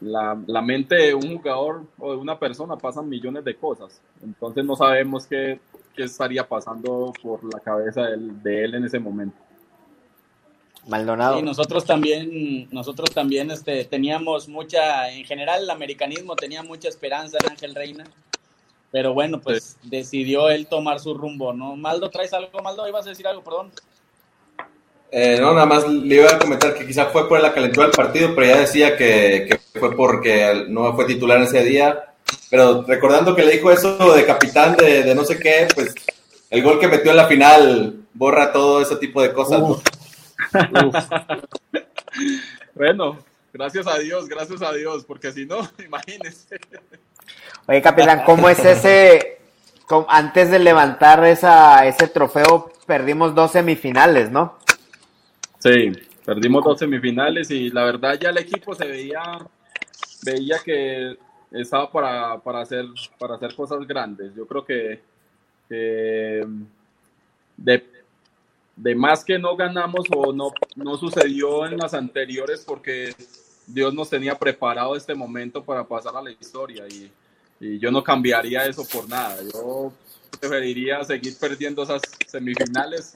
la, 0.00 0.36
la, 0.48 0.62
mente 0.62 0.96
de 0.96 1.14
un 1.14 1.36
jugador 1.36 1.84
o 1.98 2.10
de 2.10 2.16
una 2.16 2.36
persona 2.36 2.76
pasan 2.76 3.08
millones 3.08 3.44
de 3.44 3.54
cosas. 3.54 4.02
Entonces 4.20 4.64
no 4.64 4.74
sabemos 4.74 5.24
qué, 5.28 5.60
qué 5.94 6.02
estaría 6.02 6.42
pasando 6.46 7.12
por 7.22 7.44
la 7.44 7.60
cabeza 7.60 8.02
de 8.06 8.14
él, 8.14 8.42
de 8.42 8.64
él 8.64 8.74
en 8.74 8.84
ese 8.84 8.98
momento. 8.98 9.45
Maldonado. 10.86 11.38
Y 11.38 11.42
nosotros 11.42 11.84
también, 11.84 12.68
nosotros 12.70 13.10
también 13.10 13.50
este, 13.50 13.84
teníamos 13.84 14.48
mucha, 14.48 15.10
en 15.10 15.24
general 15.24 15.62
el 15.64 15.70
americanismo 15.70 16.36
tenía 16.36 16.62
mucha 16.62 16.88
esperanza 16.88 17.38
en 17.42 17.50
Ángel 17.50 17.74
Reina, 17.74 18.04
pero 18.92 19.12
bueno, 19.12 19.40
pues 19.40 19.76
sí. 19.82 19.88
decidió 19.90 20.48
él 20.48 20.68
tomar 20.68 21.00
su 21.00 21.14
rumbo, 21.14 21.52
¿no? 21.52 21.76
Maldo, 21.76 22.08
¿traes 22.08 22.32
algo? 22.32 22.60
Maldo, 22.62 22.88
ibas 22.88 23.06
a 23.06 23.10
decir 23.10 23.26
algo, 23.26 23.42
perdón. 23.42 23.72
Eh, 25.10 25.38
no, 25.40 25.52
nada 25.54 25.66
más 25.66 25.88
le 25.88 26.16
iba 26.16 26.30
a 26.30 26.38
comentar 26.38 26.74
que 26.74 26.86
quizá 26.86 27.06
fue 27.06 27.28
por 27.28 27.40
la 27.40 27.52
calentura 27.52 27.86
del 27.86 27.96
partido, 27.96 28.34
pero 28.34 28.46
ya 28.46 28.60
decía 28.60 28.96
que, 28.96 29.46
que, 29.48 29.78
fue 29.78 29.94
porque 29.96 30.66
no 30.68 30.94
fue 30.94 31.06
titular 31.06 31.40
ese 31.42 31.62
día. 31.64 32.12
Pero 32.50 32.82
recordando 32.82 33.34
que 33.34 33.44
le 33.44 33.52
dijo 33.52 33.70
eso 33.70 34.12
de 34.14 34.24
capitán 34.24 34.76
de, 34.76 35.02
de, 35.02 35.14
no 35.14 35.24
sé 35.24 35.38
qué, 35.38 35.68
pues 35.74 35.94
el 36.50 36.62
gol 36.62 36.78
que 36.78 36.88
metió 36.88 37.10
en 37.10 37.16
la 37.16 37.26
final 37.26 38.00
borra 38.14 38.52
todo 38.52 38.80
ese 38.80 38.96
tipo 38.96 39.20
de 39.22 39.32
cosas. 39.32 39.62
Uf. 39.62 39.82
Bueno, 42.74 43.18
gracias 43.52 43.86
a 43.86 43.98
Dios, 43.98 44.28
gracias 44.28 44.62
a 44.62 44.72
Dios, 44.72 45.04
porque 45.04 45.32
si 45.32 45.46
no, 45.46 45.58
imagínese. 45.84 46.58
Oye, 47.66 47.82
capitán, 47.82 48.22
¿cómo 48.24 48.48
es 48.48 48.64
ese? 48.64 49.38
Antes 50.08 50.50
de 50.50 50.58
levantar 50.58 51.24
esa, 51.24 51.86
ese 51.86 52.08
trofeo, 52.08 52.72
perdimos 52.86 53.34
dos 53.34 53.52
semifinales, 53.52 54.30
¿no? 54.30 54.58
Sí, 55.58 55.92
perdimos 56.24 56.64
dos 56.64 56.78
semifinales 56.78 57.50
y 57.50 57.70
la 57.70 57.84
verdad 57.84 58.18
ya 58.20 58.30
el 58.30 58.38
equipo 58.38 58.74
se 58.74 58.86
veía, 58.86 59.22
veía 60.24 60.58
que 60.64 61.16
estaba 61.52 61.90
para, 61.90 62.38
para, 62.38 62.60
hacer, 62.60 62.84
para 63.18 63.36
hacer 63.36 63.54
cosas 63.54 63.86
grandes. 63.86 64.34
Yo 64.34 64.46
creo 64.46 64.64
que, 64.64 65.00
que 65.68 66.46
de, 67.56 67.84
de, 68.76 68.94
más 68.94 69.24
que 69.24 69.38
no 69.38 69.56
ganamos 69.56 70.04
o 70.14 70.32
no, 70.32 70.52
no 70.76 70.96
sucedió 70.96 71.66
en 71.66 71.78
las 71.78 71.94
anteriores 71.94 72.64
porque 72.66 73.14
Dios 73.66 73.92
nos 73.92 74.08
tenía 74.08 74.36
preparado 74.36 74.94
este 74.94 75.14
momento 75.14 75.64
para 75.64 75.84
pasar 75.84 76.16
a 76.16 76.22
la 76.22 76.30
historia 76.30 76.84
y, 76.88 77.10
y 77.58 77.78
yo 77.78 77.90
no 77.90 78.04
cambiaría 78.04 78.64
eso 78.66 78.86
por 78.86 79.08
nada. 79.08 79.36
Yo 79.52 79.92
preferiría 80.38 81.02
seguir 81.04 81.36
perdiendo 81.38 81.82
esas 81.82 82.02
semifinales 82.26 83.14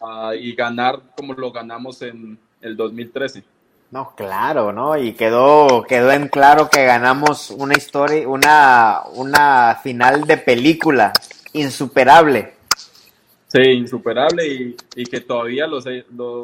uh, 0.00 0.32
y 0.32 0.54
ganar 0.54 1.00
como 1.16 1.34
lo 1.34 1.52
ganamos 1.52 2.00
en 2.02 2.38
el 2.60 2.76
2013. 2.76 3.42
No, 3.90 4.14
claro, 4.16 4.72
¿no? 4.72 4.96
Y 4.96 5.12
quedó, 5.12 5.84
quedó 5.84 6.10
en 6.10 6.28
claro 6.28 6.68
que 6.68 6.84
ganamos 6.84 7.50
una 7.50 7.74
historia, 7.74 8.26
una, 8.26 9.02
una 9.12 9.78
final 9.82 10.24
de 10.26 10.36
película 10.36 11.12
insuperable. 11.52 12.54
Sí, 13.54 13.60
insuperable 13.70 14.44
y, 14.48 14.76
y 14.96 15.04
que 15.04 15.20
todavía 15.20 15.68
lo, 15.68 15.78
lo, 16.16 16.42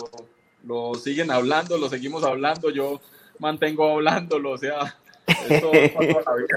lo, 0.62 0.94
siguen 0.94 1.32
hablando, 1.32 1.76
lo 1.76 1.88
seguimos 1.88 2.22
hablando, 2.22 2.70
yo 2.70 3.00
mantengo 3.40 3.90
hablándolo, 3.90 4.52
o 4.52 4.58
sea, 4.58 4.96
eso 5.26 5.72
toda 5.72 6.22
la 6.24 6.36
vida. 6.36 6.56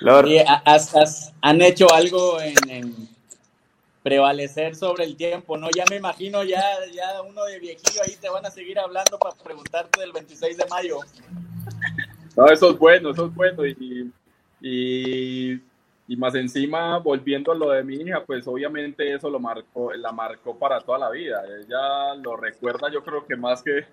Lord. 0.00 0.28
¿Han 1.42 1.62
hecho 1.62 1.92
algo 1.94 2.40
en, 2.40 3.08
prevalecer 4.02 4.74
sobre 4.74 5.04
el 5.04 5.16
tiempo, 5.16 5.56
¿no? 5.56 5.68
Ya 5.70 5.84
me 5.88 5.96
imagino, 5.96 6.42
ya, 6.42 6.60
ya 6.92 7.22
uno 7.22 7.44
de 7.44 7.60
viejillo 7.60 8.00
ahí 8.04 8.16
te 8.20 8.28
van 8.28 8.44
a 8.44 8.50
seguir 8.50 8.80
hablando 8.80 9.16
para 9.16 9.36
preguntarte 9.36 10.00
del 10.00 10.12
26 10.12 10.56
de 10.56 10.66
mayo. 10.66 10.98
No, 12.36 12.46
eso 12.46 12.72
es 12.72 12.78
bueno, 12.78 13.10
eso 13.10 13.26
es 13.26 13.34
bueno. 13.36 13.64
Y, 13.64 14.10
y, 14.60 15.60
y, 16.08 16.16
más 16.16 16.34
encima, 16.34 16.98
volviendo 16.98 17.52
a 17.52 17.54
lo 17.54 17.70
de 17.70 17.84
mi 17.84 17.96
hija, 17.96 18.22
pues 18.24 18.46
obviamente 18.46 19.14
eso 19.14 19.30
lo 19.30 19.38
marcó, 19.38 19.92
la 19.92 20.12
marcó 20.12 20.58
para 20.58 20.80
toda 20.80 20.98
la 20.98 21.10
vida. 21.10 21.42
Ella 21.46 22.14
lo 22.16 22.36
recuerda, 22.36 22.90
yo 22.90 23.02
creo 23.02 23.24
que 23.26 23.36
más 23.36 23.62
que, 23.62 23.84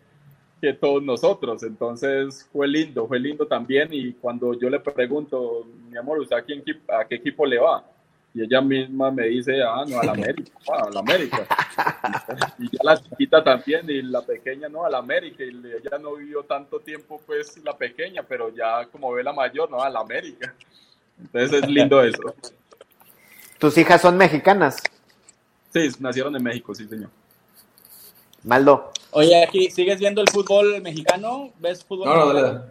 que 0.62 0.74
todos 0.74 1.03
nosotros. 1.03 1.64
Entonces 1.64 2.47
fue 2.51 2.68
lindo, 2.68 3.07
fue 3.07 3.20
lindo 3.20 3.45
también. 3.45 3.89
Y 3.91 4.14
cuando 4.14 4.53
yo 4.53 4.70
le 4.70 4.80
pregunto, 4.80 5.66
mi 5.89 5.97
amor, 5.97 6.20
¿usted 6.20 6.38
a, 6.38 6.41
quién, 6.41 6.64
a 6.88 7.05
qué 7.05 7.16
equipo 7.16 7.45
le 7.45 7.60
va? 7.60 7.86
Y 8.34 8.43
ella 8.43 8.62
misma 8.62 9.10
me 9.10 9.28
dice, 9.28 9.62
ah, 9.64 9.84
no, 9.88 9.99
a 9.99 10.05
la 10.05 10.12
América, 10.12 10.51
ah, 10.70 10.84
a 10.88 10.89
la 10.91 10.99
América. 10.99 11.47
Y 12.60 12.70
ya 12.70 12.80
la 12.84 12.97
chiquita 12.97 13.43
también, 13.43 13.89
y 13.89 14.01
la 14.03 14.22
pequeña, 14.22 14.70
no, 14.70 14.86
a 14.86 14.89
la 14.89 14.99
América. 14.99 15.43
Y 15.43 15.49
ella 15.49 15.97
no 15.99 16.16
vivió 16.16 16.43
tanto 16.43 16.80
tiempo, 16.80 17.20
pues, 17.26 17.57
la 17.64 17.76
pequeña, 17.76 18.24
pero 18.24 18.53
ya 18.53 18.86
como 18.91 19.12
ve 19.14 19.24
la 19.24 19.34
mayor, 19.34 19.72
no, 19.72 19.82
a 19.82 19.89
la 19.89 20.01
América. 20.01 20.53
Entonces 21.20 21.64
es 21.64 21.70
lindo 21.70 22.02
eso. 22.02 22.36
¿Tus 23.58 23.78
hijas 23.78 24.02
son 24.02 24.18
mexicanas? 24.18 24.82
Sí, 25.74 25.90
nacieron 26.00 26.36
en 26.36 26.44
México, 26.44 26.74
sí, 26.74 26.88
señor. 26.88 27.10
Maldo. 28.44 28.92
Oye, 29.12 29.44
aquí, 29.44 29.70
¿sigues 29.70 30.00
viendo 30.00 30.22
el 30.22 30.30
fútbol 30.30 30.82
mexicano? 30.82 31.52
¿Ves 31.60 31.84
fútbol 31.84 32.08
no, 32.08 32.34
No, 32.34 32.64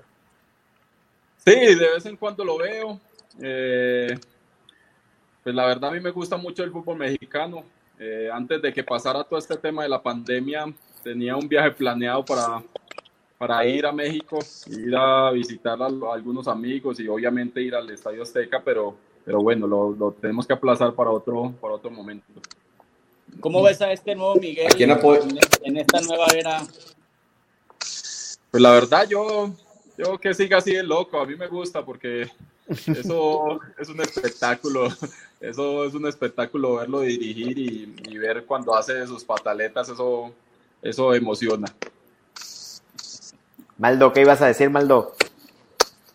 sí, 1.45 1.53
de 1.53 1.91
vez 1.95 2.07
en 2.07 2.17
cuando 2.17 2.45
lo 2.45 2.59
veo. 2.59 3.01
Eh, 3.41 4.19
pues 5.43 5.55
la 5.55 5.67
verdad 5.67 5.91
a 5.91 5.93
mí 5.93 6.01
me 6.01 6.11
gusta 6.11 6.37
mucho 6.37 6.65
el 6.65 6.73
fútbol 6.73 6.99
mexicano. 6.99 7.65
Eh, 7.99 8.31
antes 8.33 8.63
de 8.63 8.73
que 8.73 8.85
pasara 8.85 9.25
todo 9.25 9.39
este 9.39 9.57
tema 9.57 9.83
de 9.83 9.89
la 9.89 10.03
pandemia, 10.03 10.67
tenía 11.03 11.37
un 11.37 11.49
viaje 11.49 11.73
planeado 11.73 12.25
para, 12.25 12.63
para 13.39 13.65
ir 13.65 13.87
a 13.87 13.93
México, 13.93 14.41
ir 14.67 14.95
a 14.97 15.31
visitar 15.31 15.81
a, 15.81 15.87
algunos 15.87 16.49
amigos 16.49 16.99
y 16.99 17.07
obviamente 17.07 17.63
ir 17.63 17.75
al 17.75 17.89
Estadio 17.89 18.23
Azteca, 18.23 18.61
pero, 18.63 18.97
pero 19.25 19.41
bueno, 19.41 19.67
lo, 19.67 19.93
lo 19.93 20.11
tenemos 20.13 20.47
que 20.47 20.53
aplazar 20.53 20.93
para 20.93 21.11
otro, 21.11 21.53
para 21.61 21.75
otro 21.75 21.91
momento. 21.91 22.27
¿Cómo 23.41 23.63
ves 23.63 23.81
a 23.81 23.93
este 23.93 24.17
nuevo 24.17 24.35
Miguel 24.35 24.69
en, 24.77 25.39
en, 25.63 25.77
esta 25.77 26.01
nueva 26.01 26.27
era? 26.35 26.67
Pues 28.51 28.63
la 28.63 28.73
verdad, 28.73 29.07
yo, 29.09 29.53
yo 29.97 30.19
que 30.19 30.35
siga 30.35 30.59
así 30.59 30.73
de 30.73 30.83
loco, 30.83 31.21
a 31.21 31.27
mí 31.27 31.37
me 31.37 31.47
gusta 31.47 31.85
porque 31.85 32.29
eso 32.69 33.61
es 33.79 33.89
un 33.89 34.01
espectáculo, 34.01 34.89
eso 35.41 35.85
es 35.85 35.95
un 35.95 36.09
espectáculo 36.09 36.77
verlo 36.77 37.03
dirigir 37.03 37.59
y, 37.59 38.19
ver 38.19 38.45
cuando 38.45 38.75
hace 38.75 39.07
sus 39.07 39.23
pataletas, 39.23 39.89
eso, 39.89 40.33
eso 40.83 41.15
emociona. 41.15 41.73
Maldo, 43.79 44.13
¿qué 44.13 44.23
ibas 44.23 44.43
a 44.43 44.47
decir, 44.47 44.71
Maldo? 44.71 45.15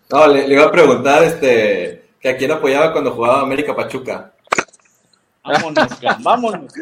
No, 0.09 0.27
le, 0.27 0.45
iba 0.47 0.65
a 0.65 0.71
preguntar 0.71 1.23
este, 1.23 2.09
que 2.19 2.29
a 2.29 2.37
quién 2.37 2.51
apoyaba 2.51 2.91
cuando 2.91 3.11
jugaba 3.11 3.41
América 3.41 3.73
Pachuca. 3.75 4.33
Vámonos, 5.43 5.87
vámonos. 6.19 6.73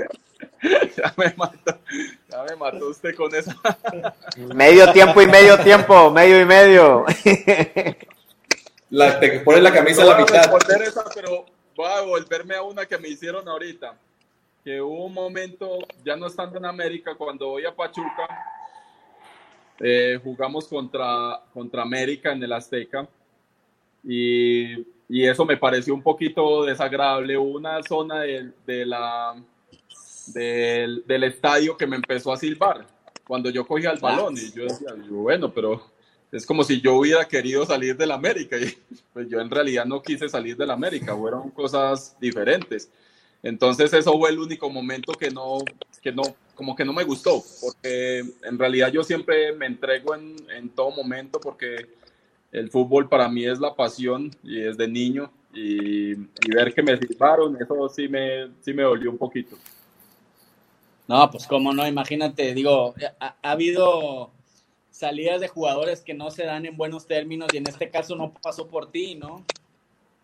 Ya 0.97 1.13
me 1.17 1.33
mató, 1.37 1.77
ya 2.29 2.43
me 2.43 2.55
mató 2.55 2.89
usted 2.89 3.15
con 3.15 3.33
eso. 3.33 3.51
Medio 4.53 4.91
tiempo 4.91 5.21
y 5.21 5.27
medio 5.27 5.57
tiempo, 5.59 6.09
medio 6.11 6.41
y 6.41 6.45
medio. 6.45 7.05
La, 8.89 9.19
te 9.19 9.39
pones 9.39 9.63
la 9.63 9.71
camisa 9.71 10.01
a 10.01 10.05
la 10.05 10.17
mitad. 10.17 10.51
Esa, 10.81 11.05
pero 11.15 11.45
voy 11.75 11.87
a 11.87 12.01
volverme 12.01 12.55
a 12.55 12.63
una 12.63 12.85
que 12.85 12.97
me 12.97 13.07
hicieron 13.07 13.47
ahorita. 13.47 13.95
Que 14.63 14.81
hubo 14.81 15.05
un 15.05 15.13
momento, 15.13 15.77
ya 16.03 16.15
no 16.15 16.27
estando 16.27 16.57
en 16.57 16.65
América, 16.65 17.15
cuando 17.15 17.49
voy 17.49 17.65
a 17.65 17.73
Pachuca, 17.73 18.27
eh, 19.83 20.19
jugamos 20.23 20.67
contra, 20.67 21.41
contra 21.53 21.81
América 21.81 22.31
en 22.31 22.43
el 22.43 22.53
Azteca. 22.53 23.07
Y, 24.03 24.73
y, 25.09 25.25
eso 25.25 25.45
me 25.45 25.57
pareció 25.57 25.93
un 25.93 26.01
poquito 26.01 26.65
desagradable. 26.65 27.37
Una 27.37 27.81
zona 27.83 28.21
de, 28.21 28.51
de 28.65 28.85
la, 28.85 29.35
del, 30.27 31.03
del, 31.05 31.23
estadio 31.23 31.77
que 31.77 31.87
me 31.87 31.95
empezó 31.95 32.31
a 32.31 32.37
silbar 32.37 32.85
cuando 33.25 33.49
yo 33.49 33.65
cogía 33.65 33.91
el 33.91 33.99
balón. 33.99 34.35
Y 34.37 34.51
yo 34.51 34.63
decía, 34.63 34.93
bueno, 35.09 35.53
pero 35.53 35.81
es 36.31 36.45
como 36.45 36.63
si 36.63 36.79
yo 36.79 36.95
hubiera 36.95 37.27
querido 37.27 37.65
salir 37.65 37.97
de 37.97 38.07
la 38.07 38.15
América 38.15 38.57
y 38.59 38.77
pues 39.13 39.27
yo 39.29 39.39
en 39.39 39.49
realidad 39.49 39.85
no 39.85 40.01
quise 40.01 40.29
salir 40.29 40.55
de 40.55 40.65
la 40.65 40.73
América, 40.73 41.15
fueron 41.15 41.49
cosas 41.49 42.15
diferentes. 42.19 42.89
Entonces 43.43 43.91
eso 43.93 44.17
fue 44.17 44.29
el 44.29 44.39
único 44.39 44.69
momento 44.69 45.13
que 45.13 45.31
no, 45.31 45.59
que 46.01 46.11
no, 46.11 46.23
como 46.55 46.75
que 46.75 46.85
no 46.85 46.93
me 46.93 47.03
gustó, 47.03 47.43
porque 47.61 48.23
en 48.43 48.59
realidad 48.59 48.91
yo 48.91 49.03
siempre 49.03 49.53
me 49.53 49.65
entrego 49.65 50.13
en, 50.13 50.35
en 50.55 50.69
todo 50.69 50.91
momento 50.91 51.39
porque 51.39 51.87
el 52.51 52.69
fútbol 52.69 53.09
para 53.09 53.27
mí 53.29 53.45
es 53.45 53.59
la 53.59 53.73
pasión 53.73 54.29
y 54.43 54.61
es 54.61 54.77
de 54.77 54.87
niño 54.87 55.31
y, 55.53 56.11
y 56.11 56.51
ver 56.53 56.73
que 56.73 56.83
me 56.83 56.97
silbaron, 56.97 57.57
eso 57.59 57.89
sí 57.89 58.07
me, 58.07 58.49
sí 58.61 58.73
me 58.73 58.83
dolió 58.83 59.09
un 59.09 59.17
poquito. 59.17 59.57
No, 61.07 61.29
pues 61.31 61.47
cómo 61.47 61.73
no, 61.73 61.87
imagínate, 61.87 62.53
digo, 62.53 62.93
ha, 63.19 63.35
ha 63.41 63.51
habido 63.51 64.29
salidas 64.91 65.41
de 65.41 65.47
jugadores 65.47 66.01
que 66.01 66.13
no 66.13 66.29
se 66.29 66.45
dan 66.45 66.65
en 66.65 66.77
buenos 66.77 67.07
términos 67.07 67.49
y 67.53 67.57
en 67.57 67.67
este 67.67 67.89
caso 67.89 68.15
no 68.15 68.31
pasó 68.33 68.67
por 68.67 68.91
ti, 68.91 69.15
¿no? 69.15 69.43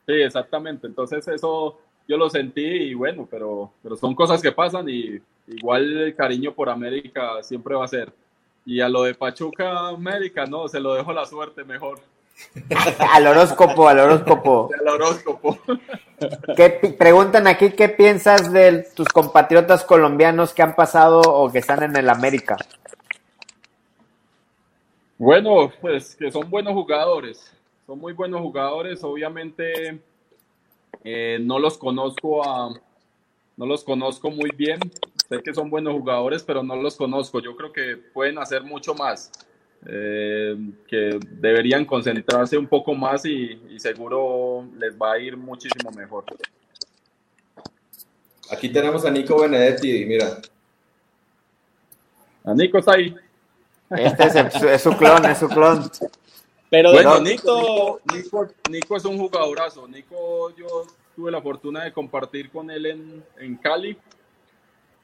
Sí, 0.05 0.13
exactamente. 0.13 0.87
Entonces 0.87 1.27
eso 1.27 1.79
yo 2.07 2.17
lo 2.17 2.29
sentí 2.29 2.61
y 2.61 2.93
bueno, 2.93 3.27
pero, 3.29 3.71
pero 3.83 3.95
son 3.95 4.15
cosas 4.15 4.41
que 4.41 4.51
pasan 4.51 4.87
y 4.89 5.19
igual 5.47 5.97
el 5.97 6.15
cariño 6.15 6.53
por 6.53 6.69
América 6.69 7.43
siempre 7.43 7.75
va 7.75 7.85
a 7.85 7.89
ser. 7.89 8.11
Y 8.65 8.81
a 8.81 8.89
lo 8.89 9.03
de 9.03 9.13
Pachuca 9.13 9.89
América, 9.89 10.45
no, 10.45 10.67
se 10.67 10.79
lo 10.79 10.93
dejo 10.93 11.13
la 11.13 11.25
suerte 11.25 11.63
mejor. 11.63 11.99
al 13.13 13.27
horóscopo, 13.27 13.87
al 13.87 13.99
horóscopo. 13.99 14.69
Al 14.79 14.87
horóscopo. 14.87 15.57
¿Qué, 16.55 16.69
preguntan 16.97 17.47
aquí 17.47 17.71
qué 17.71 17.89
piensas 17.89 18.51
de 18.51 18.87
tus 18.95 19.07
compatriotas 19.07 19.83
colombianos 19.83 20.53
que 20.53 20.61
han 20.61 20.75
pasado 20.75 21.21
o 21.21 21.51
que 21.51 21.59
están 21.59 21.83
en 21.83 21.95
el 21.95 22.09
América. 22.09 22.57
Bueno, 25.17 25.71
pues 25.81 26.15
que 26.15 26.31
son 26.31 26.49
buenos 26.49 26.73
jugadores, 26.73 27.51
son 27.87 27.99
muy 27.99 28.13
buenos 28.13 28.41
jugadores. 28.41 29.03
Obviamente 29.03 29.99
eh, 31.03 31.39
no 31.41 31.59
los 31.59 31.77
conozco 31.77 32.43
a, 32.47 32.73
no 33.57 33.65
los 33.65 33.83
conozco 33.83 34.29
muy 34.29 34.51
bien. 34.55 34.79
Sé 35.29 35.41
que 35.41 35.53
son 35.53 35.69
buenos 35.69 35.93
jugadores, 35.93 36.43
pero 36.43 36.63
no 36.63 36.75
los 36.75 36.95
conozco. 36.95 37.39
Yo 37.39 37.55
creo 37.55 37.73
que 37.73 37.97
pueden 37.97 38.37
hacer 38.37 38.63
mucho 38.63 38.93
más. 38.93 39.31
Eh, 39.85 40.57
que 40.87 41.19
deberían 41.29 41.85
concentrarse 41.85 42.57
un 42.57 42.67
poco 42.67 42.95
más 42.95 43.25
y, 43.25 43.61
y, 43.69 43.79
seguro 43.79 44.67
les 44.75 44.97
va 44.97 45.13
a 45.13 45.19
ir 45.19 45.37
muchísimo 45.37 45.91
mejor. 45.91 46.25
Aquí 48.49 48.69
tenemos 48.69 49.05
a 49.05 49.11
Nico 49.11 49.39
Benedetti, 49.39 50.05
mira. 50.05 50.39
A 52.43 52.53
Nico 52.53 52.79
está 52.79 52.93
ahí. 52.93 53.15
Este 53.89 54.23
es, 54.73 54.81
su 54.81 54.91
clon, 54.97 55.25
es 55.25 55.37
su 55.37 55.47
clon. 55.47 55.89
Pero 56.69 56.91
bueno, 56.91 57.19
Nico, 57.21 58.01
Nico, 58.69 58.97
es 58.97 59.05
un 59.05 59.17
jugadorazo. 59.17 59.87
Nico, 59.87 60.53
yo 60.55 60.85
tuve 61.15 61.31
la 61.31 61.41
fortuna 61.41 61.83
de 61.83 61.93
compartir 61.93 62.49
con 62.49 62.69
él 62.69 62.85
en, 62.85 63.23
en 63.37 63.55
Cali 63.55 63.97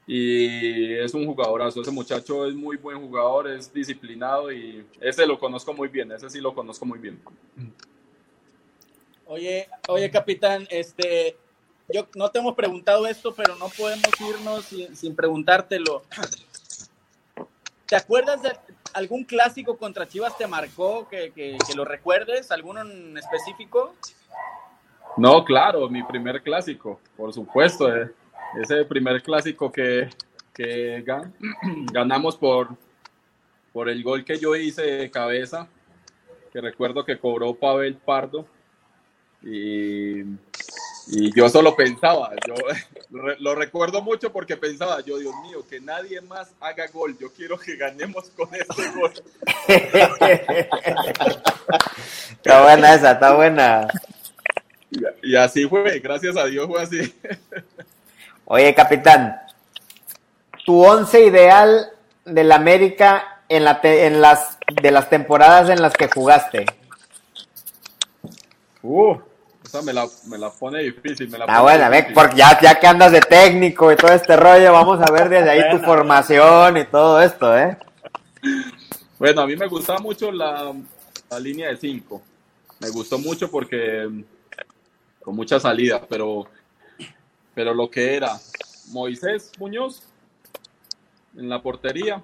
y 0.06 0.94
es 0.96 1.14
un 1.14 1.26
jugadorazo. 1.26 1.82
Ese 1.82 1.92
muchacho 1.92 2.46
es 2.48 2.54
muy 2.54 2.76
buen 2.78 3.00
jugador, 3.00 3.50
es 3.50 3.74
disciplinado 3.74 4.52
y 4.52 4.86
ese 5.00 5.26
lo 5.26 5.40
conozco 5.40 5.74
muy 5.74 5.88
bien, 5.88 6.12
ese 6.12 6.30
sí 6.30 6.42
lo 6.42 6.54
conozco 6.54 6.86
muy 6.86 7.00
bien. 7.00 7.22
Oye, 9.26 9.70
oye, 9.88 10.12
capitán, 10.12 10.68
este, 10.70 11.38
yo 11.88 12.08
no 12.16 12.30
te 12.30 12.40
hemos 12.40 12.56
preguntado 12.56 13.08
esto, 13.08 13.34
pero 13.34 13.56
no 13.56 13.70
podemos 13.70 14.12
irnos 14.20 14.66
sin, 14.66 14.96
sin 14.98 15.16
preguntártelo. 15.16 16.04
¿Te 17.86 17.96
acuerdas 17.96 18.42
de 18.42 18.52
algún 18.94 19.24
clásico 19.24 19.78
contra 19.78 20.08
Chivas 20.08 20.38
te 20.38 20.48
marcó 20.48 21.08
que, 21.08 21.32
que, 21.32 21.58
lo 21.76 21.86
recuerdes? 21.86 22.52
¿Alguno 22.52 22.82
en 22.82 23.18
específico? 23.18 23.96
No, 25.18 25.44
claro, 25.44 25.90
mi 25.90 26.04
primer 26.04 26.42
clásico, 26.42 27.00
por 27.16 27.34
supuesto. 27.34 27.94
Eh. 27.96 28.12
Ese 28.62 28.86
primer 28.86 29.22
clásico 29.22 29.72
que, 29.72 30.10
que 30.54 31.04
ganamos 31.92 32.38
por, 32.38 32.70
por 33.72 33.90
el 33.90 34.04
gol 34.04 34.24
que 34.24 34.38
yo 34.38 34.56
hice 34.56 34.84
de 34.84 35.12
cabeza, 35.12 35.68
que 36.52 36.62
recuerdo 36.62 37.04
que 37.04 37.18
cobró 37.18 37.54
Pavel 37.56 37.96
Pardo. 37.96 38.46
Y, 39.42 40.24
y 41.08 41.36
yo 41.36 41.50
solo 41.50 41.76
pensaba, 41.76 42.32
yo 42.48 42.56
lo 43.40 43.56
recuerdo 43.56 44.02
mucho 44.02 44.32
porque 44.32 44.56
pensaba, 44.58 45.02
yo 45.02 45.18
Dios 45.18 45.34
mío, 45.44 45.66
que 45.70 45.82
nadie 45.82 46.22
más 46.22 46.52
haga 46.60 46.88
gol, 46.88 47.18
yo 47.20 47.32
quiero 47.34 47.58
que 47.58 47.76
ganemos 47.76 48.30
con 48.30 48.50
este 48.54 48.92
gol. 48.92 49.12
está 52.32 52.64
buena 52.64 52.96
esa, 52.96 53.12
está 53.12 53.34
buena. 53.34 53.88
Y, 55.22 55.36
así 55.36 55.68
fue, 55.68 56.00
gracias 56.00 56.38
a 56.38 56.46
Dios 56.46 56.68
fue 56.68 56.82
así. 56.82 57.14
Oye, 58.46 58.74
capitán, 58.74 59.42
tu 60.66 60.86
once 60.86 61.26
ideal 61.26 61.90
del 62.26 62.52
América 62.52 63.42
en, 63.50 63.66
la 63.66 63.80
en 63.84 64.22
las 64.22 64.58
de 64.82 64.92
las 64.92 65.10
temporadas 65.10 65.70
en 65.70 65.82
las 65.82 65.94
que 65.94 66.08
jugaste. 66.10 66.66
Uh, 68.82 69.18
esa 69.74 69.82
me 69.82 69.92
la, 69.92 70.08
me 70.28 70.38
la 70.38 70.52
pone 70.52 70.84
difícil. 70.84 71.30
Me 71.30 71.40
la 71.40 71.46
ah, 71.46 71.62
bueno, 71.62 71.90
ve, 71.90 72.08
porque 72.14 72.38
ya, 72.38 72.60
ya 72.62 72.80
que 72.80 72.86
andas 72.86 73.12
de 73.12 73.22
técnico 73.22 73.92
y 73.92 73.96
todo 73.96 74.12
este 74.12 74.36
rollo, 74.36 74.72
vamos 74.72 75.02
a 75.02 75.12
ver 75.12 75.30
desde 75.30 75.50
ahí 75.50 75.62
tu 75.72 75.80
formación 75.84 76.78
y 76.78 76.86
todo 76.86 77.20
esto, 77.20 77.58
¿eh? 77.58 77.78
Bueno, 79.18 79.42
a 79.42 79.48
mí 79.48 79.56
me 79.56 79.68
gustaba 79.68 80.00
mucho 80.00 80.32
la, 80.32 80.74
la 81.30 81.40
línea 81.40 81.70
de 81.70 81.78
5. 81.78 82.22
Me 82.82 82.90
gustó 82.90 83.18
mucho 83.18 83.50
porque 83.50 84.08
con 85.24 85.36
mucha 85.36 85.60
salida, 85.60 86.06
pero, 86.08 86.46
pero 87.56 87.74
lo 87.74 87.90
que 87.90 88.16
era 88.16 88.38
Moisés 88.90 89.52
Muñoz 89.58 90.04
en 91.36 91.50
la 91.50 91.62
portería, 91.62 92.22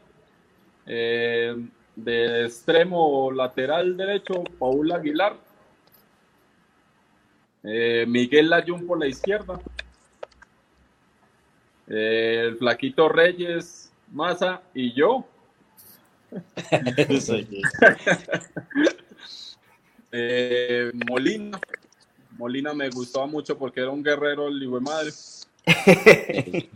eh, 0.86 1.56
de 1.95 2.45
extremo 2.45 3.32
lateral 3.32 3.97
derecho, 3.97 4.43
Paul 4.60 4.91
Aguilar, 4.91 5.49
eh, 7.64 8.05
Miguel 8.07 8.49
Layún 8.49 8.86
por 8.88 8.99
la 8.99 9.07
izquierda, 9.07 9.60
eh, 11.88 12.45
el 12.47 12.57
Flaquito 12.57 13.10
Reyes, 13.10 13.91
Maza 14.12 14.62
y 14.74 14.93
yo. 14.93 15.26
Molina 21.07 21.60
Molina 22.39 22.74
me 22.74 22.89
gustaba 22.89 23.28
mucho 23.28 23.57
porque 23.57 23.82
era 23.82 23.89
un 23.89 24.01
guerrero 24.01 24.47
el 24.47 24.64
hijo 24.64 24.80
de 24.80 24.82
madre. 24.82 25.12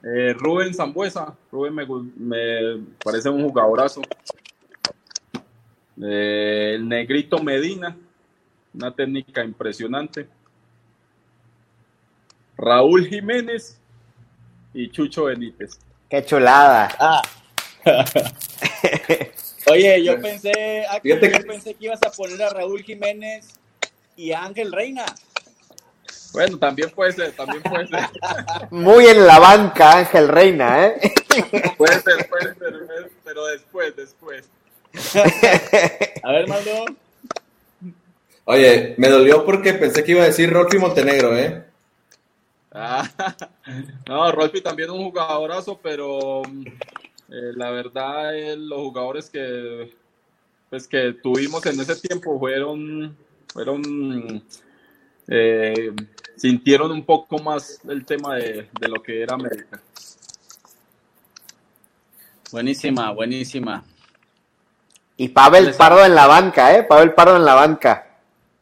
Eh, 0.00 0.32
Rubén 0.32 0.72
Zambuesa, 0.72 1.36
Rubén 1.50 1.74
me, 1.74 1.84
parece 3.02 3.28
un 3.28 3.42
jugadorazo. 3.42 4.00
Eh, 6.02 6.72
el 6.76 6.88
Negrito 6.88 7.38
Medina, 7.42 7.96
una 8.74 8.94
técnica 8.94 9.44
impresionante. 9.44 10.28
Raúl 12.56 13.06
Jiménez 13.06 13.78
y 14.74 14.90
Chucho 14.90 15.24
Benítez. 15.24 15.78
Qué 16.08 16.24
chulada. 16.24 16.88
Ah. 16.98 17.22
Oye, 19.70 20.02
yo 20.02 20.20
pensé, 20.20 20.86
yo 21.04 21.20
pensé 21.20 21.74
que 21.74 21.84
ibas 21.84 22.02
a 22.02 22.10
poner 22.10 22.42
a 22.42 22.50
Raúl 22.50 22.82
Jiménez 22.82 23.48
y 24.16 24.32
a 24.32 24.44
Ángel 24.44 24.72
Reina. 24.72 25.04
Bueno, 26.32 26.58
también 26.58 26.90
puede 26.90 27.12
ser, 27.12 27.32
también 27.32 27.62
puede 27.62 27.86
ser. 27.88 28.08
Muy 28.70 29.06
en 29.06 29.26
la 29.26 29.38
banca, 29.38 29.98
Ángel 29.98 30.28
Reina, 30.28 30.86
¿eh? 30.86 31.12
Puede 31.76 32.00
ser, 32.00 32.28
puede 32.28 32.54
ser, 32.54 33.10
pero 33.24 33.46
después, 33.46 33.96
después. 33.96 34.48
A 36.22 36.32
ver, 36.32 36.48
Maldo. 36.48 36.84
Oye, 38.44 38.94
me 38.96 39.08
dolió 39.08 39.44
porque 39.44 39.74
pensé 39.74 40.02
que 40.02 40.12
iba 40.12 40.22
a 40.22 40.26
decir 40.26 40.50
Rolfi 40.50 40.78
Montenegro, 40.78 41.36
¿eh? 41.36 41.64
Ah, 42.72 43.08
no, 44.08 44.32
Rolfi 44.32 44.60
también 44.60 44.90
un 44.90 45.04
jugadorazo, 45.04 45.78
pero 45.82 46.42
eh, 46.44 47.52
la 47.54 47.70
verdad, 47.70 48.36
eh, 48.36 48.56
los 48.56 48.78
jugadores 48.78 49.28
que, 49.28 49.92
pues, 50.70 50.88
que 50.88 51.14
tuvimos 51.22 51.64
en 51.66 51.80
ese 51.80 51.96
tiempo 51.96 52.38
fueron, 52.38 53.16
fueron 53.52 54.42
eh, 55.26 55.92
sintieron 56.36 56.90
un 56.90 57.04
poco 57.04 57.38
más 57.38 57.80
el 57.86 58.04
tema 58.06 58.36
de, 58.36 58.68
lo 58.80 59.02
que 59.02 59.22
era 59.22 59.34
América. 59.34 59.82
Buenísima, 62.50 63.10
buenísima. 63.12 63.84
Y 65.20 65.28
Pavel 65.30 65.74
Pardo 65.74 66.04
en 66.04 66.14
la 66.14 66.28
banca, 66.28 66.76
¿eh? 66.76 66.84
Pavel 66.84 67.12
Pardo 67.12 67.34
en 67.36 67.44
la 67.44 67.54
banca. 67.54 68.06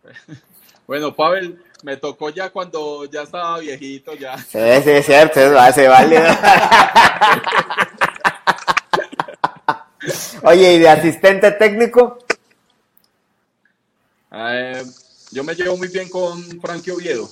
bueno, 0.86 1.14
Pavel 1.14 1.62
me 1.82 1.98
tocó 1.98 2.30
ya 2.30 2.48
cuando 2.48 3.04
ya 3.04 3.22
estaba 3.22 3.58
viejito, 3.58 4.14
ya. 4.14 4.38
Sí, 4.38 4.58
sí, 4.82 4.90
es 4.90 5.04
cierto, 5.04 5.38
se 5.74 5.86
vale. 5.86 6.18
Oye, 10.44 10.72
¿y 10.72 10.78
de 10.78 10.88
asistente 10.88 11.52
técnico? 11.52 12.18
Eh, 14.32 14.82
yo 15.32 15.44
me 15.44 15.54
llevo 15.54 15.76
muy 15.76 15.88
bien 15.88 16.08
con 16.08 16.42
Frankie 16.60 16.92
Oviedo. 16.92 17.28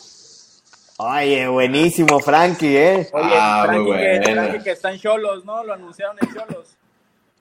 Oye, 0.99 1.49
buenísimo, 1.49 2.21
Frankie, 2.21 2.77
¿eh? 2.77 3.09
Oye, 3.11 3.33
ah, 3.33 3.65
Frankie, 3.67 3.93
que, 3.93 4.21
Frankie, 4.33 4.63
que, 4.65 4.71
está 4.73 4.93
en 4.93 5.01
Cholos, 5.01 5.47
¿no? 5.47 5.65
Lo 5.65 5.73
anunciaron 5.73 6.19
en 6.21 6.29
Cholos. 6.35 6.77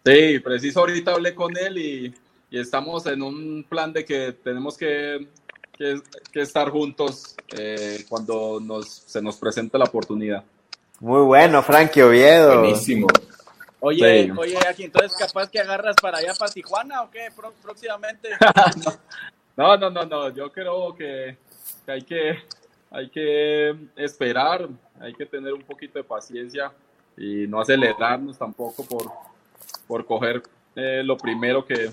Sí, 0.05 0.39
preciso 0.39 0.81
ahorita 0.81 1.11
hablé 1.13 1.33
con 1.33 1.55
él 1.57 1.77
y, 1.77 2.13
estamos 2.51 3.07
en 3.07 3.23
un 3.23 3.65
plan 3.67 3.91
de 3.91 4.05
que 4.05 4.31
tenemos 4.31 4.77
que, 4.77 5.27
que, 5.75 5.99
estar 6.35 6.69
juntos 6.69 7.35
eh, 7.57 8.05
cuando 8.07 8.59
nos, 8.61 8.87
se 8.87 9.23
nos 9.23 9.37
presente 9.37 9.75
la 9.79 9.85
oportunidad. 9.85 10.43
Muy 10.99 11.21
bueno, 11.21 11.63
Frankie 11.63 12.03
Oviedo. 12.03 12.59
Buenísimo. 12.59 13.07
Oye, 13.79 14.31
oye, 14.37 14.57
aquí 14.69 14.83
entonces 14.83 15.13
capaz 15.17 15.49
que 15.49 15.59
agarras 15.59 15.95
para 16.01 16.19
allá 16.19 16.33
para 16.37 16.51
Tijuana 16.51 17.01
o 17.01 17.09
qué 17.09 17.29
próximamente. 17.61 18.29
no, 19.57 19.75
no, 19.75 19.89
no, 19.89 20.05
no, 20.05 20.29
yo 20.29 20.51
creo 20.51 20.95
que, 20.95 21.35
hay 21.87 22.01
que 22.03 22.37
hay 22.91 23.09
que 23.09 23.75
esperar, 23.95 24.69
hay 25.01 25.13
que 25.15 25.25
tener 25.25 25.51
un 25.53 25.63
poquito 25.63 25.97
de 25.97 26.03
paciencia 26.03 26.71
y 27.17 27.47
no 27.47 27.59
acelerarnos 27.59 28.37
tampoco 28.37 28.85
por, 28.85 29.11
por 29.87 30.05
coger 30.05 30.41
eh, 30.75 31.01
lo 31.03 31.17
primero 31.17 31.65
que, 31.65 31.91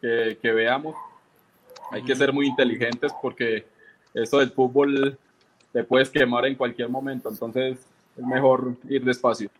que, 0.00 0.52
veamos. 0.52 0.96
Hay 1.90 2.02
que 2.02 2.16
ser 2.16 2.32
muy 2.32 2.46
inteligentes 2.46 3.12
porque 3.20 3.66
eso 4.14 4.38
del 4.38 4.50
fútbol 4.50 5.18
te 5.72 5.84
puedes 5.84 6.10
quemar 6.10 6.46
en 6.46 6.54
cualquier 6.54 6.88
momento, 6.88 7.28
entonces 7.28 7.78
es 8.16 8.24
mejor 8.24 8.74
ir 8.88 9.04
despacio. 9.04 9.50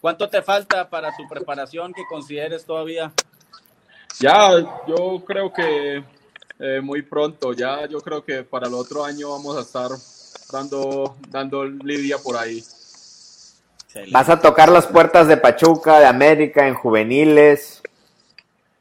¿Cuánto 0.00 0.28
te 0.28 0.42
falta 0.42 0.88
para 0.90 1.14
tu 1.16 1.28
preparación 1.28 1.92
que 1.92 2.04
consideres 2.06 2.64
todavía? 2.64 3.12
Ya, 4.18 4.50
yo 4.86 5.22
creo 5.24 5.52
que 5.52 6.02
eh, 6.58 6.80
muy 6.80 7.02
pronto. 7.02 7.52
Ya 7.52 7.86
yo 7.86 8.00
creo 8.00 8.24
que 8.24 8.44
para 8.44 8.68
el 8.68 8.74
otro 8.74 9.04
año 9.04 9.30
vamos 9.30 9.56
a 9.56 9.62
estar 9.62 9.90
dando, 10.52 11.16
dando 11.28 11.64
lidia 11.64 12.18
por 12.18 12.36
ahí. 12.36 12.62
¿Vas 14.10 14.28
a 14.28 14.40
tocar 14.40 14.70
las 14.70 14.86
puertas 14.86 15.28
de 15.28 15.36
Pachuca, 15.36 15.98
de 15.98 16.06
América, 16.06 16.66
en 16.66 16.74
juveniles? 16.74 17.82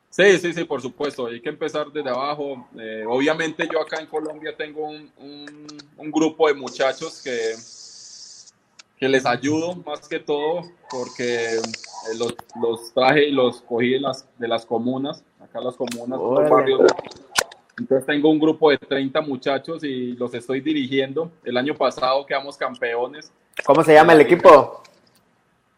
Sí, 0.09 0.37
sí, 0.39 0.53
sí, 0.53 0.63
por 0.63 0.81
supuesto. 0.81 1.27
Hay 1.27 1.41
que 1.41 1.49
empezar 1.49 1.87
desde 1.91 2.09
abajo. 2.09 2.67
Eh, 2.79 3.05
obviamente 3.07 3.67
yo 3.71 3.81
acá 3.81 3.99
en 3.99 4.07
Colombia 4.07 4.55
tengo 4.57 4.87
un, 4.87 5.11
un 5.97 6.11
grupo 6.11 6.47
de 6.47 6.53
muchachos 6.53 7.21
que 7.23 7.55
que 9.01 9.09
les 9.09 9.25
ayudo 9.25 9.75
más 9.83 10.07
que 10.07 10.19
todo 10.19 10.61
porque 10.87 11.55
eh, 11.55 11.59
los, 12.19 12.35
los, 12.61 12.93
traje 12.93 13.29
y 13.29 13.31
los 13.31 13.61
cogí 13.61 13.93
de 13.93 13.99
las, 13.99 14.27
de 14.37 14.47
las 14.47 14.63
comunas, 14.63 15.23
acá 15.43 15.59
las 15.59 15.75
comunas, 15.75 16.19
los 16.19 16.47
barrios. 16.47 16.81
Entonces 17.79 18.05
tengo 18.05 18.29
un 18.29 18.37
grupo 18.37 18.69
de 18.69 18.77
30 18.77 19.21
muchachos 19.21 19.83
y 19.83 20.13
los 20.13 20.31
estoy 20.35 20.61
dirigiendo. 20.61 21.31
El 21.43 21.57
año 21.57 21.73
pasado 21.73 22.23
quedamos 22.27 22.57
campeones. 22.57 23.31
¿Cómo 23.65 23.83
se 23.83 23.95
llama 23.95 24.13
el 24.13 24.21
equipo? 24.21 24.83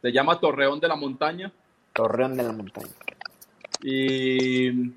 Se 0.03 0.11
llama 0.11 0.39
Torreón 0.39 0.79
de 0.79 0.87
la 0.87 0.95
Montaña. 0.95 1.51
Torreón 1.93 2.37
de 2.37 2.43
la 2.43 2.51
Montaña. 2.51 2.93
Y 3.81 4.93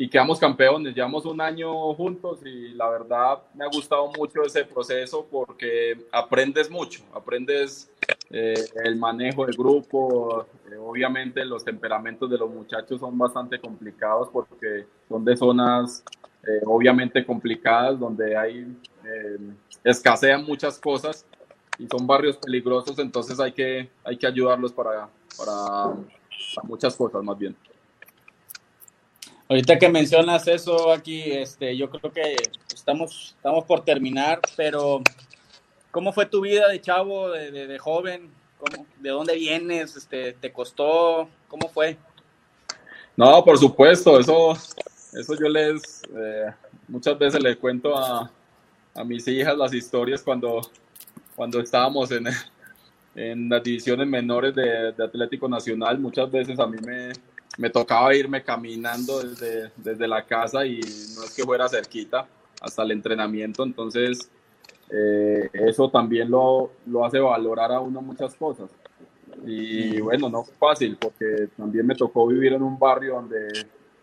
y 0.00 0.08
quedamos 0.08 0.38
campeones. 0.38 0.94
Llevamos 0.94 1.26
un 1.26 1.40
año 1.40 1.92
juntos 1.94 2.38
y 2.46 2.68
la 2.68 2.88
verdad 2.88 3.40
me 3.52 3.64
ha 3.64 3.66
gustado 3.66 4.12
mucho 4.16 4.44
ese 4.44 4.64
proceso 4.64 5.26
porque 5.28 6.06
aprendes 6.12 6.70
mucho, 6.70 7.02
aprendes 7.12 7.90
eh, 8.30 8.54
el 8.84 8.94
manejo 8.94 9.44
del 9.44 9.56
grupo. 9.56 10.46
Eh, 10.70 10.76
obviamente 10.76 11.44
los 11.44 11.64
temperamentos 11.64 12.30
de 12.30 12.38
los 12.38 12.48
muchachos 12.48 13.00
son 13.00 13.18
bastante 13.18 13.58
complicados 13.58 14.28
porque 14.32 14.86
son 15.08 15.24
de 15.24 15.36
zonas 15.36 16.04
eh, 16.44 16.60
obviamente 16.64 17.26
complicadas 17.26 17.98
donde 17.98 18.36
hay 18.36 18.68
escasean 19.82 20.44
muchas 20.44 20.78
cosas. 20.78 21.26
Son 21.86 22.06
barrios 22.06 22.36
peligrosos, 22.36 22.98
entonces 22.98 23.38
hay 23.38 23.52
que, 23.52 23.88
hay 24.02 24.16
que 24.16 24.26
ayudarlos 24.26 24.72
para, 24.72 25.08
para, 25.36 25.94
muchas 26.64 26.96
cosas 26.96 27.22
más 27.22 27.38
bien. 27.38 27.54
Ahorita 29.48 29.78
que 29.78 29.88
mencionas 29.88 30.46
eso 30.48 30.92
aquí, 30.92 31.22
este, 31.22 31.76
yo 31.76 31.88
creo 31.88 32.12
que 32.12 32.36
estamos, 32.74 33.34
estamos 33.36 33.64
por 33.64 33.84
terminar, 33.84 34.40
pero 34.56 35.00
¿cómo 35.90 36.12
fue 36.12 36.26
tu 36.26 36.40
vida 36.40 36.68
de 36.68 36.80
chavo, 36.80 37.30
de, 37.30 37.50
de, 37.50 37.78
joven? 37.78 38.30
¿Cómo, 38.58 38.84
¿De 38.98 39.10
dónde 39.10 39.36
vienes? 39.36 39.96
Este, 39.96 40.32
¿Te 40.34 40.52
costó? 40.52 41.28
¿Cómo 41.48 41.68
fue? 41.68 41.96
No, 43.16 43.42
por 43.44 43.56
supuesto, 43.58 44.18
eso, 44.18 44.52
eso 45.12 45.34
yo 45.40 45.48
les, 45.48 46.02
eh, 46.14 46.52
muchas 46.86 47.18
veces 47.18 47.42
le 47.42 47.56
cuento 47.56 47.96
a, 47.96 48.30
a 48.94 49.04
mis 49.04 49.26
hijas 49.28 49.56
las 49.56 49.72
historias 49.72 50.22
cuando, 50.22 50.60
cuando 51.38 51.60
estábamos 51.60 52.10
en, 52.10 52.26
en 53.14 53.48
las 53.48 53.62
divisiones 53.62 54.08
menores 54.08 54.52
de, 54.56 54.90
de, 54.90 55.04
Atlético 55.04 55.48
Nacional, 55.48 55.96
muchas 56.00 56.28
veces 56.28 56.58
a 56.58 56.66
mí 56.66 56.78
me, 56.84 57.12
me 57.58 57.70
tocaba 57.70 58.12
irme 58.12 58.42
caminando 58.42 59.22
desde, 59.22 59.70
desde, 59.76 60.08
la 60.08 60.26
casa 60.26 60.66
y 60.66 60.80
no 61.14 61.22
es 61.22 61.32
que 61.36 61.44
fuera 61.44 61.68
cerquita 61.68 62.26
hasta 62.60 62.82
el 62.82 62.90
entrenamiento, 62.90 63.62
entonces 63.62 64.28
eh, 64.90 65.48
eso 65.52 65.88
también 65.88 66.28
lo, 66.28 66.72
lo, 66.86 67.04
hace 67.04 67.20
valorar 67.20 67.70
a 67.70 67.78
uno 67.78 68.02
muchas 68.02 68.34
cosas. 68.34 68.68
Y 69.46 70.00
bueno, 70.00 70.28
no 70.28 70.42
fue 70.42 70.54
fácil 70.54 70.96
porque 71.00 71.50
también 71.56 71.86
me 71.86 71.94
tocó 71.94 72.26
vivir 72.26 72.54
en 72.54 72.62
un 72.62 72.76
barrio 72.76 73.14
donde, 73.14 73.46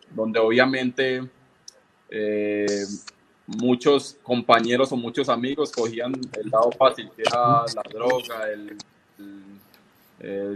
donde 0.10 0.40
obviamente 0.40 1.22
eh, 2.10 2.86
muchos 3.48 4.18
compañeros 4.24 4.92
o 4.92 4.98
muchos 4.98 5.30
amigos 5.30 5.72
cogían 5.72 6.14
el 6.34 6.50
lado 6.50 6.72
fácil, 6.72 7.10
que 7.16 7.24
era 7.24 7.64
la 7.74 7.84
droga, 7.90 8.50
el, 8.52 8.78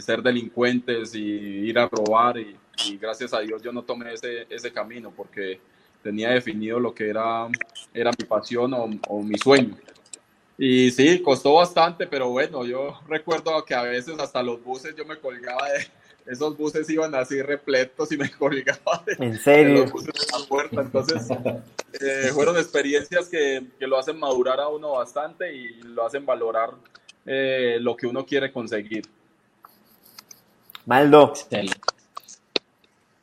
ser 0.01 0.23
delincuentes 0.23 1.13
y 1.13 1.21
ir 1.21 1.77
a 1.77 1.87
robar. 1.87 2.37
Y, 2.39 2.55
gracias 2.97 3.33
a 3.33 3.41
Dios 3.41 3.61
yo 3.61 3.73
no 3.73 3.83
tomé 3.83 4.13
ese, 4.13 4.47
ese 4.49 4.71
camino 4.71 5.11
porque 5.15 5.59
tenía 6.01 6.29
definido 6.29 6.79
lo 6.79 6.93
que 6.93 7.09
era, 7.09 7.47
era 7.93 8.11
mi 8.17 8.25
pasión 8.25 8.73
o, 8.73 8.89
o 9.07 9.21
mi 9.21 9.37
sueño. 9.37 9.75
Y 10.57 10.91
sí, 10.91 11.21
costó 11.21 11.53
bastante, 11.53 12.07
pero 12.07 12.29
bueno, 12.29 12.65
yo 12.65 12.99
recuerdo 13.07 13.63
que 13.63 13.73
a 13.73 13.83
veces 13.83 14.17
hasta 14.19 14.43
los 14.43 14.63
buses 14.63 14.95
yo 14.95 15.05
me 15.05 15.17
colgaba 15.17 15.69
de, 15.69 15.87
esos 16.29 16.55
buses 16.57 16.89
iban 16.89 17.15
así 17.15 17.41
repletos 17.41 18.11
y 18.11 18.17
me 18.17 18.29
colgaba 18.37 19.03
de, 19.05 19.25
¿En 19.25 19.37
serio? 19.39 19.81
los 19.81 19.91
buses 19.91 20.13
de 20.13 20.39
la 20.39 20.45
puerta. 20.47 20.81
Entonces, 20.81 21.27
eh, 21.99 22.29
fueron 22.33 22.57
experiencias 22.57 23.27
que, 23.27 23.63
que, 23.77 23.87
lo 23.87 23.97
hacen 23.97 24.19
madurar 24.19 24.59
a 24.59 24.67
uno 24.67 24.93
bastante 24.93 25.53
y 25.53 25.81
lo 25.81 26.05
hacen 26.05 26.25
valorar 26.25 26.71
eh, 27.25 27.77
lo 27.79 27.95
que 27.95 28.07
uno 28.07 28.25
quiere 28.25 28.51
conseguir. 28.51 29.05
Maldo. 30.85 31.33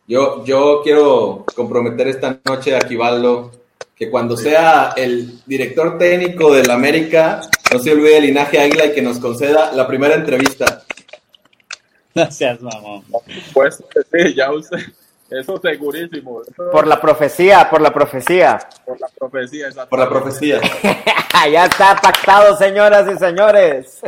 Yo, 0.06 0.44
yo 0.44 0.80
quiero 0.84 1.44
comprometer 1.54 2.08
esta 2.08 2.38
noche 2.44 2.74
a 2.74 2.78
Aquivaldo 2.78 3.50
que 3.96 4.10
cuando 4.10 4.36
sea 4.36 4.92
el 4.96 5.40
director 5.46 5.96
técnico 5.98 6.54
del 6.54 6.70
América, 6.70 7.40
no 7.72 7.78
se 7.78 7.92
olvide 7.92 8.18
el 8.18 8.26
linaje 8.26 8.60
águila 8.60 8.86
y 8.86 8.92
que 8.92 9.02
nos 9.02 9.18
conceda 9.18 9.72
la 9.72 9.88
primera 9.88 10.14
entrevista. 10.14 10.85
Gracias, 12.24 12.62
mamá. 12.62 13.02
Pues 13.52 13.76
sí, 14.10 14.34
ya 14.34 14.50
usted, 14.50 14.78
eso 15.28 15.60
segurísimo. 15.60 16.40
Por 16.72 16.86
la 16.86 16.98
profecía, 16.98 17.68
por 17.68 17.82
la 17.82 17.92
profecía. 17.92 18.58
Por 18.86 18.98
la 18.98 19.08
profecía, 19.08 19.66
exacto. 19.66 19.90
Por 19.90 19.98
la 19.98 20.08
profecía. 20.08 20.60
ya 21.52 21.66
está 21.66 21.94
pactado, 22.00 22.56
señoras 22.56 23.06
y 23.14 23.18
señores. 23.18 24.00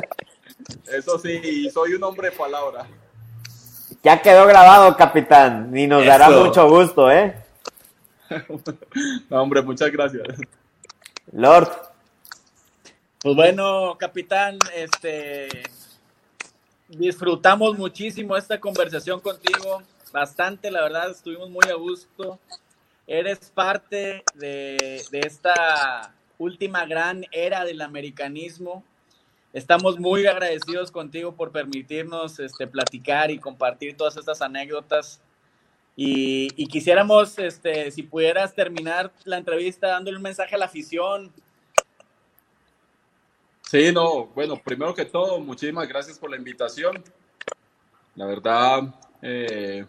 Eso 0.90 1.18
sí, 1.18 1.68
soy 1.70 1.92
un 1.92 2.02
hombre 2.04 2.30
de 2.30 2.36
palabra. 2.36 2.86
Ya 4.02 4.22
quedó 4.22 4.46
grabado, 4.46 4.96
capitán, 4.96 5.76
y 5.76 5.86
nos 5.86 6.06
dará 6.06 6.30
mucho 6.30 6.66
gusto, 6.66 7.11
¿eh? 7.11 7.36
no, 9.28 9.42
hombre, 9.42 9.61
muchas 9.61 9.90
gracias. 9.92 10.22
Lord. 11.32 11.68
Pues 13.20 13.36
bueno, 13.36 13.96
capitán, 13.98 14.56
este 14.74 15.48
disfrutamos 16.89 17.76
muchísimo 17.76 18.36
esta 18.36 18.59
conversación 18.59 19.20
contigo, 19.20 19.82
bastante, 20.12 20.70
la 20.70 20.82
verdad, 20.82 21.11
estuvimos 21.11 21.51
muy 21.51 21.68
a 21.70 21.74
gusto. 21.74 22.39
Eres 23.07 23.51
parte 23.55 24.22
de, 24.34 25.03
esta 25.12 26.14
última 26.39 26.86
gran 26.86 27.24
era 27.30 27.64
del 27.64 27.80
americanismo. 27.82 28.84
Estamos 29.53 29.99
muy 29.99 30.26
agradecidos 30.26 30.91
contigo 30.91 31.34
por 31.34 31.53
permitirnos 31.53 32.39
este, 32.39 32.66
platicar 32.66 33.30
y 33.30 33.39
compartir 33.39 33.97
todas 33.97 34.16
estas 34.16 34.43
anécdotas. 34.43 35.20
Y, 35.97 36.49
y, 36.55 36.66
quisiéramos, 36.68 37.39
este, 37.39 37.91
si 37.91 38.03
pudieras 38.03 38.55
terminar 38.55 39.11
la 39.24 39.39
entrevista 39.39 39.89
dándole 39.89 40.16
un 40.16 40.22
mensaje 40.22 40.55
a 40.55 40.59
la 40.59 40.66
afición, 40.66 41.32
Sí, 43.70 43.92
no, 43.92 44.28
bueno, 44.28 44.56
primero 44.56 44.94
que 44.94 45.04
todo, 45.04 45.38
muchísimas 45.40 45.86
gracias 45.86 46.18
por 46.18 46.30
la 46.30 46.38
invitación. 46.38 47.04
La 48.14 48.24
verdad, 48.24 48.94
eh, 49.20 49.84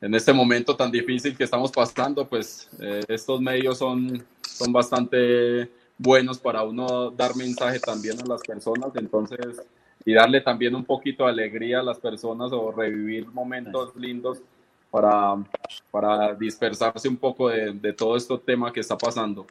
en 0.00 0.14
este 0.14 0.32
momento 0.32 0.76
tan 0.76 0.88
difícil 0.92 1.36
que 1.36 1.42
estamos 1.42 1.72
pasando, 1.72 2.24
pues 2.28 2.70
eh, 2.78 3.02
estos 3.08 3.40
medios 3.40 3.78
son, 3.78 4.24
son 4.42 4.72
bastante 4.72 5.68
buenos 5.98 6.38
para 6.38 6.62
uno 6.62 7.10
dar 7.10 7.34
mensaje 7.34 7.80
también 7.80 8.20
a 8.22 8.24
las 8.24 8.42
personas, 8.42 8.92
entonces, 8.94 9.60
y 10.04 10.14
darle 10.14 10.40
también 10.40 10.72
un 10.76 10.84
poquito 10.84 11.24
de 11.24 11.30
alegría 11.30 11.80
a 11.80 11.82
las 11.82 11.98
personas 11.98 12.52
o 12.52 12.70
revivir 12.70 13.26
momentos 13.26 13.96
lindos 13.96 14.38
para, 14.92 15.42
para 15.90 16.34
dispersarse 16.34 17.08
un 17.08 17.16
poco 17.16 17.48
de, 17.48 17.72
de 17.72 17.92
todo 17.94 18.16
este 18.16 18.38
tema 18.38 18.72
que 18.72 18.78
está 18.78 18.96
pasando. 18.96 19.44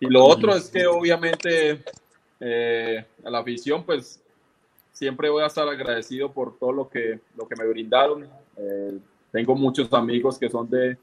Y 0.00 0.06
lo 0.06 0.24
otro 0.24 0.56
es 0.56 0.70
que 0.70 0.86
obviamente 0.86 1.84
eh, 2.40 3.04
a 3.24 3.30
la 3.30 3.38
afición, 3.38 3.84
pues 3.84 4.20
siempre 4.92 5.28
voy 5.28 5.42
a 5.42 5.46
estar 5.46 5.68
agradecido 5.68 6.32
por 6.32 6.58
todo 6.58 6.72
lo 6.72 6.88
que, 6.88 7.20
lo 7.36 7.46
que 7.46 7.56
me 7.56 7.66
brindaron. 7.66 8.28
Eh, 8.56 8.98
tengo 9.30 9.54
muchos 9.54 9.92
amigos 9.92 10.38
que 10.38 10.48
son 10.48 10.68
de, 10.70 10.96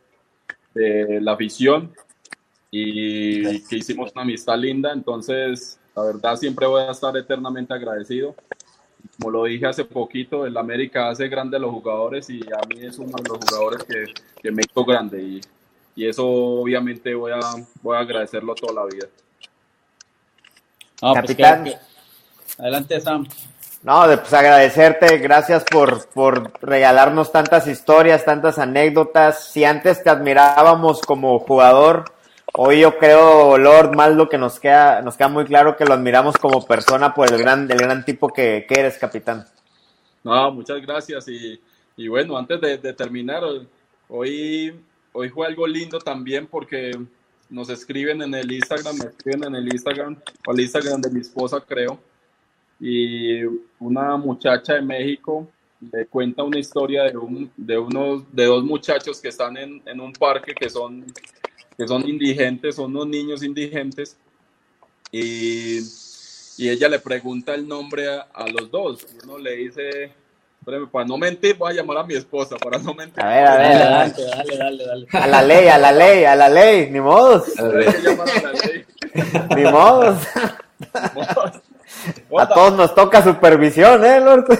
de, 0.74 1.22
la 1.22 1.34
afición 1.34 1.92
y 2.72 3.62
que 3.68 3.78
hicimos 3.78 4.12
una 4.14 4.24
amistad 4.24 4.58
linda, 4.58 4.92
entonces 4.92 5.80
la 5.96 6.04
verdad 6.04 6.36
siempre 6.38 6.66
voy 6.66 6.82
a 6.82 6.92
estar 6.92 7.16
eternamente 7.16 7.74
agradecido. 7.74 8.36
Como 9.20 9.30
lo 9.30 9.44
dije 9.44 9.68
hace 9.68 9.86
poquito, 9.86 10.48
el 10.48 10.58
América 10.58 11.10
hace 11.10 11.28
grande 11.28 11.60
los 11.60 11.72
jugadores 11.72 12.30
y 12.30 12.42
a 12.42 12.66
mí 12.68 12.84
es 12.84 12.98
uno 12.98 13.16
de 13.18 13.30
los 13.30 13.38
jugadores 13.38 13.84
que, 13.84 14.06
que 14.42 14.52
me 14.52 14.64
hizo 14.64 14.84
grande 14.84 15.22
y, 15.22 15.42
y 15.96 16.08
eso 16.08 16.26
obviamente 16.26 17.14
voy 17.14 17.32
a, 17.32 17.40
voy 17.82 17.96
a 17.96 18.00
agradecerlo 18.00 18.56
toda 18.56 18.74
la 18.74 18.86
vida. 18.86 19.08
Pues 21.12 21.22
Capitán. 21.22 21.66
Adelante, 22.58 23.02
Sam. 23.02 23.28
No, 23.84 24.06
pues 24.06 24.32
agradecerte, 24.32 25.18
gracias 25.18 25.66
por, 25.66 26.08
por 26.08 26.54
regalarnos 26.62 27.34
tantas 27.34 27.68
historias, 27.68 28.24
tantas 28.24 28.58
anécdotas. 28.58 29.52
Si 29.52 29.66
antes 29.66 30.02
te 30.02 30.10
admirábamos 30.10 31.02
como 31.02 31.40
jugador, 31.40 32.06
hoy 32.54 32.80
yo 32.80 32.98
creo, 32.98 33.58
Lord 33.58 33.94
Maldo, 33.94 34.30
que 34.30 34.38
nos 34.38 34.62
queda, 34.62 35.02
nos 35.02 35.18
queda 35.18 35.28
muy 35.28 35.44
claro 35.44 35.76
que 35.76 35.84
lo 35.84 35.94
admiramos 35.94 36.38
como 36.38 36.66
persona 36.66 37.14
por 37.14 37.30
el 37.30 37.38
gran, 37.38 37.70
el 37.70 37.78
gran 37.78 38.06
tipo 38.06 38.30
que, 38.30 38.66
eres, 38.70 38.98
capitán. 38.98 39.46
No, 40.24 40.52
muchas 40.52 40.80
gracias. 40.82 41.28
Y, 41.28 41.60
y 41.98 42.08
bueno, 42.08 42.38
antes 42.38 42.62
de, 42.62 42.78
de, 42.78 42.94
terminar, 42.94 43.44
hoy, 44.08 44.80
hoy 45.12 45.30
fue 45.30 45.48
algo 45.48 45.68
lindo 45.68 46.00
también 46.00 46.48
porque 46.48 46.94
nos 47.54 47.70
escriben 47.70 48.22
en 48.24 48.34
el 48.34 48.52
Instagram, 48.52 48.98
me 48.98 49.06
escriben 49.06 49.44
en 49.44 49.56
el 49.56 49.68
Instagram, 49.72 50.18
o 50.48 50.52
el 50.52 50.60
Instagram 50.60 51.00
de 51.02 51.12
mi 51.12 51.20
esposa, 51.20 51.62
creo, 51.62 52.00
y 52.80 53.44
una 53.80 54.18
muchacha 54.18 54.74
de 54.74 54.82
México 54.82 55.48
le 55.92 56.08
cuenta 56.08 56.44
una 56.44 56.58
historia 56.58 57.04
de, 57.04 57.16
un, 57.16 57.52
de, 57.56 57.78
unos, 57.78 58.24
de 58.36 58.46
dos 58.46 58.64
muchachos 58.64 59.22
que 59.22 59.28
están 59.28 59.56
en, 59.58 59.82
en, 59.86 60.00
un 60.00 60.12
parque 60.14 60.56
que 60.56 60.68
son, 60.68 61.06
que 61.78 61.88
son 61.88 62.08
indigentes, 62.08 62.76
son 62.76 62.90
unos 62.96 63.08
niños 63.08 63.44
indigentes, 63.44 64.18
y, 65.12 65.78
y 66.58 66.70
ella 66.70 66.90
le 66.90 66.98
pregunta 66.98 67.54
el 67.54 67.68
nombre 67.68 68.10
a, 68.10 68.22
a 68.34 68.48
los 68.48 68.72
dos, 68.72 69.06
uno 69.24 69.38
le 69.38 69.58
dice 69.58 70.12
para 70.92 71.06
no 71.06 71.18
mentir, 71.18 71.58
voy 71.58 71.72
a 71.72 71.76
llamar 71.76 71.98
a 71.98 72.04
mi 72.04 72.16
esposa, 72.16 72.56
para 72.58 72.78
no 72.78 72.94
mentir. 72.94 73.24
A 73.24 73.28
ver, 73.28 73.48
a 73.48 73.58
ver, 73.58 73.78
dale, 73.78 74.14
dale, 74.26 74.58
dale, 74.58 74.86
dale. 74.86 75.08
A 75.12 75.28
la 75.28 75.42
ley, 75.42 75.68
a 75.68 75.78
la 75.78 75.92
ley, 75.92 76.26
a 76.26 76.36
la 76.36 76.50
ley, 76.50 76.90
ni 76.90 77.00
modos. 77.00 77.46
Ni 79.56 79.64
modos. 79.64 80.18
A 82.38 82.50
todos 82.50 82.74
nos 82.74 82.96
toca 82.96 83.24
supervisión, 83.24 84.04
¿eh, 84.04 84.20
Lord? 84.20 84.46
No, 84.50 84.58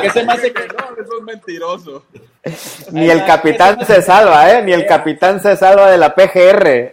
que 0.00 0.10
se 0.10 0.24
me 0.24 0.32
hace 0.32 0.52
que 0.52 0.66
no, 0.66 1.02
eso 1.02 1.18
es 1.18 1.24
mentiroso. 1.24 2.04
Ni 2.90 3.10
el 3.10 3.24
capitán 3.24 3.84
se 3.86 4.02
salva, 4.02 4.50
¿eh? 4.50 4.62
Ni 4.62 4.72
el 4.72 4.86
capitán 4.86 5.40
se 5.40 5.56
salva 5.56 5.90
de 5.90 5.98
la 5.98 6.14
PGR. 6.14 6.92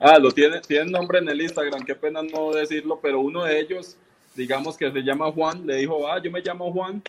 Ah, 0.00 0.18
lo 0.18 0.30
tiene, 0.30 0.60
tiene 0.60 0.90
nombre 0.90 1.18
en 1.18 1.28
el 1.28 1.42
Instagram, 1.42 1.84
qué 1.84 1.94
pena 1.94 2.22
no 2.22 2.52
decirlo, 2.52 2.98
pero 3.02 3.20
uno 3.20 3.44
de 3.44 3.60
ellos, 3.60 3.96
digamos 4.34 4.76
que 4.76 4.90
se 4.90 5.02
llama 5.02 5.30
Juan, 5.32 5.66
le 5.66 5.76
dijo, 5.76 6.08
ah, 6.08 6.20
yo 6.22 6.30
me 6.30 6.40
llamo 6.40 6.72
Juan. 6.72 7.02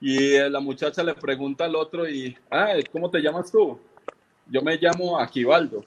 Y 0.00 0.34
eh, 0.34 0.48
la 0.48 0.60
muchacha 0.60 1.02
le 1.02 1.14
pregunta 1.14 1.64
al 1.64 1.74
otro 1.74 2.08
y, 2.08 2.36
ah, 2.50 2.74
¿cómo 2.92 3.10
te 3.10 3.20
llamas 3.20 3.50
tú? 3.50 3.78
Yo 4.46 4.62
me 4.62 4.76
llamo 4.76 5.18
Aquivaldo. 5.18 5.84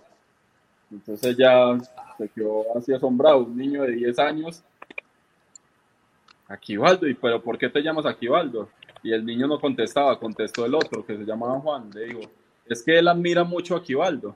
Entonces 0.92 1.38
ya 1.38 1.78
se 2.18 2.28
quedó 2.30 2.66
así 2.76 2.94
asombrado, 2.94 3.40
un 3.40 3.56
niño 3.56 3.84
de 3.84 3.94
10 3.94 4.20
años. 4.20 4.64
Aquivaldo, 6.48 7.08
¿y 7.08 7.14
pero 7.14 7.42
por 7.42 7.58
qué 7.58 7.70
te 7.70 7.82
llamas 7.82 8.06
Aquivaldo? 8.06 8.70
Y 9.04 9.14
el 9.14 9.26
niño 9.26 9.48
no 9.48 9.60
contestaba, 9.60 10.20
contestó 10.20 10.66
el 10.66 10.76
otro, 10.76 11.06
que 11.06 11.18
se 11.18 11.24
llamaba 11.24 11.60
Juan. 11.60 11.90
Le 11.94 12.06
digo, 12.06 12.22
es 12.66 12.84
que 12.84 13.00
él 13.00 13.08
admira 13.08 13.44
mucho 13.44 13.76
a 13.76 13.80
Aquivaldo. 13.80 14.36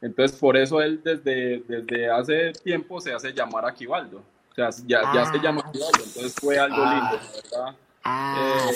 Entonces, 0.00 0.38
por 0.38 0.56
eso 0.56 0.80
él 0.80 1.00
desde, 1.02 1.62
desde 1.66 2.10
hace 2.10 2.52
tiempo 2.52 3.00
se 3.00 3.12
hace 3.12 3.32
llamar 3.32 3.64
Aquivaldo. 3.64 4.22
O 4.50 4.54
sea, 4.54 4.70
ya, 4.86 5.12
ya 5.12 5.30
se 5.30 5.38
llama 5.38 5.62
Aquivaldo. 5.66 6.04
Entonces 6.04 6.34
fue 6.34 6.58
algo 6.58 6.76
lindo, 6.76 7.20
¿verdad? 7.34 7.74
Eh, 8.06 8.74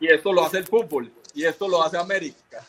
y 0.00 0.08
esto 0.08 0.32
lo 0.32 0.44
hace 0.44 0.58
el 0.58 0.66
fútbol. 0.66 1.12
Y 1.34 1.44
esto 1.44 1.68
lo 1.68 1.82
hace 1.82 1.96
América. 1.96 2.64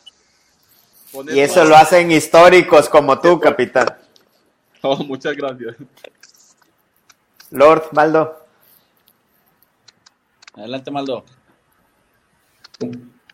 y 1.28 1.40
eso 1.40 1.64
lo 1.64 1.76
hacen 1.76 2.12
históricos 2.12 2.88
como 2.88 3.18
tú, 3.20 3.38
capitán. 3.40 3.88
Oh, 4.84 4.96
muchas 4.96 5.36
gracias. 5.36 5.76
Lord 7.52 7.90
Maldo. 7.92 8.44
Adelante, 10.54 10.90
Maldo. 10.90 11.24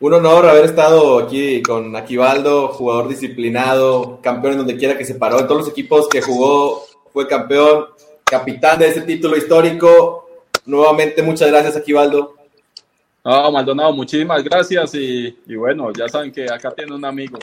Un 0.01 0.14
honor 0.14 0.46
haber 0.46 0.64
estado 0.64 1.18
aquí 1.18 1.61
con 1.61 1.96
Aquivaldo, 1.96 2.68
jugador 2.68 3.09
disciplinado, 3.09 4.20
campeón 4.22 4.53
en 4.53 4.59
donde 4.59 4.76
quiera 4.76 4.96
que 4.96 5.05
se 5.05 5.16
paró, 5.16 5.40
en 5.40 5.49
todos 5.49 5.62
los 5.62 5.70
equipos 5.70 6.09
que 6.09 6.22
jugó, 6.22 6.84
fue 7.12 7.26
campeón, 7.26 7.86
capitán 8.22 8.78
de 8.78 8.88
ese 8.88 9.01
título 9.01 9.36
histórico. 9.36 10.28
Nuevamente, 10.66 11.20
muchas 11.20 11.51
gracias, 11.51 11.76
Aquivaldo. 11.76 12.36
No, 13.24 13.51
Maldonado, 13.51 13.92
muchísimas 13.92 14.44
gracias 14.44 14.94
y, 14.94 15.36
y 15.46 15.57
bueno, 15.57 15.92
ya 15.92 16.09
saben 16.09 16.30
que 16.30 16.44
acá 16.44 16.70
tiene 16.70 16.94
un 16.94 17.05
amigo. 17.05 17.40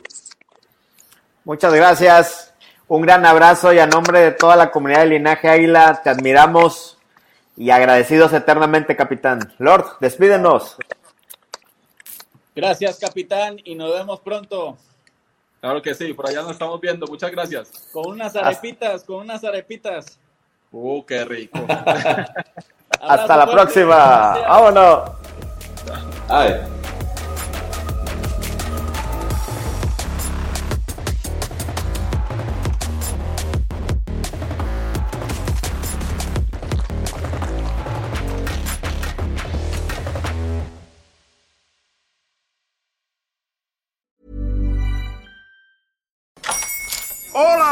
Muchas 1.43 1.73
gracias, 1.73 2.53
un 2.87 3.01
gran 3.01 3.25
abrazo 3.25 3.73
y 3.73 3.79
a 3.79 3.85
nombre 3.85 4.21
de 4.21 4.31
toda 4.31 4.55
la 4.55 4.71
comunidad 4.71 5.01
de 5.01 5.07
Linaje 5.07 5.49
Águila, 5.49 5.99
te 6.01 6.09
admiramos 6.09 6.97
y 7.57 7.69
agradecidos 7.69 8.31
eternamente, 8.31 8.95
capitán. 8.95 9.53
Lord, 9.59 9.97
despídenos. 9.99 10.77
Gracias, 12.55 12.97
capitán, 12.97 13.57
y 13.63 13.75
nos 13.75 13.91
vemos 13.93 14.21
pronto. 14.21 14.77
Claro 15.59 15.81
que 15.81 15.93
sí, 15.93 16.13
por 16.13 16.29
allá 16.29 16.41
nos 16.41 16.51
estamos 16.51 16.79
viendo. 16.79 17.05
Muchas 17.07 17.31
gracias. 17.31 17.89
Con 17.91 18.11
unas 18.11 18.35
arepitas, 18.35 19.03
con 19.03 19.17
unas 19.17 19.43
arepitas. 19.43 20.19
Uh, 20.71 21.03
qué 21.03 21.25
rico. 21.25 21.59
Hasta 23.01 23.37
la 23.37 23.51
próxima. 23.51 23.95
Vámonos. 24.47 25.11
Ay. 26.29 26.61